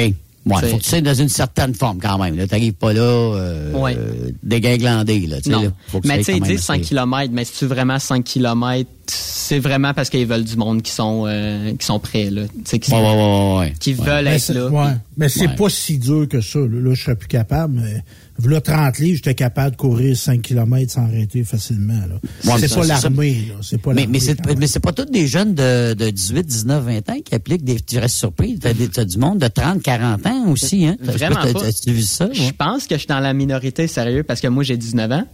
[0.46, 2.34] Ouais, faut que tu sois dans une certaine forme quand même.
[2.34, 3.96] Tu n'arrives pas là euh, ouais.
[4.42, 5.26] déginglandé.
[5.26, 5.62] Là, non.
[5.62, 5.70] Là,
[6.04, 9.92] mais tu sais, ils disent 5 km, mais si tu vraiment 5 km, c'est vraiment
[9.92, 13.58] parce qu'ils veulent du monde qui sont euh, qui sont prêts là, qui, ouais, ouais,
[13.58, 14.68] ouais, qui veulent être là.
[14.68, 14.92] Ouais.
[15.18, 16.60] Mais c'est pas si dur que ça.
[16.60, 17.74] Là, là je serais plus capable.
[17.74, 18.02] Mais
[18.48, 22.00] Là, 30 livres, j'étais capable de courir 5 km sans arrêter facilement.
[22.08, 22.58] Là.
[22.58, 23.52] c'est pas l'armée.
[23.62, 26.84] C'est pas mais, mais c'est, mais c'est pas tous des jeunes de, de 18, 19,
[26.84, 27.80] 20 ans qui appliquent des.
[27.80, 28.58] Tu restes surpris.
[28.58, 30.86] T'as, as du monde de 30, 40 ans aussi.
[30.86, 30.96] Hein?
[31.00, 31.64] Vraiment pas.
[31.64, 32.28] As-tu vu ça?
[32.32, 35.24] Je pense que je suis dans la minorité, sérieux, parce que moi, j'ai 19 ans.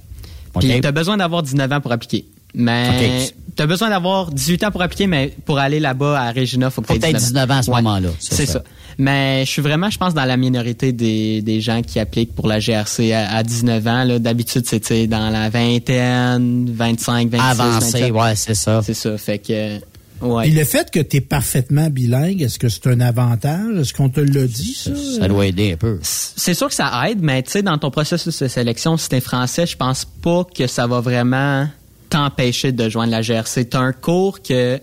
[0.58, 2.26] Puis tu t'as besoin d'avoir 19 ans pour appliquer.
[2.54, 6.70] Mais tu as besoin d'avoir 18 ans pour appliquer, mais pour aller là-bas à Regina,
[6.70, 8.08] faut que tu aies 19, 19 ans à ce moment-là.
[8.18, 8.62] C'est ça.
[8.98, 12.48] Mais je suis vraiment, je pense, dans la minorité des, des gens qui appliquent pour
[12.48, 14.04] la GRC à, 19 ans.
[14.04, 17.60] Là, d'habitude, c'était dans la vingtaine, 25, 26.
[17.60, 18.80] Avancé, ouais, c'est ça.
[18.82, 19.16] C'est ça.
[19.18, 19.78] Fait que.
[20.22, 20.48] Ouais.
[20.48, 23.80] Et le fait que tu es parfaitement bilingue, est-ce que c'est un avantage?
[23.80, 24.92] Est-ce qu'on te l'a dit, ça?
[25.18, 25.98] Ça doit aider un peu.
[26.00, 29.20] C'est sûr que ça aide, mais tu sais, dans ton processus de sélection, si t'es
[29.20, 31.68] français, je pense pas que ça va vraiment
[32.08, 33.46] t'empêcher de joindre la GRC.
[33.46, 34.80] C'est un cours que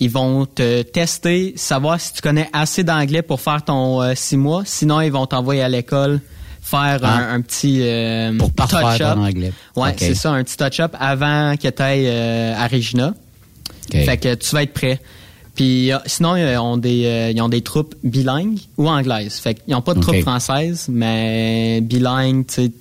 [0.00, 4.38] ils vont te tester, savoir si tu connais assez d'anglais pour faire ton euh, six
[4.38, 4.62] mois.
[4.64, 6.20] Sinon, ils vont t'envoyer à l'école
[6.62, 7.38] faire un, ah.
[7.40, 9.18] petit euh, pour touch-up.
[9.18, 9.52] anglais.
[9.76, 13.14] Ouais, c'est ça, un petit touch-up avant que tu ailles euh, à Regina.
[13.90, 15.00] Fait que tu vas être prêt.
[15.54, 19.34] Puis sinon, ils ont des ils ont des troupes bilingues ou anglaises.
[19.34, 22.72] Fait qu'ils n'ont pas de troupes françaises, mais bilingues, tu sais,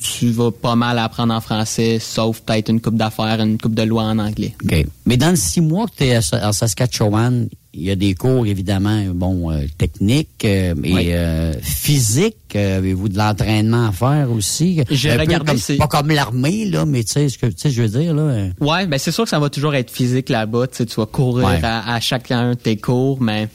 [0.00, 3.82] tu vas pas mal apprendre en français, sauf peut-être une coupe d'affaires, une coupe de
[3.82, 4.54] loi en anglais.
[4.64, 4.86] OK.
[5.06, 8.46] Mais dans le six mois que tu es en Saskatchewan, il y a des cours,
[8.46, 12.56] évidemment, bon, euh, techniques euh, et euh, physiques.
[12.56, 14.82] Avez-vous de l'entraînement à faire aussi?
[14.90, 15.52] J'ai regardé...
[15.54, 18.48] Comme, pas comme l'armée, là, mais tu sais ce que je veux dire, là.
[18.60, 20.66] Ouais, ben c'est sûr que ça va toujours être physique là-bas.
[20.66, 23.48] Tu vas courir à, chacun de tes cours, mais...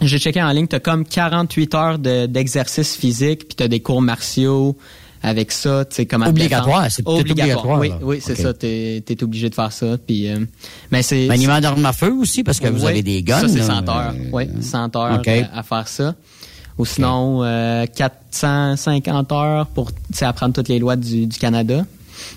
[0.00, 3.80] J'ai checké en ligne, tu as comme 48 heures d'exercice physique, puis tu as des
[3.80, 4.76] cours martiaux,
[5.24, 7.80] avec ça, tu sais comment obligatoire, c'est obligatoire.
[7.80, 10.40] Oui, oui, c'est ça, tu es, obligé de faire ça puis euh,
[10.90, 13.40] mais c'est maniement d'armes à feu aussi parce que vous avez des guns.
[13.40, 14.14] Ça c'est 100 heures.
[14.14, 15.22] Euh, oui, 100 heures
[15.52, 16.14] à, faire ça.
[16.76, 19.90] Ou sinon euh, 450 heures pour
[20.20, 21.86] apprendre toutes les lois du, du Canada.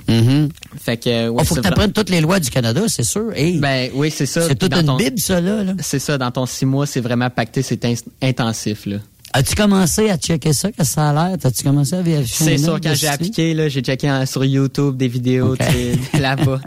[0.07, 0.47] Mm
[0.79, 3.31] Fait que ouais, oh, faut que tu apprennes toutes les lois du Canada, c'est sûr.
[3.59, 4.47] ben oui, c'est ça.
[4.47, 5.63] C'est toute une bible ça là.
[5.63, 5.73] là.
[5.81, 7.85] C'est ça dans ton six mois, c'est vraiment pacté, c'est
[8.21, 8.97] intensif là.
[9.33, 11.37] As-tu commencé à checker ça, que ça a l'air?
[11.43, 12.45] As-tu commencé à vérifier?
[12.45, 15.55] C'est sûr, quand j'ai appliqué, là, j'ai checké sur YouTube des vidéos
[16.19, 16.61] là-bas.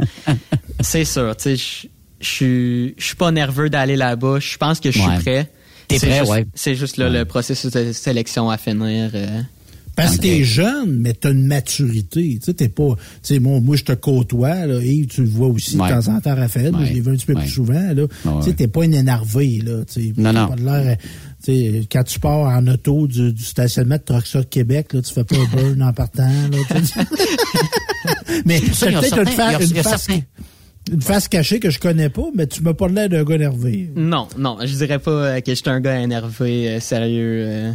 [0.80, 1.88] c'est sûr, tu sais,
[2.20, 4.38] je suis pas nerveux d'aller là-bas.
[4.40, 5.50] Je pense que je suis prêt.
[5.88, 6.46] T'es prêt, juste, ouais.
[6.54, 9.10] C'est juste là, le processus de sélection à finir.
[9.14, 9.40] Euh.
[9.96, 12.38] Parce que t'es jeune, mais t'as une maturité.
[12.38, 12.94] Tu sais, t'es pas.
[13.22, 16.08] Tu sais, moi, moi, je te côtoie, là, et tu le vois aussi de temps
[16.08, 16.74] en temps, Raphaël.
[16.74, 16.86] Ouais.
[16.86, 18.04] Je l'ai vu un petit peu plus souvent, là.
[18.06, 19.84] tu sais, t'es pas un énervé, là.
[19.92, 20.48] Tu sais, non, non.
[20.48, 20.96] Pas de l'air
[21.40, 25.36] sais, quand tu pars en auto du, stationnement de Truck Québec, là, tu fais pas
[25.36, 26.28] un burn en partant.
[26.28, 26.58] Là,
[28.44, 30.08] mais c'est peut-être une, face,
[30.90, 33.90] une, face, cachée que je connais pas, mais tu m'as pas l'air d'un gars énervé.
[33.96, 37.44] Non, non, je dirais pas euh, que je suis un gars énervé, euh, sérieux.
[37.46, 37.72] Euh.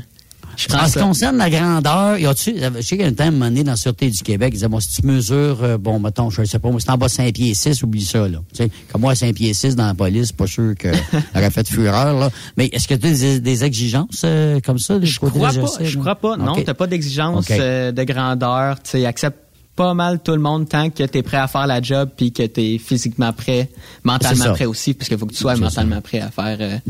[0.74, 3.32] En ce qui concerne la grandeur, y a-tu, je sais qu'il y a un temps
[3.32, 6.30] donné dans la Sûreté du Québec, ils disaient, bon, si tu mesures, euh, bon, mettons,
[6.30, 8.40] je ne sais pas, moi, c'est en bas 5 pieds 6, oublie ça, là.
[8.54, 10.90] Tu sais, comme moi, 5 pieds 6 dans la police, pas sûr que
[11.36, 12.30] aurait fait fureur, là.
[12.58, 15.00] Mais est-ce que tu as des, exigences euh, comme ça?
[15.02, 15.52] Je crois pas,
[15.82, 16.38] je crois pas.
[16.38, 18.82] Non, t'as pas d'exigence euh, de grandeur.
[18.82, 19.45] Tu sais, accepte
[19.76, 22.32] pas mal tout le monde tant que tu es prêt à faire la job puis
[22.32, 23.70] que tu es physiquement prêt,
[24.04, 26.82] mentalement prêt aussi, parce qu'il faut que tu sois mentalement prêt à faire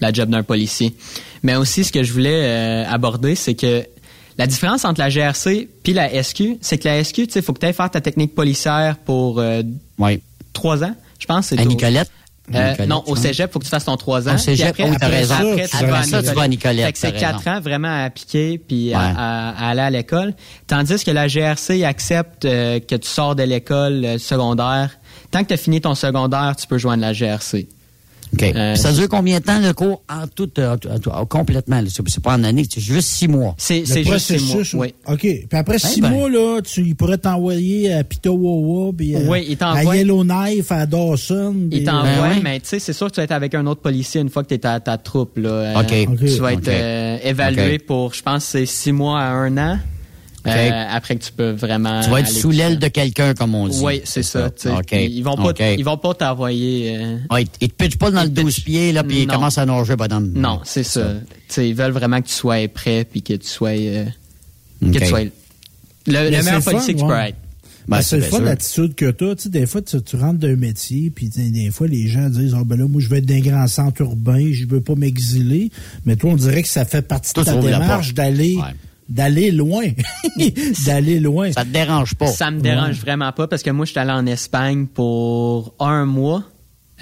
[0.00, 0.94] la job d'un policier.
[1.42, 3.84] Mais aussi, ce que je voulais aborder, c'est que
[4.38, 7.52] la différence entre la GRC puis la SQ, c'est que la SQ, tu sais, faut
[7.52, 9.62] que tu ailles faire ta technique policière pour euh,
[10.52, 11.46] trois ans, je pense.
[11.46, 12.10] C'est Nicolette?
[12.54, 14.34] Euh, non, au cégep, il faut que tu fasses ton trois ans.
[14.34, 16.86] Au cégep, après, après, après, tu, vas ça, tu vas à Nicolette.
[16.86, 20.34] Fait que c'est quatre ans vraiment à appliquer puis à, aller à l'école.
[20.66, 24.90] Tandis que la GRC accepte euh, que tu sors de l'école secondaire.
[25.30, 27.68] Tant que tu as fini ton secondaire, tu peux joindre la GRC.
[28.34, 28.42] OK.
[28.42, 30.02] Euh, ça dure combien de temps le cours?
[30.08, 30.76] En tout, euh,
[31.28, 31.82] complètement?
[31.88, 33.54] C'est pas en année, c'est juste six mois.
[33.58, 34.86] C'est juste six mois.
[34.86, 34.94] Oui.
[35.06, 35.20] OK.
[35.20, 36.10] Puis après six ben.
[36.10, 41.68] mois, là, tu, il pourrait t'envoyer à Pitawawa, puis oui, à Yellowknife, à Dawson.
[41.70, 43.80] Il t'envoie, ben mais tu sais, c'est sûr que tu vas être avec un autre
[43.80, 45.36] policier une fois que tu es à ta troupe.
[45.36, 45.50] Là.
[45.50, 46.18] Euh, OK.
[46.18, 46.70] Tu vas être
[47.24, 49.78] évalué pour, je pense, c'est six mois à un an.
[50.46, 52.00] Euh, après que tu peux vraiment.
[52.02, 53.78] Tu vas être sous l'aile de quelqu'un, comme on dit.
[53.80, 54.50] Oui, c'est ça.
[54.92, 56.96] Ils vont pas, ils vont pas t'envoyer.
[56.96, 57.16] Euh...
[57.30, 59.96] Ouais, ils te pitchent pas dans le 12 pieds là, puis ils commencent à nager,
[59.96, 60.32] bonhomme.
[60.34, 61.14] Non, c'est ça.
[61.56, 64.04] ils veulent vraiment que tu sois prêt puis que tu sois, euh,
[64.80, 65.30] que tu sois le,
[66.06, 67.36] le meilleur policier que tu peux être.
[67.88, 69.34] Ben, c'est le fun l'attitude que tu as.
[69.34, 72.64] Tu sais, des fois, tu, rentres d'un métier, puis des fois, les gens disent oh,
[72.64, 75.70] ben là, moi, je vais être d'un grand centre urbain, je veux pas m'exiler.
[76.06, 78.58] Mais toi, on dirait que ça fait partie de ta démarche d'aller
[79.12, 79.84] d'aller loin.
[80.86, 81.52] d'aller loin.
[81.52, 82.28] Ça te dérange pas.
[82.28, 86.06] Ça me dérange vraiment pas parce que moi, je suis allé en Espagne pour un
[86.06, 86.44] mois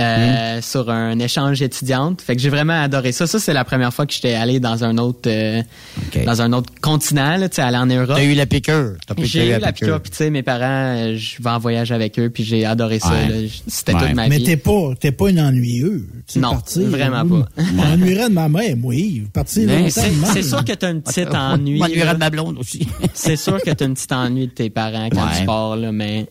[0.00, 0.62] euh, hmm.
[0.62, 2.22] sur un échange étudiante.
[2.22, 3.26] Fait que j'ai vraiment adoré ça.
[3.26, 5.62] Ça, c'est la première fois que j'étais allé dans un autre euh,
[6.24, 8.16] dans un autre continent, tu sais, aller en Europe.
[8.16, 8.94] T'as eu la piqûre.
[9.18, 10.00] J'ai eu la piqûre.
[10.00, 12.98] Puis tu sais, mes parents, euh, je vais en voyage avec eux, puis j'ai adoré
[12.98, 13.12] ça.
[13.66, 14.38] C'était toute ma vie.
[14.38, 16.06] Mais t'es pas, t'es pas une ennuyeux.
[16.36, 17.62] Non, vraiment pas.
[17.74, 19.24] M'ennuierais de ma mère, oui.
[19.32, 21.78] Partir ben, C'est sûr que t'as une petite ennui.
[21.78, 22.86] M'ennuierais de ma blonde aussi.
[23.14, 26.26] c'est sûr que t'as une petite ennui de tes parents quand tu pars, là, mais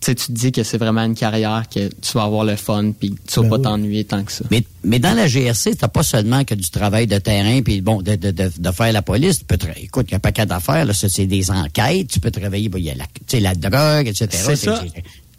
[0.00, 3.14] tu te dis que c'est vraiment une carrière que tu vas avoir le fun puis
[3.26, 4.44] tu vas ben pas t'ennuyer tant que ça.
[4.50, 8.02] Mais, mais dans la GRC, t'as pas seulement que du travail de terrain puis bon
[8.02, 9.38] de, de, de, faire la police.
[9.40, 10.84] Tu peux écoute, il y a un paquet d'affaires.
[10.84, 12.08] Là, c'est des enquêtes.
[12.08, 12.70] Tu peux travailler.
[12.76, 14.28] Il y a la, la drogue, etc.
[14.30, 14.82] C'est ça.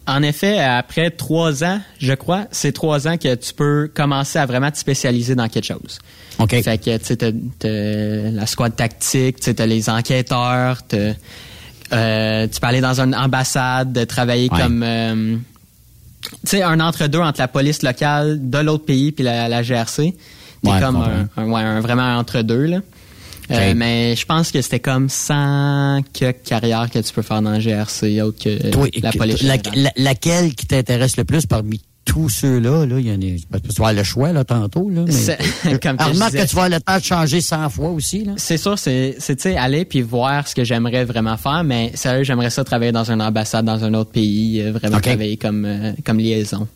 [0.07, 4.45] En effet, après trois ans, je crois, c'est trois ans que tu peux commencer à
[4.45, 5.99] vraiment te spécialiser dans quelque chose.
[6.39, 6.51] OK.
[6.61, 7.15] Fait que, tu
[7.61, 10.81] sais, la squad tactique, tu sais, les enquêteurs,
[11.93, 15.37] euh, tu peux aller dans une ambassade, travailler comme euh,
[16.21, 20.15] tu sais un entre-deux entre la police locale de l'autre pays puis la, GRC.
[20.63, 20.97] T'es comme
[21.37, 22.79] un, un, vraiment entre-deux là.
[23.49, 26.01] Euh, mais je pense que c'était comme 100
[26.43, 29.41] carrières que tu peux faire dans la GRC autre que la police.
[29.95, 33.93] laquelle qui t'intéresse le plus parmi tous ceux-là, là, il y en a, tu vas
[33.93, 35.03] le choix, là, tantôt, là.
[35.05, 38.31] Mais, comme que, que tu vas le temps de changer 100 fois aussi, là.
[38.37, 41.91] C'est sûr, c'est, c'est, tu sais, aller puis voir ce que j'aimerais vraiment faire, mais
[41.95, 45.65] sérieux, j'aimerais ça travailler dans une ambassade dans un autre pays, euh, vraiment travailler comme,
[45.65, 46.67] euh, comme liaison.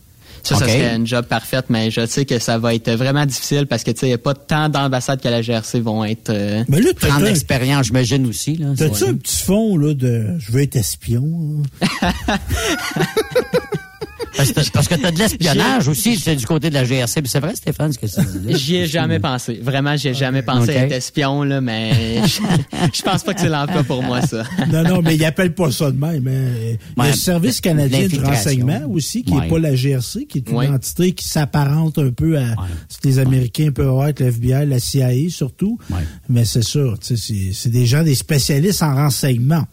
[0.44, 3.68] Ça, ça serait un job parfait, mais je sais que ça va être vraiment difficile
[3.68, 6.32] parce que tu sais, il n'y a pas tant d'ambassades que la GRC vont être
[6.32, 8.58] euh, mais là, prendre l'expérience, j'imagine aussi.
[8.58, 8.74] Là.
[8.76, 11.62] T'as-tu un petit fond là, de je veux être espion?
[14.36, 17.22] Parce que, tu as de l'espionnage aussi, c'est du côté de la GRC.
[17.26, 18.58] C'est vrai, Stéphane, ce que tu disais?
[18.58, 19.60] J'y ai jamais pensé.
[19.62, 23.84] Vraiment, j'y ai jamais pensé être espion, là, mais je, pense pas que c'est l'emploi
[23.84, 24.44] pour moi, ça.
[24.72, 26.28] non, non, mais ils appellent pas ça de même.
[26.28, 27.06] Hein.
[27.06, 31.12] le Service canadien du renseignement aussi, qui n'est pas la GRC, qui est une entité
[31.14, 32.56] qui s'apparente un peu à
[32.90, 35.78] ce que les Américains peuvent être, le FBI, la CIA surtout.
[36.30, 39.66] Mais c'est ça, c'est des gens, des spécialistes en renseignement.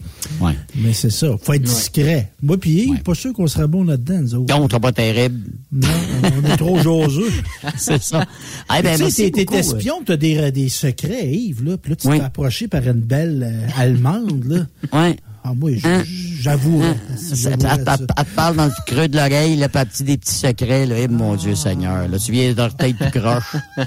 [0.74, 2.32] Mais c'est ça, faut être discret.
[2.42, 4.47] Moi, puis, pas sûr qu'on serait bon là-dedans, nous autres.
[4.48, 5.52] Donc, pas terrible.
[5.72, 5.88] Non,
[6.22, 7.30] on est trop joseux.
[7.76, 8.24] c'est ça.
[8.68, 11.76] Ah, ben, tu sais, t'es espion, t'as des, des secrets, Yves, là.
[11.76, 14.66] Puis là, tu t'es approché par une belle euh, Allemande, là.
[14.92, 15.16] Oui.
[15.44, 16.02] Ah, moi, hein?
[16.40, 16.82] j'avoue.
[16.82, 16.96] Hein?
[17.44, 20.96] Elle te parle dans le creux de l'oreille, là, petit, des petits secrets, là.
[20.98, 23.56] Eh, mon Dieu Seigneur, là, tu viens tête plus croche.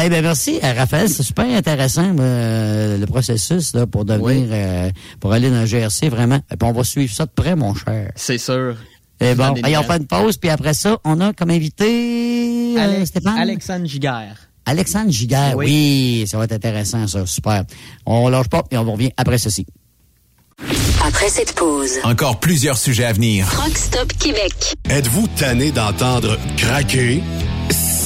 [0.00, 5.32] Eh ben merci, euh, Raphaël, c'est super intéressant euh, le processus là pour devenir, pour
[5.32, 6.38] aller dans le GRC vraiment.
[6.48, 8.12] Et puis on va suivre ça de près, mon cher.
[8.14, 8.76] C'est sûr.
[9.20, 13.38] Et bon, on fait une pause, puis après ça, on a comme invité euh, Stéphane?
[13.38, 14.36] Alexandre Giguère.
[14.64, 16.24] Alexandre Giguère, oui.
[16.26, 17.64] ça va être intéressant, ça, super.
[18.06, 19.66] On lâche pas, et on revient après ceci.
[21.04, 23.46] Après cette pause, encore plusieurs sujets à venir.
[23.58, 24.74] Rockstop Québec.
[24.88, 27.22] Êtes-vous tanné d'entendre craquer?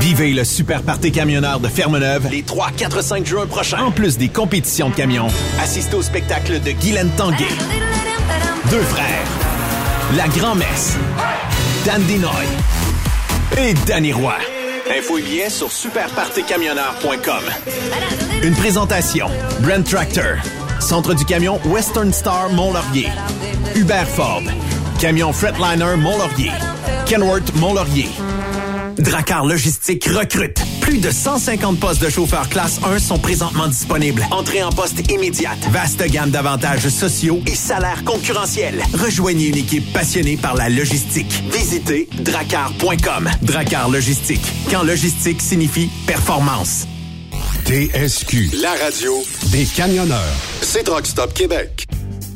[0.00, 3.84] Vivez le super party camionneur de Fermeneuve les 3, 4, 5 juin prochains.
[3.84, 5.28] En plus des compétitions de camions,
[5.60, 7.46] assistez au spectacle de Guylaine Tanguay.
[8.70, 9.51] Deux frères.
[10.16, 10.96] La Grand-Messe,
[11.86, 12.44] Dan Dinoy.
[13.56, 14.34] Et Danny Roy.
[14.94, 17.44] Info et billets sur superpartycamionneur.com.
[18.42, 19.28] Une présentation,
[19.60, 20.36] Brent Tractor,
[20.80, 23.08] Centre du camion Western Star Mont-Laurier,
[23.74, 24.42] Hubert Ford,
[25.00, 26.52] Camion Fretliner Mont-Laurier,
[27.06, 28.08] Kenworth Mont-Laurier.
[28.98, 30.58] Dracar Logistique recrute.
[30.80, 34.26] Plus de 150 postes de chauffeurs classe 1 sont présentement disponibles.
[34.30, 35.58] Entrée en poste immédiate.
[35.70, 38.82] Vaste gamme d'avantages sociaux et salaires concurrentiels.
[38.94, 41.42] Rejoignez une équipe passionnée par la logistique.
[41.50, 43.30] Visitez dracar.com.
[43.42, 44.44] Dracar Logistique.
[44.70, 46.86] Quand logistique signifie performance.
[47.64, 50.34] TSQ, la radio des camionneurs.
[50.62, 51.86] C'est Truck Stop Québec.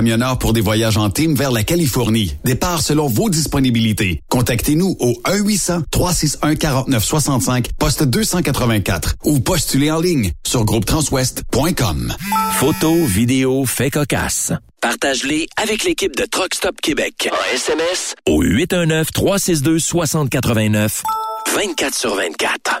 [0.00, 2.34] camionneurs pour des voyages en team vers la Californie.
[2.42, 4.22] Départ selon vos disponibilités.
[4.30, 12.14] Contactez-nous au 1-800-361-4965, poste 284 ou postulez en ligne sur groupetranswest.com.
[12.54, 14.54] Photos, vidéos, faits cocasse.
[14.80, 17.28] Partage-les avec l'équipe de Truck Stop Québec.
[17.30, 21.02] En SMS au 819-362-6089.
[21.54, 22.80] 24 sur 24.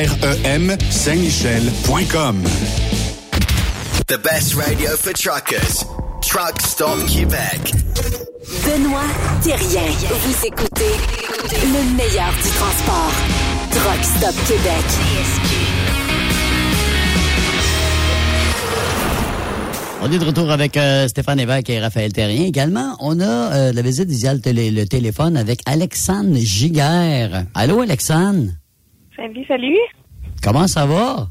[0.01, 2.41] REM Saint-Michel.com.
[4.07, 5.85] The best radio for truckers.
[6.23, 7.71] Truck Stop Québec.
[8.65, 9.05] Benoît
[9.43, 9.91] Thérien.
[10.09, 10.95] Vous écoutez
[11.51, 13.13] le meilleur du transport.
[13.69, 14.85] Truck Stop Québec.
[20.01, 22.45] On est de retour avec euh, Stéphane Évêque et Raphaël Terrien.
[22.45, 23.23] Également, on a
[23.53, 27.45] euh, la visite d'Isial télé, le téléphone avec Alexandre Giguère.
[27.53, 28.47] Allô, Alexandre?
[29.21, 29.77] Salut, salut.
[30.41, 31.27] Comment ça va?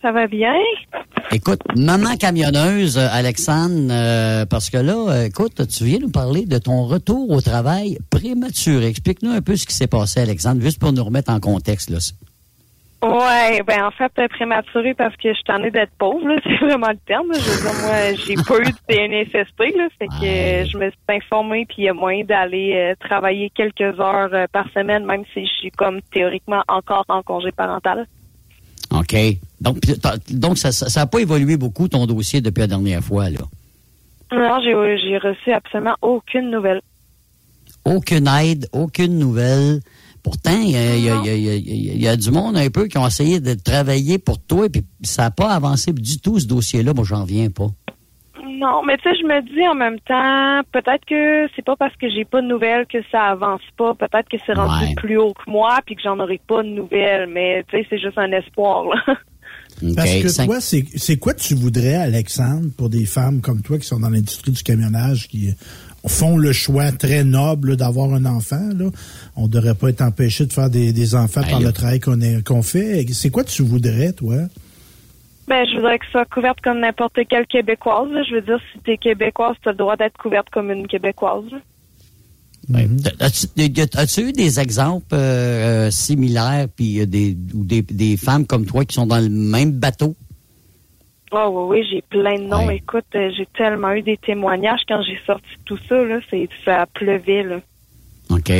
[0.00, 0.54] Ça va bien?
[1.30, 6.86] Écoute, maman camionneuse, Alexandre, euh, parce que là, écoute, tu viens nous parler de ton
[6.86, 8.86] retour au travail prématuré.
[8.86, 11.90] Explique-nous un peu ce qui s'est passé, Alexandre, juste pour nous remettre en contexte.
[11.90, 11.98] Là.
[13.00, 16.98] Ouais, ben en fait prématuré parce que je t'en ai d'être pauvre, c'est vraiment le
[17.06, 17.28] terme.
[17.32, 20.98] Je veux dire, moi, j'ai pas eu de CNSST, là, fait que je me suis
[21.08, 25.22] informée puis il y a moyen d'aller euh, travailler quelques heures euh, par semaine, même
[25.32, 28.06] si je suis comme théoriquement encore en congé parental.
[28.90, 29.14] OK.
[29.60, 29.78] Donc,
[30.30, 33.40] donc ça n'a pas évolué beaucoup ton dossier depuis la dernière fois, là?
[34.32, 36.80] Non, j'ai reçu absolument aucune nouvelle.
[37.84, 39.80] Aucune aide, aucune nouvelle.
[40.28, 44.66] Pourtant, il y a, du monde un peu qui ont essayé de travailler pour toi,
[44.66, 46.92] et puis ça n'a pas avancé du tout, ce dossier-là.
[46.92, 47.68] Moi, j'en viens pas.
[48.44, 51.96] Non, mais tu sais, je me dis en même temps, peut-être que c'est pas parce
[51.96, 53.94] que j'ai pas de nouvelles que ça avance pas.
[53.94, 57.26] Peut-être que c'est rendu plus haut que moi, puis que j'en aurai pas de nouvelles.
[57.28, 59.16] Mais tu sais, c'est juste un espoir, là.
[59.94, 64.00] Parce que toi, c'est quoi tu voudrais, Alexandre, pour des femmes comme toi qui sont
[64.00, 65.54] dans l'industrie du camionnage, qui
[66.08, 68.68] font le choix très noble d'avoir un enfant.
[68.76, 68.86] Là.
[69.36, 73.06] On ne devrait pas être empêché de faire des, enfants par le travail qu'on fait.
[73.12, 74.36] C'est quoi tu voudrais, toi?
[75.46, 78.08] Ben, je voudrais que ça soit couverte comme n'importe quelle Québécoise.
[78.28, 80.86] Je veux dire, si tu es Québécoise, tu as le droit d'être couverte comme une
[80.86, 81.44] Québécoise.
[83.20, 88.84] As-tu eu des exemples euh, euh, similaires puis des, ou des, des femmes comme toi
[88.84, 90.14] qui sont dans le même bateau?
[91.32, 92.70] Oh oui, oui, j'ai plein de noms.
[92.70, 96.86] Écoute, euh, j'ai tellement eu des témoignages quand j'ai sorti tout ça, là, c'est ça
[96.86, 97.56] pleuvait là.
[98.30, 98.50] OK.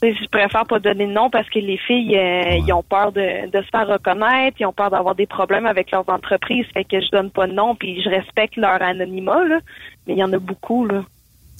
[0.00, 3.50] Je préfère pas donner de nom parce que les filles, euh, ils ont peur de,
[3.50, 7.00] de, se faire reconnaître, ils ont peur d'avoir des problèmes avec leurs entreprises, fait que
[7.00, 9.58] je donne pas de nom, puis je respecte leur anonymat, là,
[10.06, 11.02] mais il y en a beaucoup, là.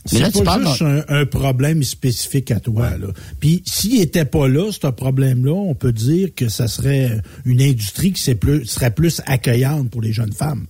[0.04, 2.90] C'est pas juste un, problème spécifique à toi.
[2.98, 3.08] Là.
[3.40, 7.10] Puis s'il était pas là, ce problème-là, on peut dire que ça serait
[7.44, 10.66] une industrie qui plus, serait plus accueillante pour les jeunes femmes.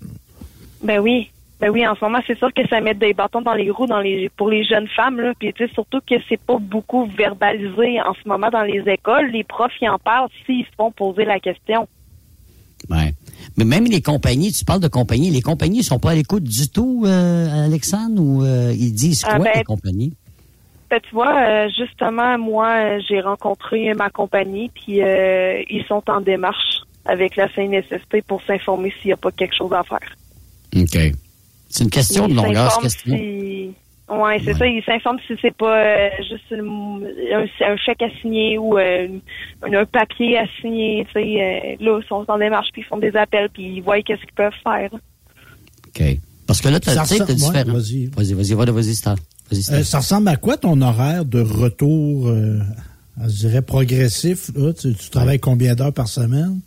[0.82, 1.30] Ben oui.
[1.60, 3.86] Ben oui, en ce moment, c'est sûr que ça met des bâtons dans les roues
[3.86, 5.20] dans les pour les jeunes femmes.
[5.20, 5.32] Là.
[5.38, 9.30] Puis surtout que c'est pas beaucoup verbalisé en ce moment dans les écoles.
[9.32, 11.88] Les profs y en parlent s'ils se font poser la question.
[12.88, 13.12] Ouais.
[13.58, 16.68] Mais même les compagnies, tu parles de compagnies, les compagnies sont pas à l'écoute du
[16.68, 20.14] tout, euh, Alexandre, ou euh, ils disent quoi, ah, ben, les compagnies?
[20.88, 26.82] Ben, tu vois, euh, justement, moi, j'ai rencontré ma compagnie, puis ils sont en démarche
[27.04, 30.16] avec la CNSST pour s'informer s'il n'y a pas quelque chose à faire.
[30.76, 31.14] OK.
[31.68, 33.16] C'est une question de longueur, question.
[34.10, 34.66] Oui, c'est ça.
[34.66, 39.08] Ils s'informent si c'est pas euh, juste un, chèque à signer ou euh,
[39.62, 41.04] un papier à signer.
[41.06, 43.82] Tu sais, euh, là, ils sont en démarche, puis ils font des appels, puis ils
[43.82, 44.90] voient qu'est-ce qu'ils peuvent faire.
[44.94, 46.02] OK.
[46.46, 47.72] Parce que là, tu sais, tu différent.
[47.72, 48.72] Vas-y, vas-y, vas-y, vas-y,
[49.50, 52.32] vas-y, ça ressemble à quoi ton horaire de retour,
[53.22, 54.50] je dirais, progressif?
[54.56, 54.72] Là?
[54.72, 56.60] Tu, tu travailles combien d'heures par semaine?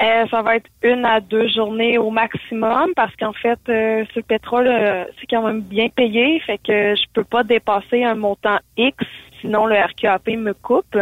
[0.00, 4.20] Euh, ça va être une à deux journées au maximum parce qu'en fait, euh, ce
[4.20, 8.58] pétrole, euh, c'est quand même bien payé, fait que je peux pas dépasser un montant
[8.76, 8.96] X,
[9.40, 10.96] sinon le RQAP me coupe.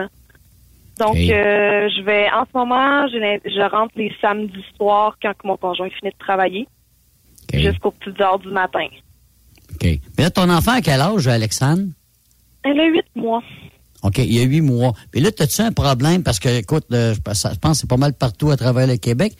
[0.98, 5.90] Donc, je vais, en ce moment, je, je, rentre les samedis soirs quand mon conjoint
[5.90, 6.66] finit de travailler,
[7.52, 8.86] jusqu'aux petites heures du matin.
[9.74, 9.84] OK.
[10.16, 11.82] Mais là, ton enfant, à quel âge, Alexandre?
[12.62, 13.42] Elle a huit mois.
[14.06, 14.92] OK, il y a huit mois.
[15.14, 16.22] Et là, as-tu un problème?
[16.22, 19.32] Parce que, écoute, euh, je pense que c'est pas mal partout à travers le Québec.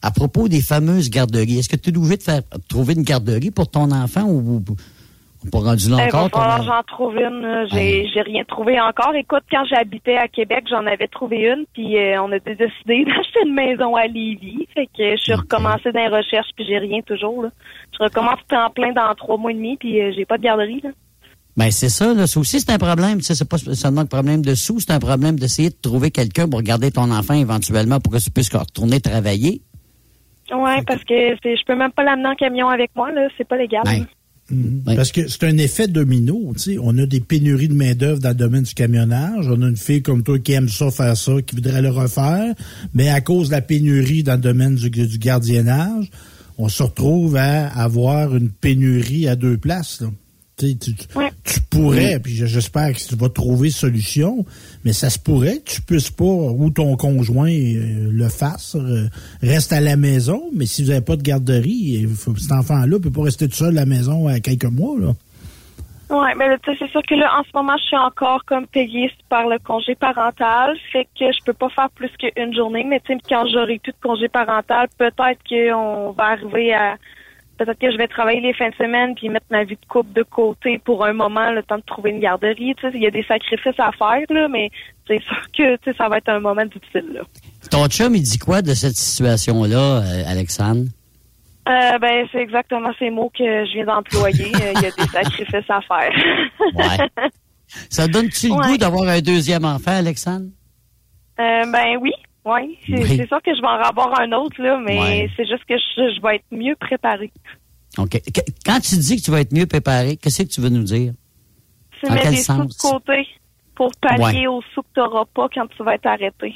[0.00, 3.50] À propos des fameuses garderies, est-ce que tu es obligé de faire trouver une garderie
[3.50, 6.28] pour ton enfant ou, ou pas rendu là encore?
[6.32, 7.66] Il va j'en trouve une.
[7.70, 9.14] J'ai, rien trouvé encore.
[9.14, 13.40] Écoute, quand j'habitais à Québec, j'en avais trouvé une, puis euh, on a décidé d'acheter
[13.44, 14.66] une maison à Lévis.
[14.72, 17.46] Fait que je suis recommencée dans les recherches, puis j'ai rien toujours.
[17.92, 20.80] Je recommence en plein dans trois mois et demi, puis euh, j'ai pas de garderie.
[20.82, 20.90] Là.
[21.56, 22.26] Ben c'est ça, là.
[22.26, 23.18] Ça aussi, c'est un problème.
[23.18, 26.10] Tu sais, c'est pas seulement un problème de sous, c'est un problème d'essayer de trouver
[26.10, 29.62] quelqu'un pour garder ton enfant éventuellement pour que tu puisses retourner travailler.
[30.52, 33.28] Oui, parce que je peux même pas l'amener en camion avec moi, là.
[33.38, 33.82] C'est pas légal.
[33.84, 34.06] Ben,
[34.50, 34.82] mhm.
[34.96, 36.76] Parce que c'est un effet domino, tu sais.
[36.82, 39.48] On a des pénuries de main-d'œuvre dans le domaine du camionnage.
[39.48, 42.52] On a une fille comme toi qui aime ça, faire ça, qui voudrait le refaire.
[42.94, 46.10] Mais à cause de la pénurie dans le domaine du, du gardiennage,
[46.58, 50.08] on se retrouve à avoir une pénurie à deux places, là.
[50.56, 50.94] Tu, tu,
[51.68, 54.44] pourrais, puis j'espère que tu vas trouver solution,
[54.84, 59.08] mais ça se pourrait que tu puisses pas, ou ton conjoint euh, le fasse, euh,
[59.42, 62.06] reste à la maison, mais si vous n'avez pas de garderie,
[62.38, 64.94] cet enfant-là peut pas rester tout seul à la maison à quelques mois.
[64.98, 65.12] Là.
[66.10, 69.48] Oui, mais c'est sûr que là, en ce moment, je suis encore comme payée par
[69.48, 73.80] le congé parental, fait que je peux pas faire plus qu'une journée, mais quand j'aurai
[73.80, 76.96] plus de congé parental, peut-être qu'on va arriver à
[77.56, 80.12] peut-être que je vais travailler les fins de semaine puis mettre ma vie de couple
[80.12, 82.74] de côté pour un moment, le temps de trouver une garderie.
[82.76, 84.70] Tu sais, il y a des sacrifices à faire, là, mais
[85.06, 87.12] c'est sûr que tu sais, ça va être un moment difficile.
[87.12, 87.20] Là.
[87.70, 90.86] Ton chum, il dit quoi de cette situation-là, euh, Alexandre?
[91.66, 94.52] Euh, ben, c'est exactement ces mots que je viens d'employer.
[94.76, 96.12] Il y a des sacrifices à faire.
[96.74, 97.30] ouais.
[97.88, 100.46] Ça donne-tu le goût d'avoir un deuxième enfant, Alexandre?
[101.40, 102.12] Euh, ben oui,
[102.44, 105.74] oui, c'est sûr que je vais en avoir un autre, là, mais c'est juste que
[105.78, 107.32] je, vais être mieux préparée.
[107.96, 108.20] OK.
[108.66, 111.14] Quand tu dis que tu vas être mieux préparée, qu'est-ce que tu veux nous dire?
[112.00, 113.26] C'est mettre des sous de côté
[113.74, 116.54] pour pallier aux sous que tu n'auras pas quand tu vas être arrêté.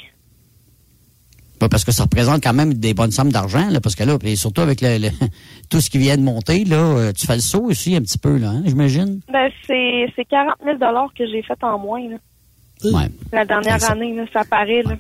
[1.59, 4.37] parce que ça représente quand même des bonnes sommes d'argent, là, parce que là, et
[4.37, 5.09] surtout avec le,
[5.71, 8.19] tout ce qui vient de monter, là, euh, tu fais le saut aussi un petit
[8.19, 9.21] peu, là, hein, j'imagine?
[9.33, 10.79] Ben, c'est 40 000
[11.17, 12.17] que j'ai fait en moins, là.
[13.33, 14.97] La dernière ben, année, là, ça paraît, là.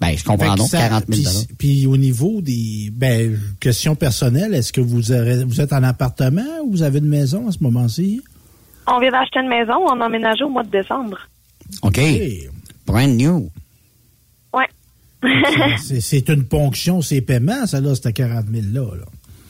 [0.00, 4.80] Ben, je comprends donc, 40 000 puis, au niveau des ben, questions personnelles, est-ce que
[4.80, 8.20] vous, vous êtes en appartement ou vous avez une maison à ce moment-ci?
[8.86, 11.18] On vient d'acheter une maison, on a emménagé au mois de décembre.
[11.82, 12.00] OK.
[12.86, 13.50] Brand new.
[14.52, 14.68] Ouais.
[15.78, 18.96] c'est une ponction, c'est paiement, ça, là, c'était 40 000 là.
[18.96, 19.04] là.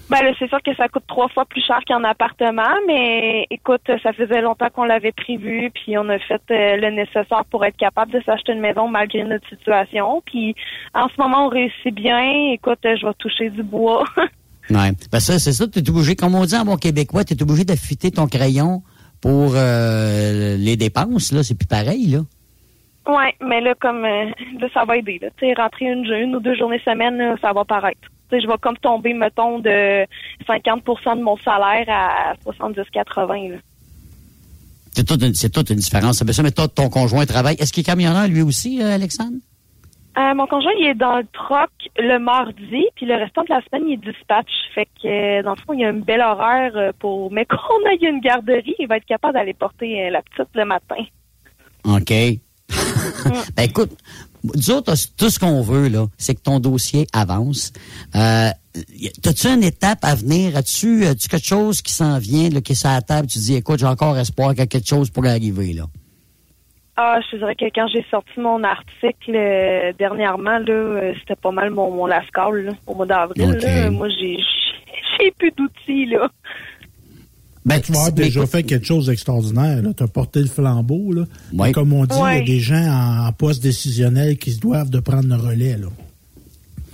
[0.08, 4.12] Ben c'est sûr que ça coûte trois fois plus cher qu'un appartement, mais écoute, ça
[4.12, 8.12] faisait longtemps qu'on l'avait prévu, puis on a fait euh, le nécessaire pour être capable
[8.12, 10.22] de s'acheter une maison malgré notre situation.
[10.24, 10.54] Puis
[10.94, 12.52] en ce moment, on réussit bien.
[12.52, 14.04] Écoute, je vais toucher du bois.
[14.70, 14.92] ouais.
[15.10, 17.42] Ben ça, c'est ça, tu es obligé, comme on dit en bon québécois, tu es
[17.42, 18.82] obligé d'affûter ton crayon
[19.20, 21.42] pour euh, les dépenses, là.
[21.42, 22.18] C'est plus pareil, là.
[23.08, 24.30] Oui, mais là, comme euh,
[24.60, 25.20] là, ça va aider.
[25.36, 28.77] Tu sais, rentrer une, une ou deux journées semaine, ça va paraître je vais comme
[28.78, 30.05] tomber, mettons, de
[30.48, 33.59] 50% de mon salaire à 70-80.
[34.93, 36.23] C'est toute, une, c'est toute une différence.
[36.24, 37.57] Mais toi, ton conjoint travaille.
[37.59, 39.36] Est-ce qu'il est camionneur lui aussi, euh, Alexandre?
[40.16, 43.61] Euh, mon conjoint, il est dans le troc le mardi, puis le restant de la
[43.61, 44.48] semaine, il est dispatch.
[44.74, 47.31] Fait que, euh, dans le fond, il y a un bel horaire pour...
[47.31, 51.05] Mais qu'on aille une garderie, il va être capable d'aller porter la petite le matin.
[51.85, 52.11] OK.
[53.57, 53.93] ben écoute,
[54.55, 57.73] nous autres, tout ce qu'on veut, là, c'est que ton dossier avance.
[58.14, 58.51] Euh,
[59.23, 60.55] T'as-tu une étape à venir?
[60.55, 61.01] As-tu
[61.31, 63.27] quelque chose qui s'en vient, là, qui est sur la table?
[63.27, 65.85] Tu dis, écoute, j'ai encore espoir qu'il y a quelque chose pour arriver, là.
[66.98, 71.40] Ah, je te dirais que quand j'ai sorti mon article euh, dernièrement, là, euh, c'était
[71.40, 73.59] pas mal mon, mon lascal, au mois d'avril.
[73.93, 74.39] Moi, j'ai
[75.18, 76.28] j'ai plus d'outils, là.
[77.66, 79.82] Ben, tu as déjà fait quelque chose d'extraordinaire.
[79.97, 81.12] Tu as porté le flambeau.
[81.12, 81.72] Là.
[81.72, 84.88] Comme on dit, il y a des gens en, en, poste décisionnel qui se doivent
[84.88, 85.76] de prendre le relais.
[85.76, 85.88] Là.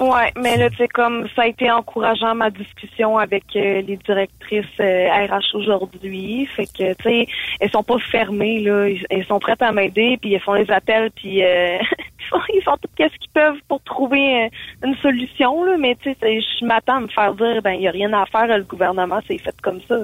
[0.00, 3.96] Ouais, mais là, tu sais, comme ça a été encourageant ma discussion avec euh, les
[3.98, 6.46] directrices RH euh, aujourd'hui.
[6.46, 7.26] Fait que, tu sais,
[7.60, 8.88] elles sont pas fermées, là.
[9.10, 11.78] Elles sont prêtes à m'aider, puis elles font les appels, puis euh,
[12.54, 14.50] ils font tout ce qu'ils peuvent pour trouver
[14.82, 15.76] une solution, là.
[15.78, 18.24] Mais, tu sais, je m'attends à me faire dire, ben, il n'y a rien à
[18.26, 19.98] faire, le gouvernement, c'est fait comme ça.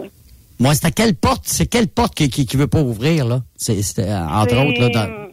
[0.59, 3.43] Moi, c'est à quelle porte, c'est quelle porte qui, qui, veut pas ouvrir, là?
[3.56, 5.28] C'est, entre autres, là, dans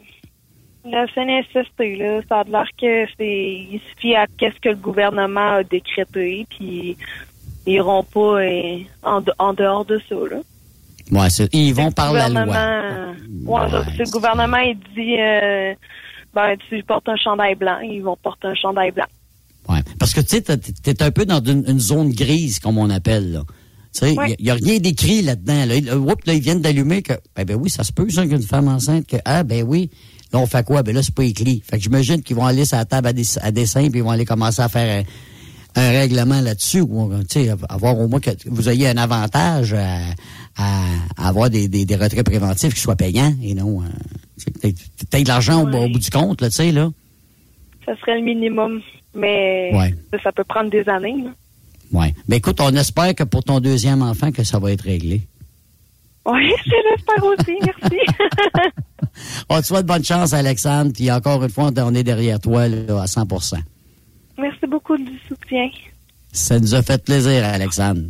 [0.85, 5.53] la CNSST, là, ça a l'air que c'est, il suffit à qu'est-ce que le gouvernement
[5.53, 6.95] a décrété, puis
[7.65, 10.38] ils iront pas euh, en, dehors de ça, là.
[11.11, 12.45] Ouais, ils vont par la loi.
[13.45, 13.61] Ouais,
[13.97, 15.73] le gouvernement, il dit, euh,
[16.34, 19.06] ben, tu portes un chandail blanc, ils vont porter un chandail blanc.
[19.69, 23.34] Ouais, parce que, tu sais, t'es un peu dans une, zone grise, comme on appelle,
[23.34, 23.41] là.
[23.96, 25.66] Tu sais, il n'y a, rien d'écrit là-dedans.
[25.66, 25.80] Là.
[26.26, 29.08] là, ils viennent d'allumer que, ben, ben oui, ça se peut, ça, qu'une femme enceinte,
[29.08, 29.90] que, ah, ben oui,
[30.34, 30.84] Là, on fait quoi?
[30.84, 31.62] Ben là, c'est pas écrit.
[31.66, 34.26] Fait que j'imagine qu'ils vont aller sur la table à, dessin, puis ils vont aller
[34.26, 35.06] commencer à faire
[35.76, 37.12] un, règlement là-dessus, ou
[37.70, 40.86] avoir au moins que vous ayez un avantage à,
[41.18, 44.72] avoir des, des, retraits préventifs qui soient payants et non euh,
[45.12, 46.90] tu de l'argent au, bout du compte, là, tu sais, là.
[47.86, 48.82] Ça serait le minimum.
[49.14, 49.72] Mais
[50.24, 51.16] ça, peut prendre des années.
[51.91, 52.14] Oui.
[52.28, 55.22] Ben écoute, on espère que pour ton deuxième enfant, que ça va être réglé.
[56.26, 57.60] Oui, je l'espère aussi.
[57.62, 57.99] Merci.
[59.49, 60.91] on te souhaite bonne chance, Alexandre.
[60.94, 63.57] Puis encore une fois, on est derrière toi là, à 100%
[64.38, 65.70] Merci beaucoup du soutien.
[66.32, 68.02] Ça nous a fait plaisir, Alexandre.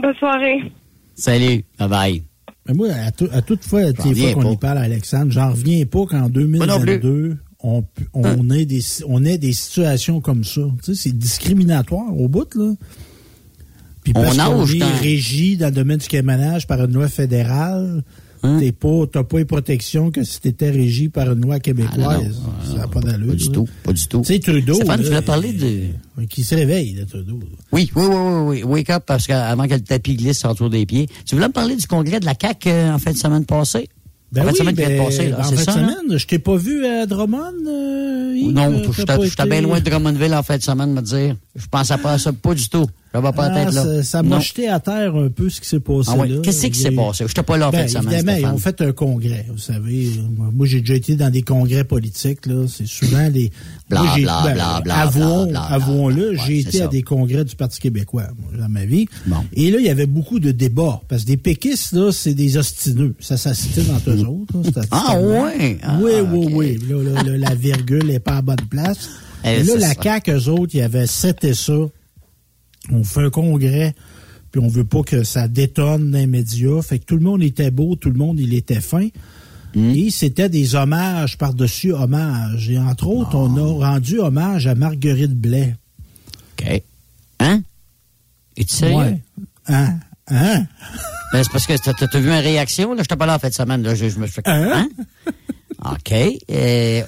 [0.00, 0.72] Bonne soirée.
[1.14, 1.64] Salut.
[1.78, 2.22] Bye-bye.
[2.66, 6.06] Mais moi, à, à toute fois, fois qu'on y parle à Alexandre, j'en reviens pas
[6.06, 7.84] qu'en 2022, on,
[8.14, 10.62] on, ait des, on ait des situations comme ça.
[10.82, 12.72] Tu sais, c'est discriminatoire au bout, là.
[14.02, 18.02] Puis parce on, est régi dans le domaine du camionnage par une loi fédérale,
[18.42, 18.58] Hein?
[18.58, 22.40] T'es pas, t'as pas les protections que si t'étais régi par une loi québécoise.
[22.46, 23.32] Ah, ça n'a pas d'allure.
[23.32, 24.22] Pas du tout, pas du tout.
[24.22, 24.74] Tu sais, Trudeau.
[24.74, 26.24] Stéphane, tu voulais parler de...
[26.26, 27.38] Qui se réveille, là, Trudeau.
[27.72, 28.62] Oui, oui, oui, oui, oui.
[28.62, 31.06] Wake up, parce qu'avant que le tapis glisse autour des pieds.
[31.26, 33.90] Tu voulais me parler du congrès de la CAQ euh, en fin de semaine passée?
[34.32, 37.04] Ben en oui, semaine ben, passée, en fin de semaine, je t'ai pas vu à
[37.06, 41.36] Drummond, euh, Non, j'étais bien loin de Drummondville en fin de semaine, me dire.
[41.56, 42.86] Je pensais pas à ça, pas du tout.
[43.12, 44.02] Ça va pas ah, là.
[44.04, 46.40] Ça m'a jeté à terre un peu ce qui s'est passé ah là.
[46.44, 47.24] Qu'est-ce qui s'est passé?
[47.24, 49.46] Je n'étais pas là en ben, fait Évidemment, ils ont fait un congrès.
[49.50, 52.46] Vous savez, moi, j'ai déjà été dans des congrès politiques.
[52.46, 52.66] là.
[52.68, 53.50] C'est souvent des...
[53.88, 58.28] Bla, bla, ben, bla, bla, avouons, Avouons-le, j'ai été à des congrès du Parti québécois
[58.56, 59.06] dans ma vie.
[59.54, 61.00] Et là, il y avait beaucoup de débats.
[61.08, 63.16] Parce que des péquistes, là, c'est des ostineux.
[63.18, 64.54] Ça s'assistait entre eux autres.
[64.92, 65.78] ah ouais?
[65.82, 66.78] Ah, oui, oui, oui.
[66.88, 69.10] Là, la virgule n'est pas à bonne place.
[69.44, 71.72] Et, eh, là, la CAQ, eux autres, il y avait sept et ça
[72.92, 73.94] on fait un congrès,
[74.50, 76.82] puis on veut pas que ça détonne dans les médias.
[76.82, 79.08] Fait que tout le monde était beau, tout le monde, il était fin.
[79.74, 79.90] Hmm.
[79.90, 82.68] Et c'était des hommages par-dessus hommages.
[82.68, 83.92] Et entre autres, on a ah.
[83.92, 85.76] rendu hommage à Marguerite Blais.
[86.60, 86.82] OK.
[87.38, 87.62] Hein?
[88.56, 88.94] Et tu sais?
[88.94, 89.20] Ouais.
[89.68, 89.98] Hein?
[90.28, 90.66] Hein?
[91.32, 93.02] Ben, c'est parce que t'as as vu une réaction, là?
[93.02, 93.94] Je t'ai pas là en fin de semaine, là.
[93.94, 94.42] Je, me fais.
[94.44, 94.88] Hein?
[95.26, 95.32] hein?
[95.84, 96.14] OK.
[96.50, 97.02] Euh,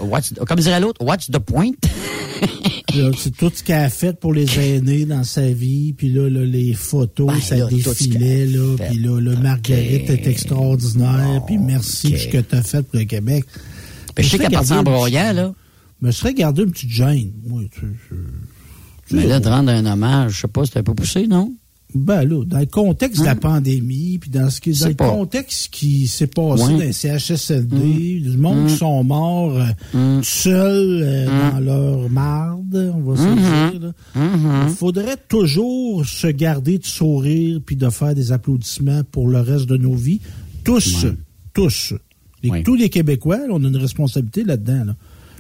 [0.46, 1.72] comme dirait l'autre, what's the point?
[3.16, 5.92] c'est tout ce qu'elle a fait pour les aînés dans sa vie.
[5.92, 8.46] Puis là, les photos, ben, ça défilait.
[8.46, 11.42] Là, puis là, le Marguerite est extraordinaire.
[11.46, 13.44] puis merci ce que tu as fait pour le Québec.
[14.16, 15.54] Ben, je sais qu'elle partit en broyant, là.
[16.00, 17.32] Je me serais gardé une petite gêne.
[17.46, 17.62] Moi,
[19.12, 21.52] mais là, de rendre un hommage, je sais pas, c'était un peu poussé, non?
[21.94, 23.36] Ben là, dans le contexte de la hein?
[23.36, 28.30] pandémie, puis dans, ce qui, dans le contexte qui s'est passé dans les CHSLD, mmh.
[28.30, 28.76] du monde qui mmh.
[28.76, 29.58] sont morts
[29.94, 33.92] euh, seuls euh, dans leur marde, on va se dire.
[34.14, 39.66] Il faudrait toujours se garder de sourire puis de faire des applaudissements pour le reste
[39.66, 40.20] de nos vies.
[40.64, 41.06] Tous,
[41.52, 41.94] tous.
[42.64, 44.94] Tous les Québécois, on a une responsabilité là-dedans.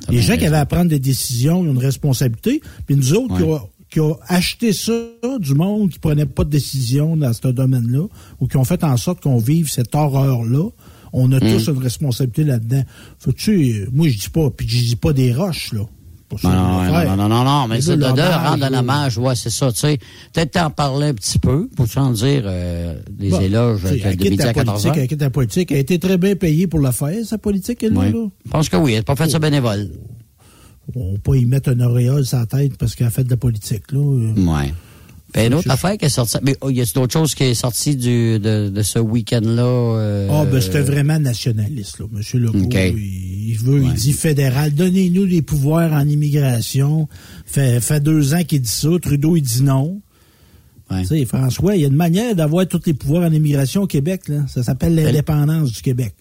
[0.08, 2.60] Les gens qui avaient à prendre des décisions ont une responsabilité.
[2.86, 3.44] Puis nous autres, qui
[3.92, 4.92] qui ont acheté ça
[5.38, 8.06] du monde qui prenait pas de décision dans ce domaine-là
[8.40, 10.70] ou qui ont fait en sorte qu'on vive cette horreur-là.
[11.12, 11.74] On a tous mm.
[11.74, 12.82] une responsabilité là-dedans.
[13.18, 15.82] Faut tu moi je dis pas, puis je dis pas des roches là.
[16.42, 16.50] Non,
[17.04, 19.98] non, non, non, non, mais c'est de, rendre un hommage, ouais, c'est ça, tu sais.
[20.32, 24.42] Peut-être t'en parler un petit peu, pour sans dire euh, des bon, éloges de midi
[24.42, 24.96] à 14 heures.
[25.20, 28.12] La politique a été très bien payée pour la faire, sa politique, elle, oui.
[28.12, 28.28] là.
[28.46, 29.90] Je pense que oui, elle n'a pas fait ça bénévole.
[30.94, 33.36] On peut y mettre un auréole sur la tête parce qu'elle a fait de la
[33.36, 34.00] politique, là.
[34.00, 34.72] Ouais.
[35.34, 36.36] Ben, une autre affaire qui est sortie.
[36.42, 39.62] Mais oh, y a d'autres choses qui est sorties du, de, de ce week-end-là?
[39.62, 42.06] Euh, ah, ben, c'était vraiment nationaliste, là.
[42.12, 47.08] Monsieur Legault, il, il, veut, il dit fédéral, donnez-nous les pouvoirs en immigration.
[47.46, 48.90] Fait, fait deux ans qu'il dit ça.
[49.00, 50.02] Trudeau, il dit non.
[50.92, 51.24] Ouais.
[51.24, 54.28] François, il y a une manière d'avoir tous les pouvoirs en immigration au Québec.
[54.28, 54.44] Là.
[54.48, 56.14] Ça s'appelle ben, l'indépendance du Québec.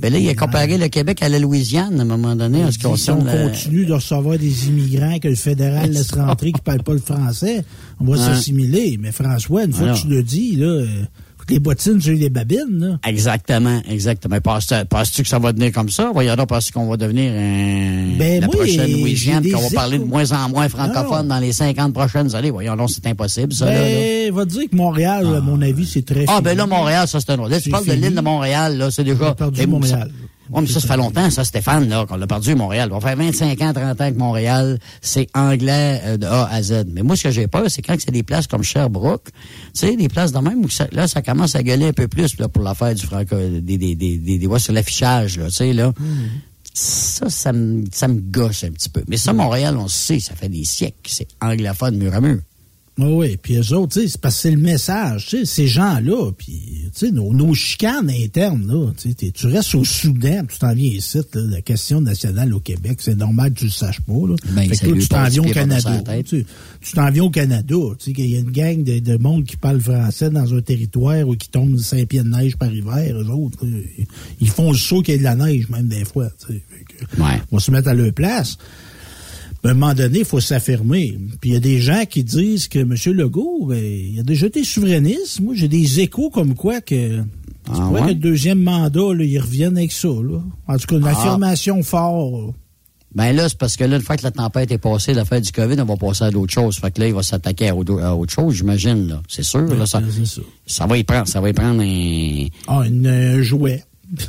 [0.00, 2.64] Ben là, il a comparé le Québec à la Louisiane à un moment donné.
[2.64, 6.60] En ce si on continue de recevoir des immigrants que le fédéral laisse rentrer qui
[6.60, 7.64] ne parlent pas le français,
[8.00, 8.98] on va s'assimiler.
[9.00, 10.84] Mais François, une fois que tu le dis, là,
[11.50, 12.98] les bottines sur les babines, là.
[13.06, 14.38] Exactement, exactement.
[14.40, 16.10] Penses-tu que ça va devenir comme ça?
[16.12, 19.98] Voyons donc, parce qu'on va devenir un, ben, la moi, prochaine Louisiane, qu'on va parler
[19.98, 22.50] de moins en moins francophone dans les 50 prochaines années?
[22.50, 24.32] Voyons donc, c'est impossible, ça, ben, là, là.
[24.32, 27.30] va dire que Montréal, à mon avis, c'est très Ah, ben là, Montréal, ça, c'est
[27.30, 27.50] un autre.
[27.50, 29.34] Là, tu parles de l'île de Montréal, là, c'est déjà...
[29.34, 30.10] perdu Montréal.
[30.50, 32.88] Oui, mais ça, ça fait longtemps, ça, Stéphane, là, qu'on l'a perdu, Montréal.
[32.92, 36.62] On va faire 25 ans, 30 ans que Montréal, c'est anglais euh, de A à
[36.62, 36.84] Z.
[36.88, 39.32] Mais moi, ce que j'ai peur, c'est quand c'est des places comme Sherbrooke, tu
[39.74, 42.38] sais, des places de même où ça, là, ça commence à gueuler un peu plus,
[42.38, 45.72] là, pour l'affaire du franco, des, des, des, des, des sur l'affichage, là, tu sais,
[45.72, 45.92] là.
[46.74, 49.02] Ça, ça me, ça me gauche un petit peu.
[49.08, 52.38] Mais ça, Montréal, on sait, ça fait des siècles, c'est anglophone mur à mur.
[52.98, 55.68] Oui, puis eux autres, tu sais, c'est parce que c'est le message, tu sais, ces
[55.68, 60.44] gens-là, puis, tu sais, nos, nos, chicanes internes, là, tu sais, tu restes au Soudan,
[60.48, 63.70] tu t'en viens ici, là, la question nationale au Québec, c'est normal que tu le
[63.70, 64.34] saches pas, là.
[64.50, 66.02] Ben, fait que tu t'en viens au Canada.
[66.22, 66.44] Tu
[66.92, 69.56] t'en viens au Canada, tu sais, qu'il y a une gang de, de, monde qui
[69.56, 73.16] parle français dans un territoire où qui tombe de cinq pieds de neige par hiver,
[73.16, 73.64] eux autres,
[74.40, 76.62] ils font le saut qu'il y ait de la neige, même des fois, tu sais.
[77.16, 77.40] Ouais.
[77.52, 78.58] On va se mettre à leur place
[79.68, 81.18] à un moment donné, il faut s'affirmer.
[81.40, 82.94] Puis il y a des gens qui disent que M.
[83.14, 85.40] Legault, ben, il a déjà été souverainiste.
[85.40, 87.22] Moi, j'ai des échos comme quoi que
[87.72, 90.08] tu ah, que le deuxième mandat, là, ils reviennent avec ça.
[90.08, 90.40] Là.
[90.66, 91.10] En tout cas, une ah.
[91.10, 92.54] affirmation forte.
[93.14, 95.50] Ben là, c'est parce que là, une fois que la tempête est passée, l'affaire du
[95.50, 96.78] COVID, on va passer à d'autres choses.
[96.78, 99.08] Fait que là, il va s'attaquer à, autre chose, j'imagine.
[99.08, 99.22] là.
[99.28, 99.62] C'est sûr.
[99.62, 100.40] là, ça, ça.
[100.66, 102.46] ça, va y prendre, ça va y prendre un...
[102.66, 103.82] Ah, un jouet.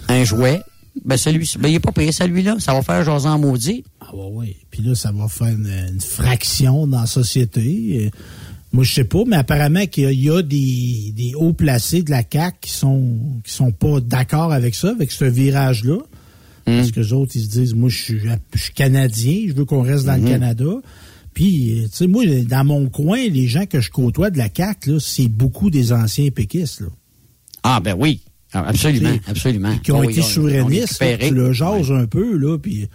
[0.08, 0.62] Un jouet.
[1.06, 2.58] Ben, celui ben, il n'est pas payé, celui-là.
[2.60, 3.84] Ça va faire Josan maudit.
[4.02, 4.56] Ah, ouais, oui.
[4.70, 8.12] Puis là, ça va faire une, fraction dans la société.
[8.72, 12.22] Moi, je sais pas, mais apparemment qu'il y a des, des hauts placés de la
[12.30, 15.98] CAQ qui sont qui sont pas d'accord avec ça, avec ce virage-là.
[16.68, 16.78] Hmm.
[16.78, 18.20] Parce que les autres, ils se disent, moi, je suis,
[18.54, 20.30] je suis Canadien, je veux qu'on reste dans le hmm.
[20.30, 20.72] Canada.
[21.34, 25.00] Puis, tu sais, moi, dans mon coin, les gens que je côtoie de la CAQ,
[25.00, 26.82] c'est beaucoup des anciens péquistes.
[26.82, 26.88] Là.
[27.64, 28.22] Ah, ben oui.
[28.54, 29.78] Ah, absolument, absolument.
[29.78, 31.04] Qui ont été souverainistes.
[31.20, 32.90] Tu le jases un peu, là, puis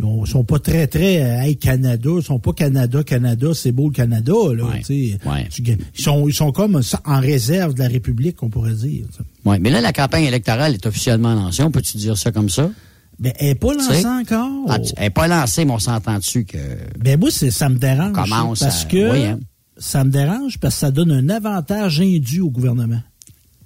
[0.00, 3.88] ils sont pas très, très, euh, hey, Canada, ils sont pas Canada, Canada, c'est beau
[3.88, 8.48] le Canada, là, ouais, Ils sont, ils sont comme en réserve de la République, on
[8.48, 9.06] pourrait dire.
[9.44, 12.70] Oui, mais là, la campagne électorale est officiellement lancée, on peut-tu dire ça comme ça?
[13.18, 14.66] Ben, elle n'est pas lancée encore.
[14.68, 16.58] Ah, elle n'est pas lancée, mais on s'entend dessus que.
[16.98, 18.12] Ben, moi, ça me dérange.
[18.12, 19.40] Commence parce que hein.
[19.76, 23.00] ça me dérange parce que ça donne un avantage indu au gouvernement.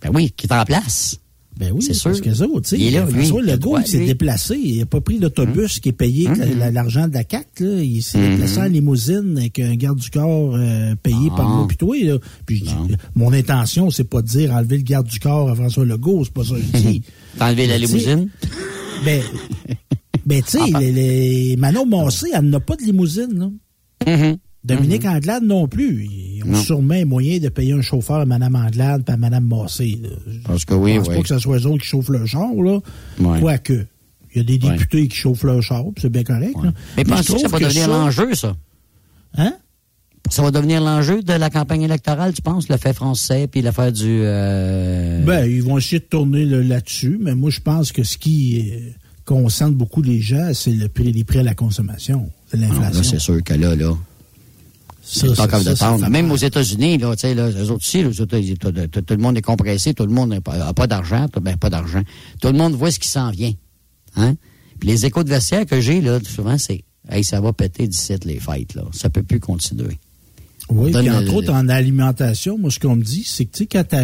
[0.01, 1.19] Ben oui, qui est en place.
[1.57, 2.11] Ben oui, c'est sûr.
[2.11, 4.59] Parce que ça, tu sais, François Legault, il s'est déplacé.
[4.63, 6.73] Il n'a pas pris l'autobus qui est payé avec mm-hmm.
[6.73, 7.23] l'argent de la.
[7.23, 7.83] Là.
[7.83, 11.77] Il s'est déplacé en limousine avec un garde du corps euh, payé par moi puis
[11.77, 11.97] toi.
[12.03, 12.19] Là.
[12.47, 12.65] Puis
[13.15, 16.25] mon intention, c'est pas de dire enlever le garde du corps à François Legault.
[16.25, 17.03] C'est pas ça que je dis.
[17.39, 18.29] T'as la limousine?
[19.05, 19.23] Ben,
[20.25, 23.51] ben tu sais, ah, les, Manon Massé, elle n'a pas de limousine.
[24.07, 24.37] Là.
[24.65, 25.05] Dominique.
[25.05, 26.09] Anglade non plus.
[26.47, 29.99] Ils ont sûrement moyen de payer un chauffeur à Mme Anglade et à Mme Massé.
[30.45, 31.17] Parce que oui, Je pense oui.
[31.17, 32.81] pas que ce soit eux autres qui chauffent le char, là.
[33.41, 33.87] Quoique.
[34.35, 36.57] Il y a des députés qui chauffent leur char, c'est bien correct.
[36.97, 38.57] Mais penses-tu que ça va devenir l'enjeu, ça?
[39.37, 39.55] Hein?
[40.31, 43.93] Ça va devenir l'enjeu de la campagne électorale, tu penses, le fait français puis l'affaire
[43.93, 44.21] du...
[44.23, 45.23] Euh...
[45.25, 48.91] Ben, ils vont essayer de tourner là-dessus, mais moi, je pense que ce qui euh,
[49.25, 52.31] concerne beaucoup les gens, c'est le prix, les prix à la consommation.
[52.47, 53.03] C'est ah, l'inflation.
[53.03, 53.95] c'est sûr que là, là...
[55.15, 59.17] C'est encore de Même aux États-Unis, là, tu sais, là, les autres aussi, tout, le
[59.17, 62.03] monde est compressé, tout le monde n'a pas, d'argent, ben pas d'argent.
[62.41, 63.53] Tout le monde voit ce qui s'en vient.
[64.17, 64.37] Hein?
[64.81, 68.15] Puis les échos de vestiaire que j'ai, là, souvent, c'est Hey, ça va péter d'ici
[68.25, 68.85] les fêtes, là.
[68.93, 69.99] Ça peut plus continuer.
[70.69, 73.67] Oui, puis entre autres, en alimentation, moi, ce qu'on me dit, c'est que, tu sais,
[73.67, 73.97] quand tu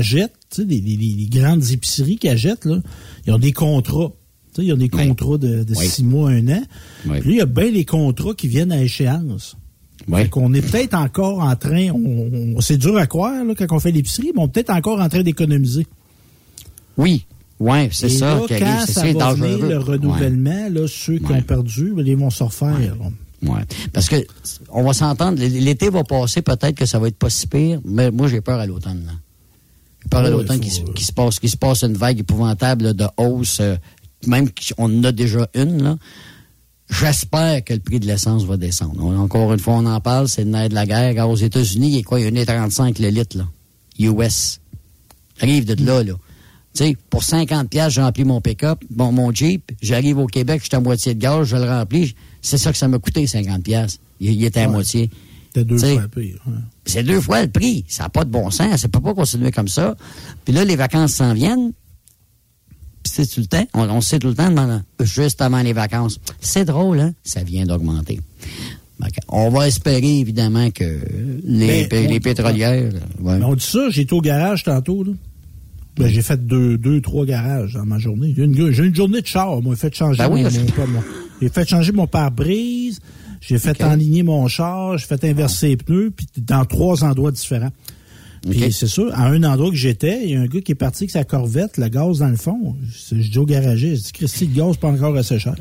[0.51, 2.81] sais, les, grandes épiceries qui achètent, là,
[3.27, 4.13] ils ont des contrats.
[4.53, 6.63] Tu sais, ils ont des contrats de, six mois, un an.
[7.21, 9.57] Puis il y a bien les contrats qui viennent à échéance.
[10.07, 10.29] Ouais.
[10.29, 13.91] qu'on est peut-être encore en train, on, c'est dur à croire là, quand on fait
[13.91, 15.87] l'épicerie, mais on est peut-être encore en train d'économiser.
[16.97, 17.27] Oui,
[17.61, 18.37] oui, c'est ça.
[18.37, 22.31] Là, quand ça va venir le renouvellement, là, ceux qui ont perdu, ben, ils vont
[22.31, 22.97] se refaire.
[23.43, 23.61] Ouais.
[23.93, 24.17] Parce que
[24.71, 28.11] on va s'entendre, l'été va passer, peut-être que ça va être pas si pire, mais
[28.11, 29.19] moi j'ai peur à l'automne.
[30.03, 33.59] J'ai peur à l'automne qu'il se passe qu'il se passe une vague épouvantable de hausse,
[33.61, 33.77] euh,
[34.27, 35.83] même qu'on en a déjà une.
[35.83, 35.97] Là.
[36.91, 39.05] J'espère que le prix de l'essence va descendre.
[39.05, 41.29] Encore une fois, on en parle, c'est le nerf de la guerre.
[41.29, 42.21] Aux États-Unis, il y a quoi?
[42.21, 43.47] Il y a 1,35 le litre, là.
[43.99, 44.61] US.
[45.41, 46.15] Arrive de là, là.
[46.75, 49.73] Tu sais, pour 50 pièces, j'ai rempli mon pick-up, bon, mon Jeep.
[49.83, 52.15] J'arrive au Québec, je suis à moitié de gaz, je le remplis.
[52.41, 53.99] C'est ça que ça m'a coûté, 50 pièces.
[54.21, 55.11] Il, était à moitié.
[55.55, 56.35] C'est deux fois le prix.
[56.85, 57.85] C'est deux fois le prix.
[57.89, 58.81] Ça n'a pas de bon sens.
[58.81, 59.97] Ça peut pas continuer comme ça.
[60.45, 61.73] Puis là, les vacances s'en viennent.
[63.25, 63.67] C'est tout le temps.
[63.75, 64.55] On, sait tout le temps,
[65.01, 66.21] juste avant les vacances.
[66.41, 67.15] C'est drôle, hein?
[67.25, 68.21] Ça vient d'augmenter.
[69.29, 71.01] On va espérer, évidemment, que
[71.45, 72.93] les, les pétrolières...
[73.25, 75.13] On dit ça, j'étais au garage tantôt, là.
[75.97, 78.33] Ben, j'ai fait deux, deux, trois garages dans ma journée.
[78.37, 79.75] J'ai une, une, journée de char, moi.
[79.75, 80.49] J'ai fait changer ben mon,
[81.43, 83.01] j'ai fait changer mon pare-brise.
[83.41, 84.97] J'ai fait enligner mon char.
[84.97, 87.73] J'ai fait inverser les pneus, puis dans trois endroits différents.
[88.49, 90.77] Puis c'est sûr, à un endroit que j'étais, il y a un gars qui est
[90.77, 92.77] parti avec sa corvette, le gaz dans le fond.
[93.11, 95.57] Je, dis au garagiste, je dis, Christy, le gaz pas encore assez cher.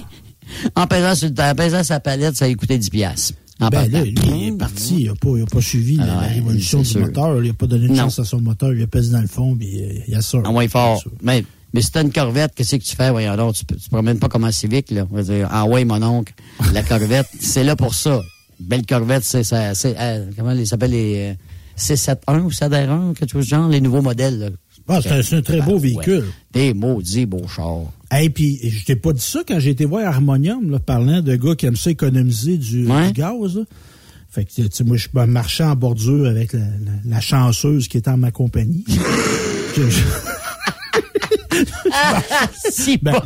[0.76, 3.34] en, pesant sur, en pesant sa palette, ça a coûté 10 piastres.
[3.58, 6.98] ben là, lui, il est parti, il n'a pas, pas, suivi la, ah révolution du
[6.98, 9.26] moteur, il n'a pas donné de chance à son moteur, il a pesé dans le
[9.26, 10.38] fond, puis euh, il a ça.
[10.38, 11.02] En moins fort.
[11.22, 13.10] Mais, mais si t'as une corvette, qu'est-ce que tu fais?
[13.10, 15.06] Voyons donc, tu, tu promènes pas comme un civique, là.
[15.10, 16.32] On va dire, ah ouais, mon oncle,
[16.72, 18.20] la corvette, c'est là pour ça.
[18.60, 21.36] Belle corvette, c'est ça, c'est, euh, comment ils s'appellent les,
[21.78, 24.48] euh, C71 ou C1, quelque chose de genre, les nouveaux modèles, là.
[24.86, 26.26] Ah, c'est un, très beau véhicule.
[26.52, 27.84] Des maudits beaux chars.
[28.20, 31.34] Et puis, je t'ai pas dit ça quand j'ai été voir Harmonium, là, parlant de
[31.36, 33.64] gars qui aiment ça économiser du, gaz.
[34.28, 36.52] Fait que, tu sais, moi, je marchais en bordure avec
[37.04, 38.84] la, chanceuse qui était en ma compagnie.
[42.70, 43.20] si, ben,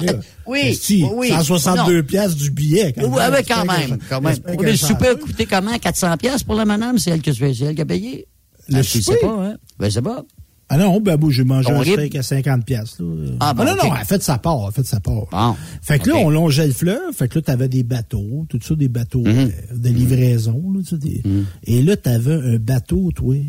[0.47, 1.31] oui, si, oui.
[1.31, 2.93] 162 pièces du billet.
[2.93, 3.99] Quand oui, même, quand même.
[4.09, 4.37] Quand même.
[4.61, 5.79] Le souper a coûté comment?
[5.79, 6.99] 400 pièces pour la madame?
[6.99, 8.27] C'est elle, qui a payé?
[8.69, 9.03] Le ah, souper?
[9.03, 9.57] sais pas, hein?
[9.79, 10.25] Ben, c'est pas.
[10.71, 12.99] Ah non, ben moi, j'ai mangé un steak à 50 pièces.
[13.41, 15.27] Ah, ben, non, non, elle fait sa part, elle fait sa part.
[15.31, 18.59] Bon, fait que là, on longeait le fleuve, fait que là, t'avais des bateaux, tout
[18.63, 19.29] ça, des bateaux mhm.
[19.29, 20.63] euh, de livraison.
[20.75, 21.23] Là, tu sais, des...
[21.25, 21.47] Mhm.
[21.65, 23.35] Et là, t'avais un bateau, toi.
[23.35, 23.45] Tu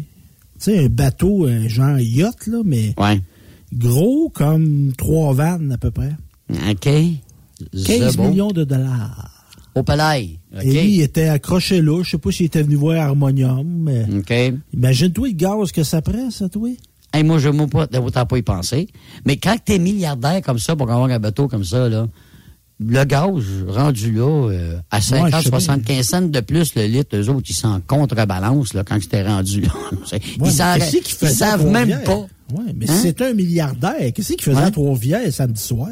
[0.60, 3.22] sais, un bateau, un genre yacht, là, mais ouais.
[3.74, 6.16] gros comme trois vannes à peu près.
[6.50, 6.90] OK.
[7.86, 9.39] 15 millions de dollars.
[9.80, 10.40] Au palais.
[10.62, 12.04] Et lui, il était accroché là.
[12.04, 14.04] Je sais pas s'il était venu voir Harmonium, mais.
[14.18, 14.60] OK.
[14.74, 16.70] Imagine-toi le gaz que ça prend, ça, toi.
[17.14, 18.88] Hey, moi, je ne pas, autant pas y penser.
[19.26, 22.08] Mais quand tu es milliardaire comme ça pour avoir un bateau comme ça, là,
[22.80, 27.48] le gaz rendu là euh, à 50, 75 cents de plus le litre, eux autres,
[27.50, 29.74] ils s'en contrebalance là, quand c'était rendu là.
[30.44, 30.82] ils savent,
[31.12, 32.26] savent même pas.
[32.52, 33.00] Oui, mais hein?
[33.04, 34.12] c'est un milliardaire.
[34.14, 35.90] Qu'est-ce qu'il faisait à Trois-Rivières samedi soir?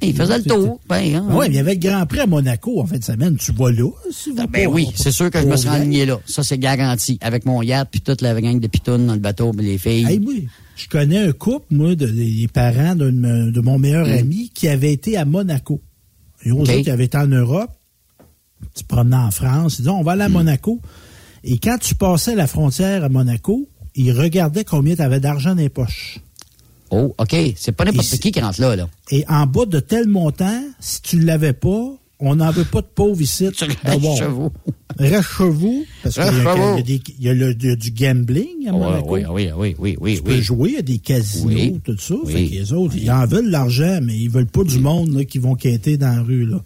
[0.00, 0.78] Il faisait le tour.
[0.88, 3.02] Ben, hein, oui, mais il y avait le Grand Prix à Monaco en fin de
[3.02, 3.36] semaine.
[3.36, 3.90] Tu vas là?
[4.12, 6.20] Si ah, ben oui, c'est sûr que je me serais aligné là.
[6.26, 7.18] Ça, c'est garanti.
[7.22, 10.06] Avec mon yacht, puis toute la gang de pitounes dans le bateau, les filles.
[10.08, 10.46] Hey, oui.
[10.76, 14.12] Je connais un couple, moi, de, des parents de mon meilleur mm.
[14.12, 15.80] ami qui avait été à Monaco.
[16.46, 16.82] Et on okay.
[16.82, 17.70] qui avait été en Europe.
[18.74, 19.74] Tu promenais en France.
[19.78, 20.32] Ils disaient, on va aller à mm.
[20.32, 20.80] Monaco.
[21.42, 25.62] Et quand tu passais la frontière à Monaco, il regardait combien tu avais d'argent dans
[25.62, 26.20] les poches.
[26.90, 27.36] Oh, OK.
[27.56, 28.88] C'est pas n'importe qui qui rentre là, là.
[29.10, 32.80] Et en bas de tel montant, si tu ne l'avais pas, on n'en veut pas
[32.80, 33.46] de pauvres ici.
[33.84, 34.50] Reste chez vous.
[34.98, 35.84] Reste chez vous.
[36.02, 36.24] Parce qu'il
[37.20, 39.06] y, a, y, a du gambling à Monaco.
[39.10, 40.16] Oui, oui, oui, oui, oui.
[40.16, 42.14] Tu peux jouer, il y a des casinos, tout ça.
[42.26, 45.24] Fait que les autres, ils en veulent l'argent, mais ils veulent pas du monde là,
[45.24, 46.46] qui vont quêter dans la rue.
[46.46, 46.62] Là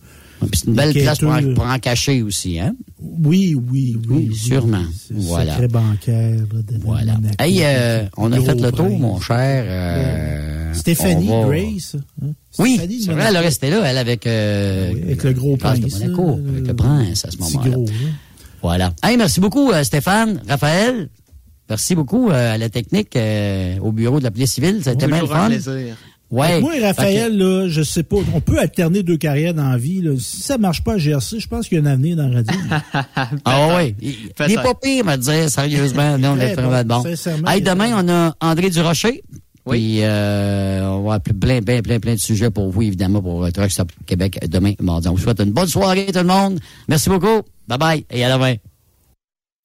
[0.53, 2.75] c'est une belle place pour en, cacher aussi, hein?
[2.99, 4.29] Oui, oui, oui.
[4.29, 4.83] oui sûrement.
[5.11, 5.53] Voilà.
[5.53, 6.41] Secret bancaire.
[6.83, 7.17] voilà.
[7.39, 9.65] Hey, euh, on a fait le tour, mon cher.
[9.67, 11.97] Euh, Stéphanie Grace.
[12.23, 12.31] Hein?
[12.59, 15.81] Oui, c'est vrai, elle restait là, elle, avec, euh, avec le gros prince.
[15.81, 17.77] De Monaco, avec le prince à ce moment-là.
[18.63, 18.93] Voilà.
[19.03, 21.09] Hey, merci beaucoup, Stéphane, Raphaël.
[21.69, 23.17] Merci beaucoup à la technique,
[23.81, 24.83] au bureau de la police civile.
[24.83, 25.47] Ça a été bien fun.
[25.47, 25.97] plaisir.
[26.31, 26.61] Ouais.
[26.61, 30.01] Moi et Raphaël, là, je sais pas, on peut alterner deux carrières dans la vie.
[30.01, 30.13] Là.
[30.19, 32.37] Si ça marche pas à GRC, je pense qu'il y a un avenir dans la
[32.37, 32.57] radio.
[33.45, 33.95] ah oui.
[34.01, 34.15] Il,
[34.47, 36.19] il est pas pire, me dire, sérieusement.
[36.19, 37.05] non, on est vraiment bon.
[37.47, 39.23] Hey, demain, on a André Durocher.
[39.67, 39.79] Oui.
[39.79, 43.51] Puis, euh, on va avoir plein, plein, plein, plein de sujets pour vous, évidemment, pour
[43.53, 45.09] Truck Stop Québec demain, mardi.
[45.09, 46.61] On vous souhaite une bonne soirée, tout le monde.
[46.89, 47.43] Merci beaucoup.
[47.69, 48.55] Bye bye et à demain.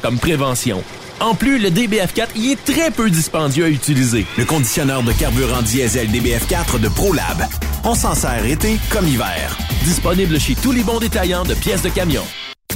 [0.00, 0.82] comme prévention.
[1.20, 4.24] En plus, le DBF4 y est très peu dispendieux à utiliser.
[4.36, 7.44] Le conditionneur de carburant diesel DBF4 de ProLab.
[7.84, 9.56] On s'en sert été comme hiver.
[9.84, 12.24] Disponible chez tous les bons détaillants de pièces de camion.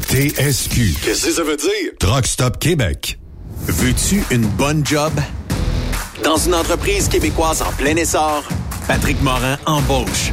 [0.09, 0.97] TSQ.
[1.05, 1.93] Qu'est-ce que ça veut dire?
[2.01, 3.19] Truck Stop Québec.
[3.66, 5.12] Veux-tu une bonne job?
[6.24, 8.44] Dans une entreprise québécoise en plein essor,
[8.86, 10.32] Patrick Morin embauche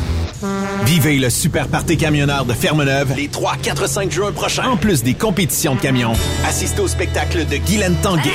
[0.85, 4.69] Vivez le super party camionneur de Fermeneuve les 3, 4, 5 juin prochains.
[4.69, 6.13] En plus des compétitions de camions,
[6.47, 8.31] assistez au spectacle de Guylaine Tanguay.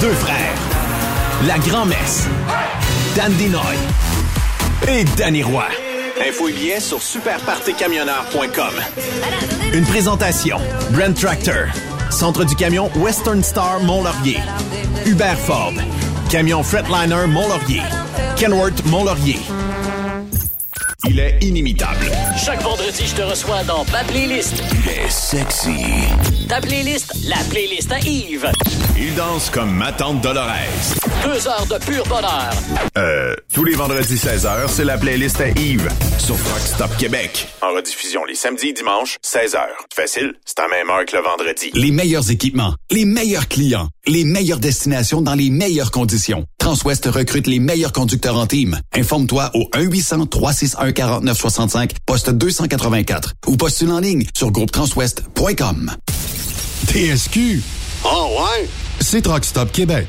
[0.00, 0.54] Deux frères.
[1.46, 2.28] La Grand-Messe.
[3.16, 3.76] Dan Dinoy.
[4.88, 5.64] Et Danny Roy.
[6.26, 8.74] Info et billets sur superpartycamionneur.com.
[9.72, 10.58] Une présentation.
[10.90, 11.66] Brent Tractor.
[12.10, 14.38] Centre du camion Western Star Mont-Laurier.
[15.04, 15.74] Hubert Ford.
[16.30, 17.82] Camion Fretliner Mont-Laurier.
[18.36, 19.40] Kenworth Mont-Laurier.
[21.04, 22.10] Il est inimitable.
[22.42, 24.62] Chaque vendredi, je te reçois dans ma playlist.
[24.72, 25.84] Il est sexy.
[26.48, 28.50] Ta playlist, la playlist à Yves.
[28.96, 30.54] Il danse comme ma tante Dolores.
[31.22, 32.50] Deux heures de pur bonheur.
[32.96, 37.46] Euh, tous les vendredis 16h, c'est la playlist à Yves sur Rock Stop Québec.
[37.60, 39.60] En rediffusion les samedis et dimanches, 16h.
[39.94, 41.70] Facile, c'est à même heure que le vendredi.
[41.74, 46.46] Les meilleurs équipements, les meilleurs clients, les meilleures destinations dans les meilleures conditions.
[46.66, 48.76] Transwest recrute les meilleurs conducteurs en team.
[48.92, 55.92] Informe-toi au 1-800-361-4965, poste 284 ou postule en ligne sur groupetranswest.com.
[56.88, 57.62] TSQ.
[58.04, 58.68] Oh ouais?
[58.98, 60.08] C'est Truck Stop Québec.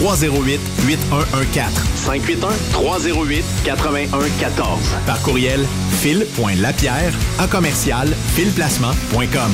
[0.00, 1.72] 308 8114.
[1.94, 4.78] 581 308 8114.
[5.06, 5.64] Par courriel
[6.00, 9.52] fil.lapierre à commercial filplacement.com.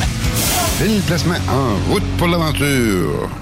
[0.78, 3.41] Fil Placement en route pour l'aventure.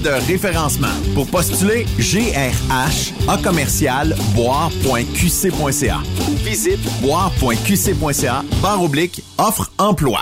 [0.00, 0.88] de référencement.
[1.14, 5.98] Pour postuler, GRH A commercial boire.qc.ca.
[6.44, 10.20] Visite boire.qc.ca barre oblique offre emploi.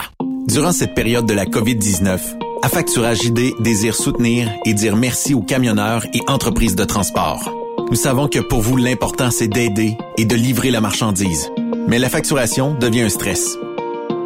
[0.49, 2.19] Durant cette période de la COVID-19,
[2.63, 7.51] Affacturage JD désire soutenir et dire merci aux camionneurs et entreprises de transport.
[7.91, 11.51] Nous savons que pour vous, l'important, c'est d'aider et de livrer la marchandise.
[11.89, 13.57] Mais la facturation devient un stress.